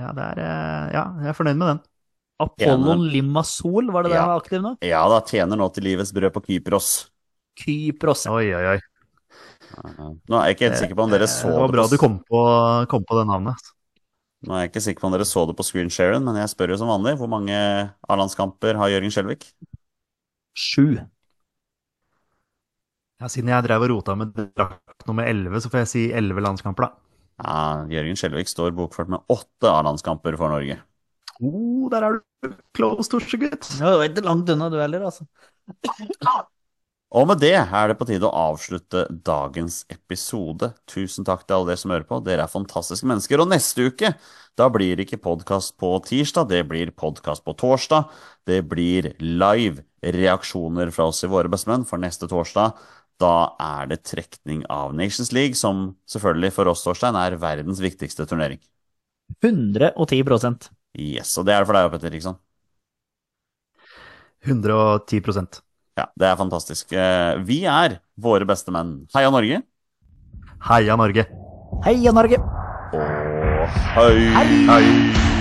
Ja, 0.00 0.10
det 0.16 0.24
er, 0.32 0.40
eh, 0.42 0.90
ja, 0.96 1.04
jeg 1.22 1.30
er 1.30 1.36
fornøyd 1.38 1.60
med 1.60 1.70
den. 1.70 1.80
Apollon 2.42 3.04
Limassol, 3.12 3.92
var 3.94 4.02
det 4.04 4.10
der 4.10 4.18
Ja. 4.18 4.24
han 4.26 4.32
var 4.34 4.42
aktiv 4.42 4.62
nå? 4.64 4.72
Ja 4.82 5.04
da, 5.12 5.20
tjener 5.30 5.60
nå 5.60 5.68
til 5.76 5.86
livets 5.86 6.10
brød 6.16 6.32
på 6.34 6.42
Kypros. 6.48 6.88
Kypros. 7.62 8.26
Oi, 8.32 8.48
oi, 8.56 8.64
oi. 8.74 8.78
Nå 9.72 10.38
er 10.38 10.50
jeg 10.50 10.56
ikke 10.56 10.68
helt 10.68 10.80
sikker 10.82 10.98
på 10.98 11.06
om 11.06 11.12
dere 11.12 11.28
så 11.30 11.48
det 11.48 11.60
var 11.62 11.72
bra 11.72 11.86
på, 11.86 11.94
du 11.94 12.00
kom 12.00 12.18
på, 12.28 12.42
kom 12.92 13.06
på 13.08 13.18
det 13.18 13.24
navnet. 13.30 13.72
Nå 14.42 14.56
er 14.56 14.64
jeg 14.64 14.72
ikke 14.72 14.82
sikker 14.84 15.04
på 15.04 15.08
om 15.08 15.14
dere 15.14 15.26
så 15.28 15.44
det 15.46 15.54
på 15.58 15.66
screensharen, 15.66 16.24
men 16.26 16.38
jeg 16.40 16.50
spør 16.50 16.74
jo 16.74 16.78
som 16.80 16.90
vanlig. 16.90 17.14
Hvor 17.20 17.30
mange 17.30 17.56
A-landskamper 18.10 18.78
har 18.80 18.90
Jørgen 18.90 19.14
Skjelvik? 19.14 19.46
Sju. 20.58 20.98
Ja, 23.22 23.30
siden 23.30 23.52
jeg 23.52 23.62
drev 23.68 23.84
og 23.86 23.92
rota 23.92 24.16
med 24.18 24.34
drakt 24.34 25.06
nummer 25.06 25.28
11, 25.30 25.62
så 25.62 25.70
får 25.70 25.84
jeg 25.84 25.90
si 25.92 26.02
11 26.10 26.42
landskamper, 26.42 26.88
da. 26.88 26.90
Ja, 27.42 27.60
Jørgen 27.94 28.18
Skjelvik 28.18 28.50
står 28.50 28.74
bokført 28.74 29.12
med 29.14 29.22
åtte 29.30 29.70
A-landskamper 29.70 30.34
for 30.40 30.50
Norge. 30.50 30.80
Oh, 31.38 31.86
der 31.90 32.08
er 32.08 32.18
du 32.18 32.56
close, 32.74 33.06
Torsegutt. 33.10 33.70
Det 33.78 33.82
var 33.86 34.02
ikke 34.08 34.26
langt 34.26 34.50
unna 34.50 34.68
du 34.70 34.76
heller, 34.82 35.06
altså. 35.06 35.24
Og 37.12 37.26
med 37.28 37.42
det 37.42 37.52
er 37.60 37.90
det 37.90 37.98
på 38.00 38.06
tide 38.08 38.24
å 38.24 38.52
avslutte 38.52 39.04
dagens 39.26 39.82
episode. 39.92 40.70
Tusen 40.88 41.26
takk 41.28 41.42
til 41.44 41.58
alle 41.58 41.72
dere 41.72 41.80
som 41.82 41.92
hører 41.92 42.06
på. 42.08 42.22
Dere 42.24 42.46
er 42.46 42.52
fantastiske 42.52 43.08
mennesker. 43.08 43.42
Og 43.42 43.50
neste 43.50 43.90
uke, 43.90 44.14
da 44.56 44.68
blir 44.72 44.96
det 44.96 45.04
ikke 45.04 45.20
podkast 45.26 45.76
på 45.80 45.90
tirsdag, 46.06 46.48
det 46.48 46.62
blir 46.70 46.92
podkast 46.96 47.44
på 47.44 47.52
torsdag. 47.60 48.08
Det 48.48 48.62
blir 48.64 49.10
live 49.20 49.84
reaksjoner 50.02 50.88
fra 50.94 51.10
oss 51.12 51.20
i 51.26 51.30
Våre 51.30 51.52
bestemenn, 51.52 51.84
for 51.88 52.00
neste 52.00 52.30
torsdag 52.32 52.80
da 53.22 53.54
er 53.60 53.90
det 53.90 54.02
trekning 54.08 54.62
av 54.72 54.94
Nations 54.96 55.32
League, 55.36 55.54
som 55.58 55.92
selvfølgelig 56.10 56.52
for 56.56 56.70
oss, 56.72 56.84
Torstein, 56.86 57.18
er 57.18 57.38
verdens 57.40 57.82
viktigste 57.82 58.26
turnering. 58.28 58.60
110% 59.42 60.70
Yes, 60.98 61.30
og 61.40 61.46
det 61.48 61.54
er 61.54 61.62
det 61.62 61.68
for 61.70 61.78
deg, 61.78 61.92
Petter, 61.92 62.16
ikke 62.16 62.26
sant? 62.26 62.42
110 64.44 65.62
Ja, 65.98 66.06
det 66.16 66.28
er 66.30 66.38
fantastisk. 66.40 66.92
Eh, 66.96 67.36
Vi 67.44 67.62
er 67.68 67.98
våre 68.16 68.46
beste 68.48 68.72
menn. 68.72 69.02
Heia 69.14 69.30
Norge! 69.32 69.62
Heia 70.68 70.96
Norge. 70.96 71.26
Heia 71.84 72.12
Norge! 72.14 72.38
Og 72.92 73.76
hei! 73.96 74.16
Hei. 74.70 75.31